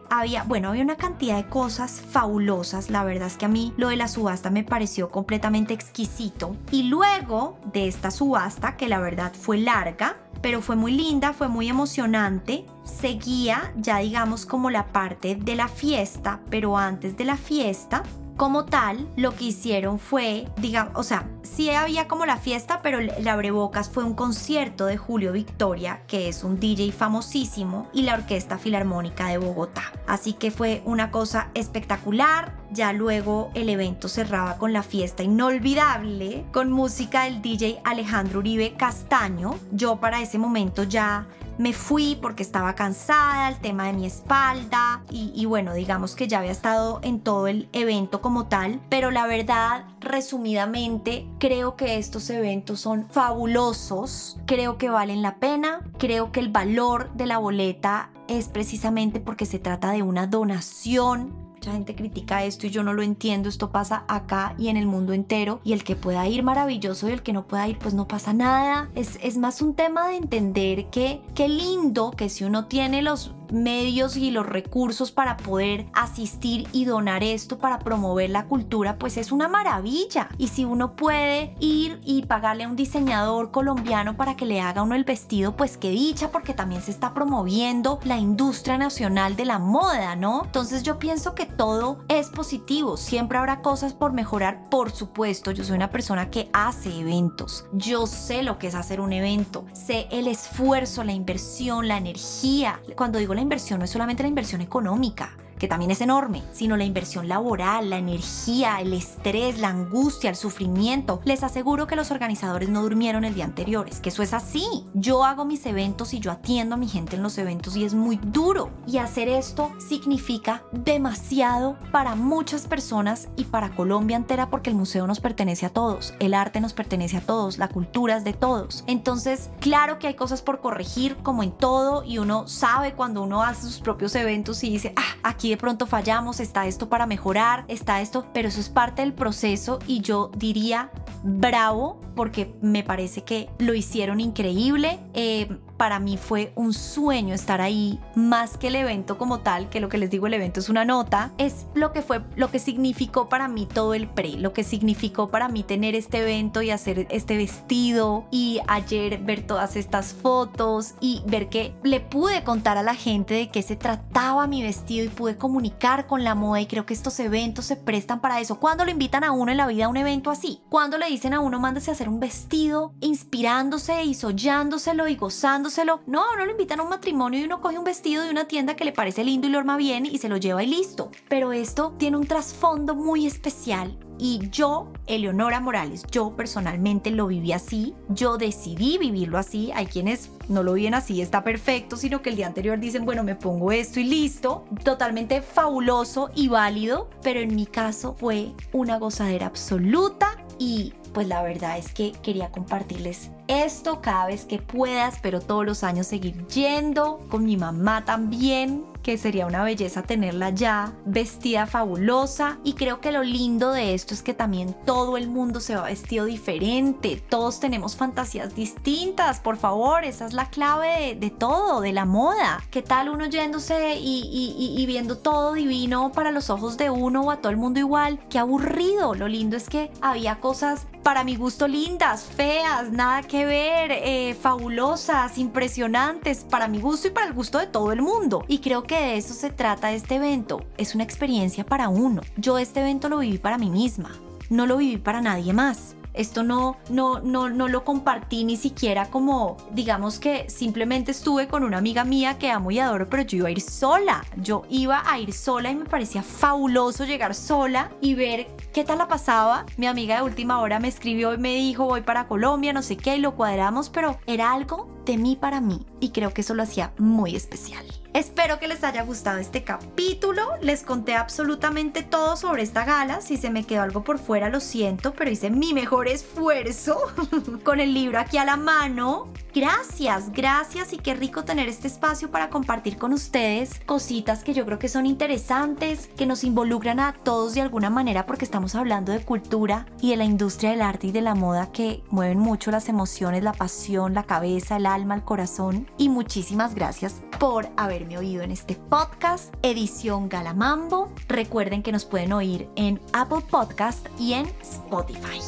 Había, 0.09 0.43
bueno, 0.43 0.69
había 0.69 0.83
una 0.83 0.95
cantidad 0.95 1.37
de 1.37 1.49
cosas 1.49 2.01
fabulosas. 2.01 2.89
La 2.89 3.03
verdad 3.03 3.27
es 3.27 3.37
que 3.37 3.45
a 3.45 3.49
mí 3.49 3.73
lo 3.77 3.89
de 3.89 3.95
la 3.95 4.07
subasta 4.07 4.49
me 4.49 4.63
pareció 4.63 5.09
completamente 5.09 5.73
exquisito. 5.73 6.55
Y 6.71 6.83
luego 6.83 7.59
de 7.73 7.87
esta 7.87 8.11
subasta, 8.11 8.77
que 8.77 8.87
la 8.87 8.99
verdad 8.99 9.33
fue 9.33 9.57
larga, 9.57 10.17
pero 10.41 10.61
fue 10.61 10.75
muy 10.75 10.91
linda, 10.91 11.33
fue 11.33 11.47
muy 11.47 11.69
emocionante. 11.69 12.65
Seguía 12.83 13.73
ya 13.77 13.97
digamos 13.97 14.45
como 14.45 14.69
la 14.69 14.87
parte 14.87 15.35
de 15.35 15.55
la 15.55 15.67
fiesta, 15.67 16.39
pero 16.49 16.77
antes 16.77 17.17
de 17.17 17.25
la 17.25 17.37
fiesta 17.37 18.03
como 18.37 18.65
tal, 18.65 19.09
lo 19.15 19.35
que 19.35 19.45
hicieron 19.45 19.99
fue, 19.99 20.47
digamos, 20.57 20.93
o 20.95 21.03
sea, 21.03 21.27
sí 21.41 21.71
había 21.71 22.07
como 22.07 22.25
la 22.25 22.37
fiesta, 22.37 22.81
pero 22.83 22.99
el 22.99 23.27
abrebocas 23.27 23.89
fue 23.89 24.03
un 24.03 24.13
concierto 24.13 24.85
de 24.85 24.95
Julio 24.95 25.31
Victoria, 25.31 26.03
que 26.07 26.29
es 26.29 26.43
un 26.43 26.59
DJ 26.59 26.91
famosísimo, 26.91 27.89
y 27.93 28.03
la 28.03 28.13
Orquesta 28.13 28.57
Filarmónica 28.57 29.27
de 29.27 29.39
Bogotá. 29.39 29.91
Así 30.05 30.33
que 30.33 30.51
fue 30.51 30.83
una 30.85 31.09
cosa 31.09 31.49
espectacular. 31.55 32.55
Ya 32.71 32.93
luego 32.93 33.49
el 33.55 33.69
evento 33.69 34.07
cerraba 34.07 34.57
con 34.57 34.71
la 34.71 34.83
fiesta 34.83 35.23
inolvidable, 35.23 36.45
con 36.53 36.71
música 36.71 37.23
del 37.23 37.41
DJ 37.41 37.79
Alejandro 37.83 38.39
Uribe 38.39 38.73
Castaño. 38.77 39.55
Yo 39.71 39.99
para 39.99 40.21
ese 40.21 40.37
momento 40.37 40.83
ya 40.83 41.25
me 41.57 41.73
fui 41.73 42.17
porque 42.21 42.43
estaba 42.43 42.75
cansada, 42.75 43.49
el 43.49 43.57
tema 43.57 43.87
de 43.87 43.93
mi 43.93 44.05
espalda 44.05 45.03
y, 45.09 45.45
bueno, 45.45 45.73
digamos 45.73 46.15
que 46.15 46.27
ya 46.27 46.39
había 46.39 46.51
estado 46.51 46.99
en 47.03 47.19
todo 47.19 47.47
el 47.47 47.69
evento 47.73 48.21
como 48.21 48.47
tal, 48.47 48.81
pero 48.89 49.11
la 49.11 49.27
verdad, 49.27 49.85
resumidamente, 49.99 51.27
creo 51.39 51.75
que 51.75 51.97
estos 51.97 52.29
eventos 52.29 52.79
son 52.79 53.07
fabulosos, 53.09 54.37
creo 54.45 54.77
que 54.77 54.89
valen 54.89 55.21
la 55.21 55.35
pena, 55.35 55.81
creo 55.97 56.31
que 56.31 56.39
el 56.39 56.49
valor 56.49 57.11
de 57.13 57.25
la 57.25 57.37
boleta 57.37 58.11
es 58.27 58.49
precisamente 58.49 59.19
porque 59.19 59.45
se 59.45 59.59
trata 59.59 59.91
de 59.91 60.03
una 60.03 60.27
donación 60.27 61.46
Mucha 61.57 61.71
gente 61.71 61.95
critica 61.95 62.43
esto 62.43 62.67
y 62.67 62.69
yo 62.69 62.83
no 62.83 62.93
lo 62.93 63.01
entiendo. 63.01 63.49
Esto 63.49 63.71
pasa 63.71 64.03
acá 64.07 64.53
y 64.59 64.67
en 64.67 64.77
el 64.77 64.85
mundo 64.85 65.13
entero. 65.13 65.59
Y 65.63 65.73
el 65.73 65.83
que 65.83 65.95
pueda 65.95 66.27
ir 66.27 66.43
maravilloso 66.43 67.09
y 67.09 67.13
el 67.13 67.23
que 67.23 67.33
no 67.33 67.47
pueda 67.47 67.67
ir, 67.67 67.79
pues 67.79 67.95
no 67.95 68.07
pasa 68.07 68.31
nada. 68.31 68.91
Es, 68.93 69.17
es 69.23 69.37
más 69.37 69.63
un 69.63 69.73
tema 69.73 70.07
de 70.07 70.17
entender 70.17 70.85
que 70.91 71.19
qué 71.33 71.49
lindo 71.49 72.11
que 72.11 72.29
si 72.29 72.43
uno 72.43 72.67
tiene 72.67 73.01
los 73.01 73.33
medios 73.51 74.17
y 74.17 74.31
los 74.31 74.45
recursos 74.45 75.11
para 75.11 75.37
poder 75.37 75.85
asistir 75.93 76.67
y 76.71 76.85
donar 76.85 77.23
esto 77.23 77.57
para 77.57 77.79
promover 77.79 78.29
la 78.29 78.45
cultura, 78.45 78.97
pues 78.97 79.17
es 79.17 79.31
una 79.31 79.47
maravilla. 79.47 80.29
Y 80.37 80.47
si 80.47 80.65
uno 80.65 80.95
puede 80.95 81.55
ir 81.59 81.99
y 82.03 82.23
pagarle 82.23 82.63
a 82.63 82.67
un 82.67 82.75
diseñador 82.75 83.51
colombiano 83.51 84.17
para 84.17 84.35
que 84.35 84.45
le 84.45 84.61
haga 84.61 84.83
uno 84.83 84.95
el 84.95 85.03
vestido, 85.03 85.55
pues 85.55 85.77
qué 85.77 85.89
dicha, 85.89 86.31
porque 86.31 86.53
también 86.53 86.81
se 86.81 86.91
está 86.91 87.13
promoviendo 87.13 87.99
la 88.03 88.17
industria 88.17 88.77
nacional 88.77 89.35
de 89.35 89.45
la 89.45 89.59
moda, 89.59 90.15
¿no? 90.15 90.43
Entonces 90.45 90.83
yo 90.83 90.99
pienso 90.99 91.35
que 91.35 91.45
todo 91.45 91.99
es 92.07 92.29
positivo, 92.29 92.97
siempre 92.97 93.37
habrá 93.37 93.61
cosas 93.61 93.93
por 93.93 94.13
mejorar, 94.13 94.69
por 94.69 94.91
supuesto, 94.91 95.51
yo 95.51 95.63
soy 95.63 95.75
una 95.75 95.89
persona 95.89 96.29
que 96.29 96.49
hace 96.53 96.99
eventos, 96.99 97.65
yo 97.73 98.07
sé 98.07 98.43
lo 98.43 98.57
que 98.57 98.67
es 98.67 98.75
hacer 98.75 98.99
un 98.99 99.13
evento, 99.13 99.65
sé 99.73 100.07
el 100.11 100.27
esfuerzo, 100.27 101.03
la 101.03 101.13
inversión, 101.13 101.87
la 101.87 101.97
energía. 101.97 102.79
Cuando 102.95 103.19
digo 103.19 103.33
la 103.37 103.43
inversión 103.43 103.79
no 103.79 103.85
es 103.85 103.91
solamente 103.91 104.23
la 104.23 104.29
inversión 104.29 104.61
económica, 104.61 105.31
que 105.57 105.67
también 105.67 105.91
es 105.91 106.01
enorme, 106.01 106.43
sino 106.51 106.77
la 106.77 106.83
inversión 106.83 107.27
laboral, 107.27 107.89
la 107.89 107.97
energía, 107.97 108.79
el 108.79 108.93
estrés, 108.93 109.59
la 109.59 109.69
angustia, 109.69 110.29
el 110.29 110.35
sufrimiento. 110.35 111.21
Les 111.23 111.43
aseguro 111.43 111.87
que 111.87 111.95
los 111.95 112.11
organizadores 112.11 112.69
no 112.69 112.81
durmieron 112.81 113.23
el 113.23 113.33
día 113.33 113.45
anterior, 113.45 113.87
que 114.01 114.09
eso 114.09 114.23
es 114.23 114.33
así. 114.33 114.65
Yo 114.93 115.23
hago 115.23 115.45
mis 115.45 115.65
eventos 115.65 116.13
y 116.13 116.19
yo 116.19 116.31
atiendo 116.31 116.75
a 116.75 116.77
mi 116.77 116.87
gente 116.87 117.15
en 117.15 117.23
los 117.23 117.37
eventos 117.37 117.75
y 117.75 117.85
es 117.85 117.93
muy 117.93 118.17
duro. 118.17 118.71
Y 118.85 118.97
hacer 118.97 119.29
esto 119.29 119.71
significa 119.77 120.63
demasiado 120.71 121.77
para 121.91 122.15
muchas 122.15 122.67
personas 122.67 123.29
y 123.35 123.45
para 123.45 123.69
Colombia 123.69 124.17
entera 124.17 124.49
porque 124.49 124.69
el 124.69 124.75
museo 124.75 125.07
nos 125.07 125.19
pertenece 125.19 125.65
a 125.65 125.69
todos, 125.69 126.13
el 126.19 126.33
arte 126.33 126.59
nos 126.59 126.73
pertenece 126.73 127.17
a 127.17 127.21
todos, 127.21 127.57
la 127.57 127.67
cultura 127.67 128.17
es 128.17 128.23
de 128.23 128.33
todos. 128.33 128.83
Entonces, 128.87 129.49
claro 129.59 129.99
que 129.99 130.07
hay 130.07 130.15
cosas 130.15 130.41
por 130.41 130.59
corregir 130.59 131.17
como 131.17 131.43
en 131.43 131.51
todo 131.51 132.03
y 132.03 132.17
uno 132.17 132.47
sabe 132.47 132.93
cuando 132.93 133.21
uno 133.21 133.43
hace 133.43 133.63
sus 133.63 133.79
propios 133.79 134.15
eventos 134.15 134.63
y 134.63 134.69
dice, 134.69 134.93
ah, 134.95 135.17
aquí 135.23 135.46
de 135.49 135.57
pronto 135.57 135.85
fallamos, 135.85 136.39
está 136.39 136.67
esto 136.67 136.89
para 136.89 137.05
mejorar, 137.05 137.65
está 137.67 138.01
esto, 138.01 138.25
pero 138.33 138.47
eso 138.47 138.59
es 138.59 138.69
parte 138.69 139.01
del 139.01 139.13
proceso 139.13 139.79
y 139.87 140.01
yo 140.01 140.31
diría 140.35 140.91
bravo 141.23 142.01
porque 142.15 142.55
me 142.61 142.83
parece 142.83 143.23
que 143.23 143.49
lo 143.59 143.73
hicieron 143.73 144.19
increíble. 144.19 144.99
Eh, 145.13 145.57
para 145.77 145.99
mí 145.99 146.17
fue 146.17 146.51
un 146.55 146.73
sueño 146.73 147.33
estar 147.33 147.61
ahí, 147.61 147.99
más 148.15 148.57
que 148.57 148.67
el 148.67 148.75
evento 148.75 149.17
como 149.17 149.39
tal, 149.39 149.69
que 149.69 149.79
lo 149.79 149.89
que 149.89 149.97
les 149.97 150.09
digo, 150.09 150.27
el 150.27 150.33
evento 150.33 150.59
es 150.59 150.69
una 150.69 150.85
nota, 150.85 151.31
es 151.37 151.67
lo 151.75 151.93
que 151.93 152.01
fue, 152.01 152.21
lo 152.35 152.49
que 152.51 152.59
significó 152.59 153.29
para 153.29 153.47
mí 153.47 153.67
todo 153.71 153.93
el 153.93 154.07
pre, 154.07 154.31
lo 154.33 154.53
que 154.53 154.63
significó 154.63 155.29
para 155.29 155.47
mí 155.47 155.63
tener 155.63 155.95
este 155.95 156.19
evento 156.19 156.61
y 156.61 156.71
hacer 156.71 157.07
este 157.09 157.37
vestido 157.37 158.25
y 158.31 158.59
ayer 158.67 159.19
ver 159.19 159.45
todas 159.45 159.75
estas 159.75 160.13
fotos 160.13 160.95
y 160.99 161.21
ver 161.27 161.49
que 161.49 161.75
le 161.83 161.99
pude 161.99 162.43
contar 162.43 162.77
a 162.77 162.83
la 162.83 162.95
gente 162.95 163.35
de 163.35 163.49
qué 163.49 163.61
se 163.61 163.75
trataba 163.75 164.47
mi 164.47 164.63
vestido 164.63 165.05
y 165.05 165.09
pude 165.09 165.37
comunicar 165.37 166.07
con 166.07 166.23
la 166.23 166.35
moda 166.35 166.61
y 166.61 166.65
creo 166.65 166.85
que 166.85 166.93
estos 166.93 167.19
eventos 167.19 167.65
se 167.65 167.75
prestan 167.75 168.19
para 168.19 168.39
eso. 168.39 168.59
Cuando 168.59 168.83
lo 168.83 168.91
invitan 168.91 169.23
a 169.23 169.31
uno 169.31 169.51
en 169.51 169.57
la 169.57 169.67
vida 169.67 169.85
a 169.85 169.89
un 169.89 169.97
evento 169.97 170.31
así, 170.31 170.61
cuando 170.69 170.97
le 170.97 171.07
dicen 171.07 171.33
a 171.33 171.39
uno 171.39 171.59
mándese 171.59 171.91
a 171.91 171.93
hacer 171.93 172.09
un 172.09 172.19
vestido 172.19 172.93
inspirándose 173.01 174.03
y 174.03 174.13
sollándoselo 174.13 175.07
y 175.07 175.15
gozándose 175.15 175.66
no, 175.85 176.01
no 176.07 176.45
lo 176.45 176.51
invitan 176.51 176.79
a 176.79 176.83
un 176.83 176.89
matrimonio 176.89 177.39
y 177.39 177.43
uno 177.43 177.61
coge 177.61 177.77
un 177.77 177.83
vestido 177.83 178.23
de 178.23 178.29
una 178.29 178.47
tienda 178.47 178.75
que 178.75 178.85
le 178.85 178.91
parece 178.91 179.23
lindo 179.23 179.47
y 179.47 179.49
lo 179.49 179.59
arma 179.59 179.77
bien 179.77 180.05
y 180.05 180.17
se 180.17 180.29
lo 180.29 180.37
lleva 180.37 180.63
y 180.63 180.67
listo. 180.67 181.11
Pero 181.27 181.51
esto 181.51 181.93
tiene 181.97 182.17
un 182.17 182.25
trasfondo 182.25 182.95
muy 182.95 183.27
especial 183.27 183.97
y 184.19 184.49
yo, 184.49 184.91
Eleonora 185.05 185.59
Morales, 185.59 186.03
yo 186.09 186.35
personalmente 186.35 187.11
lo 187.11 187.27
viví 187.27 187.51
así, 187.51 187.93
yo 188.09 188.37
decidí 188.37 188.97
vivirlo 188.97 189.37
así, 189.37 189.71
hay 189.75 189.85
quienes 189.85 190.31
no 190.49 190.63
lo 190.63 190.73
viven 190.73 190.95
así, 190.95 191.21
está 191.21 191.43
perfecto, 191.43 191.97
sino 191.97 192.21
que 192.21 192.31
el 192.31 192.35
día 192.35 192.47
anterior 192.47 192.79
dicen, 192.79 193.05
bueno, 193.05 193.23
me 193.23 193.35
pongo 193.35 193.71
esto 193.71 193.99
y 193.99 194.05
listo, 194.05 194.65
totalmente 194.83 195.41
fabuloso 195.41 196.31
y 196.33 196.47
válido, 196.47 197.09
pero 197.21 197.39
en 197.39 197.55
mi 197.55 197.67
caso 197.67 198.15
fue 198.17 198.53
una 198.71 198.97
gozadera 198.97 199.45
absoluta 199.45 200.37
y 200.57 200.93
pues 201.13 201.27
la 201.27 201.43
verdad 201.43 201.77
es 201.77 201.93
que 201.93 202.13
quería 202.23 202.49
compartirles 202.51 203.29
esto 203.47 204.01
cada 204.01 204.27
vez 204.27 204.45
que 204.45 204.59
pueda. 204.59 205.07
Espero 205.07 205.41
todos 205.41 205.65
los 205.65 205.83
años 205.83 206.07
seguir 206.07 206.45
yendo 206.47 207.19
con 207.29 207.45
mi 207.45 207.57
mamá 207.57 208.05
también 208.05 208.85
que 209.07 209.17
sería 209.17 209.45
una 209.45 209.63
belleza 209.63 210.03
tenerla 210.03 210.49
ya 210.49 210.91
vestida 211.05 211.65
fabulosa 211.65 212.57
y 212.65 212.73
creo 212.73 212.99
que 212.99 213.13
lo 213.13 213.23
lindo 213.23 213.71
de 213.71 213.93
esto 213.93 214.13
es 214.13 214.21
que 214.21 214.33
también 214.33 214.75
todo 214.85 215.15
el 215.15 215.29
mundo 215.29 215.61
se 215.61 215.77
va 215.77 215.83
vestido 215.83 216.25
diferente, 216.25 217.23
todos 217.29 217.61
tenemos 217.61 217.95
fantasías 217.95 218.53
distintas, 218.53 219.39
por 219.39 219.55
favor, 219.55 220.03
esa 220.03 220.25
es 220.25 220.33
la 220.33 220.49
clave 220.49 221.15
de, 221.17 221.29
todo, 221.29 221.79
de 221.79 221.93
la 221.93 222.03
moda. 222.03 222.61
¿Qué 222.69 222.81
tal 222.81 223.07
uno 223.07 223.27
yéndose 223.27 223.95
y, 223.95 224.75
y, 224.77 224.85
viendo 224.85 225.19
todo 225.19 225.53
divino 225.53 226.11
para 226.11 226.31
los 226.31 226.49
ojos 226.49 226.75
de 226.75 226.89
uno 226.89 227.21
o 227.21 227.31
a 227.31 227.37
todo 227.37 227.51
el 227.51 227.57
mundo 227.57 227.79
igual? 227.79 228.19
Qué 228.29 228.39
aburrido, 228.39 229.15
lo 229.15 229.29
lindo 229.29 229.55
es 229.55 229.69
que 229.69 229.89
había 230.01 230.41
cosas 230.41 230.85
para 231.07 231.23
mi 231.23 231.37
gusto 231.37 231.69
lindas, 231.69 232.23
feas, 232.23 232.91
nada 232.91 233.23
que 233.23 233.45
ver, 233.45 233.93
eh, 233.93 234.35
fabulosas, 234.41 235.37
impresionantes, 235.37 236.43
para 236.43 236.67
mi 236.67 236.81
gusto 236.81 237.07
y 237.07 237.11
para 237.11 237.27
el 237.27 237.33
gusto 237.33 237.59
de 237.59 237.67
todo 237.67 237.93
el 237.93 238.01
mundo. 238.01 238.43
Y 238.49 238.57
creo 238.57 238.83
que 238.83 238.99
de 238.99 239.15
eso 239.15 239.33
se 239.33 239.49
trata 239.49 239.93
este 239.93 240.15
evento, 240.15 240.65
es 240.75 240.95
una 240.95 241.05
experiencia 241.05 241.65
para 241.65 241.87
uno. 241.87 242.23
Yo 242.35 242.57
este 242.57 242.81
evento 242.81 243.07
lo 243.07 243.19
viví 243.19 243.37
para 243.37 243.57
mí 243.57 243.69
misma, 243.69 244.11
no 244.49 244.65
lo 244.65 244.75
viví 244.75 244.97
para 244.97 245.21
nadie 245.21 245.53
más. 245.53 245.96
Esto 246.17 246.43
no, 246.43 246.77
no, 246.89 247.19
no, 247.19 247.49
no 247.49 247.67
lo 247.67 247.83
compartí 247.83 248.43
ni 248.43 248.57
siquiera 248.57 249.09
como, 249.09 249.57
digamos 249.71 250.19
que 250.19 250.49
simplemente 250.49 251.11
estuve 251.11 251.47
con 251.47 251.63
una 251.63 251.77
amiga 251.77 252.03
mía 252.03 252.37
que 252.37 252.49
amo 252.49 252.71
y 252.71 252.79
adoro, 252.79 253.07
pero 253.09 253.23
yo 253.23 253.37
iba 253.37 253.47
a 253.49 253.51
ir 253.51 253.61
sola. 253.61 254.25
Yo 254.37 254.63
iba 254.69 255.03
a 255.05 255.19
ir 255.19 255.31
sola 255.31 255.71
y 255.71 255.75
me 255.75 255.85
parecía 255.85 256.23
fabuloso 256.23 257.05
llegar 257.05 257.35
sola 257.35 257.91
y 258.01 258.15
ver 258.15 258.47
qué 258.73 258.83
tal 258.83 258.97
la 258.97 259.07
pasaba. 259.07 259.65
Mi 259.77 259.85
amiga 259.85 260.15
de 260.15 260.23
última 260.23 260.59
hora 260.59 260.79
me 260.79 260.87
escribió 260.87 261.33
y 261.33 261.37
me 261.37 261.53
dijo, 261.53 261.85
voy 261.85 262.01
para 262.01 262.27
Colombia, 262.27 262.73
no 262.73 262.81
sé 262.81 262.97
qué, 262.97 263.17
y 263.17 263.19
lo 263.19 263.35
cuadramos, 263.35 263.89
pero 263.89 264.19
era 264.25 264.51
algo 264.51 264.97
de 265.05 265.17
mí 265.17 265.37
para 265.39 265.61
mí 265.61 265.85
y 265.99 266.09
creo 266.09 266.33
que 266.33 266.41
eso 266.41 266.53
lo 266.53 266.63
hacía 266.63 266.93
muy 266.97 267.35
especial. 267.35 267.85
Espero 268.13 268.59
que 268.59 268.67
les 268.67 268.83
haya 268.83 269.03
gustado 269.03 269.37
este 269.37 269.63
capítulo. 269.63 270.55
Les 270.61 270.83
conté 270.83 271.15
absolutamente 271.15 272.03
todo 272.03 272.35
sobre 272.35 272.63
esta 272.63 272.85
gala. 272.85 273.21
Si 273.21 273.37
se 273.37 273.49
me 273.49 273.63
quedó 273.63 273.83
algo 273.83 274.03
por 274.03 274.17
fuera, 274.17 274.49
lo 274.49 274.59
siento, 274.59 275.13
pero 275.13 275.29
hice 275.29 275.49
mi 275.49 275.73
mejor 275.73 276.07
esfuerzo 276.07 276.97
con 277.63 277.79
el 277.79 277.93
libro 277.93 278.19
aquí 278.19 278.37
a 278.37 278.45
la 278.45 278.57
mano. 278.57 279.31
Gracias, 279.57 280.31
gracias 280.33 280.93
y 280.93 280.97
qué 280.97 281.15
rico 281.15 281.43
tener 281.43 281.67
este 281.67 281.87
espacio 281.87 282.29
para 282.29 282.51
compartir 282.51 282.99
con 282.99 283.11
ustedes 283.11 283.79
cositas 283.87 284.43
que 284.43 284.53
yo 284.53 284.67
creo 284.67 284.77
que 284.77 284.87
son 284.87 285.07
interesantes, 285.07 286.11
que 286.15 286.27
nos 286.27 286.43
involucran 286.43 286.99
a 286.99 287.13
todos 287.13 287.55
de 287.55 287.61
alguna 287.61 287.89
manera 287.89 288.27
porque 288.27 288.45
estamos 288.45 288.75
hablando 288.75 289.11
de 289.11 289.25
cultura 289.25 289.87
y 289.99 290.11
de 290.11 290.17
la 290.17 290.25
industria 290.25 290.69
del 290.69 290.83
arte 290.83 291.07
y 291.07 291.11
de 291.11 291.21
la 291.21 291.33
moda 291.33 291.71
que 291.71 292.03
mueven 292.11 292.37
mucho 292.37 292.69
las 292.69 292.87
emociones, 292.87 293.41
la 293.41 293.51
pasión, 293.51 294.13
la 294.13 294.21
cabeza, 294.21 294.75
el 294.75 294.85
alma, 294.85 295.15
el 295.15 295.23
corazón. 295.23 295.89
Y 295.97 296.09
muchísimas 296.09 296.75
gracias 296.75 297.15
por 297.39 297.67
haberme 297.77 298.19
oído 298.19 298.43
en 298.43 298.51
este 298.51 298.75
podcast, 298.75 299.55
edición 299.63 300.29
Galamambo. 300.29 301.11
Recuerden 301.27 301.81
que 301.81 301.91
nos 301.91 302.05
pueden 302.05 302.31
oír 302.31 302.69
en 302.75 303.01
Apple 303.11 303.41
Podcast 303.49 304.05
y 304.19 304.33
en 304.33 304.45
Spotify. 304.61 305.41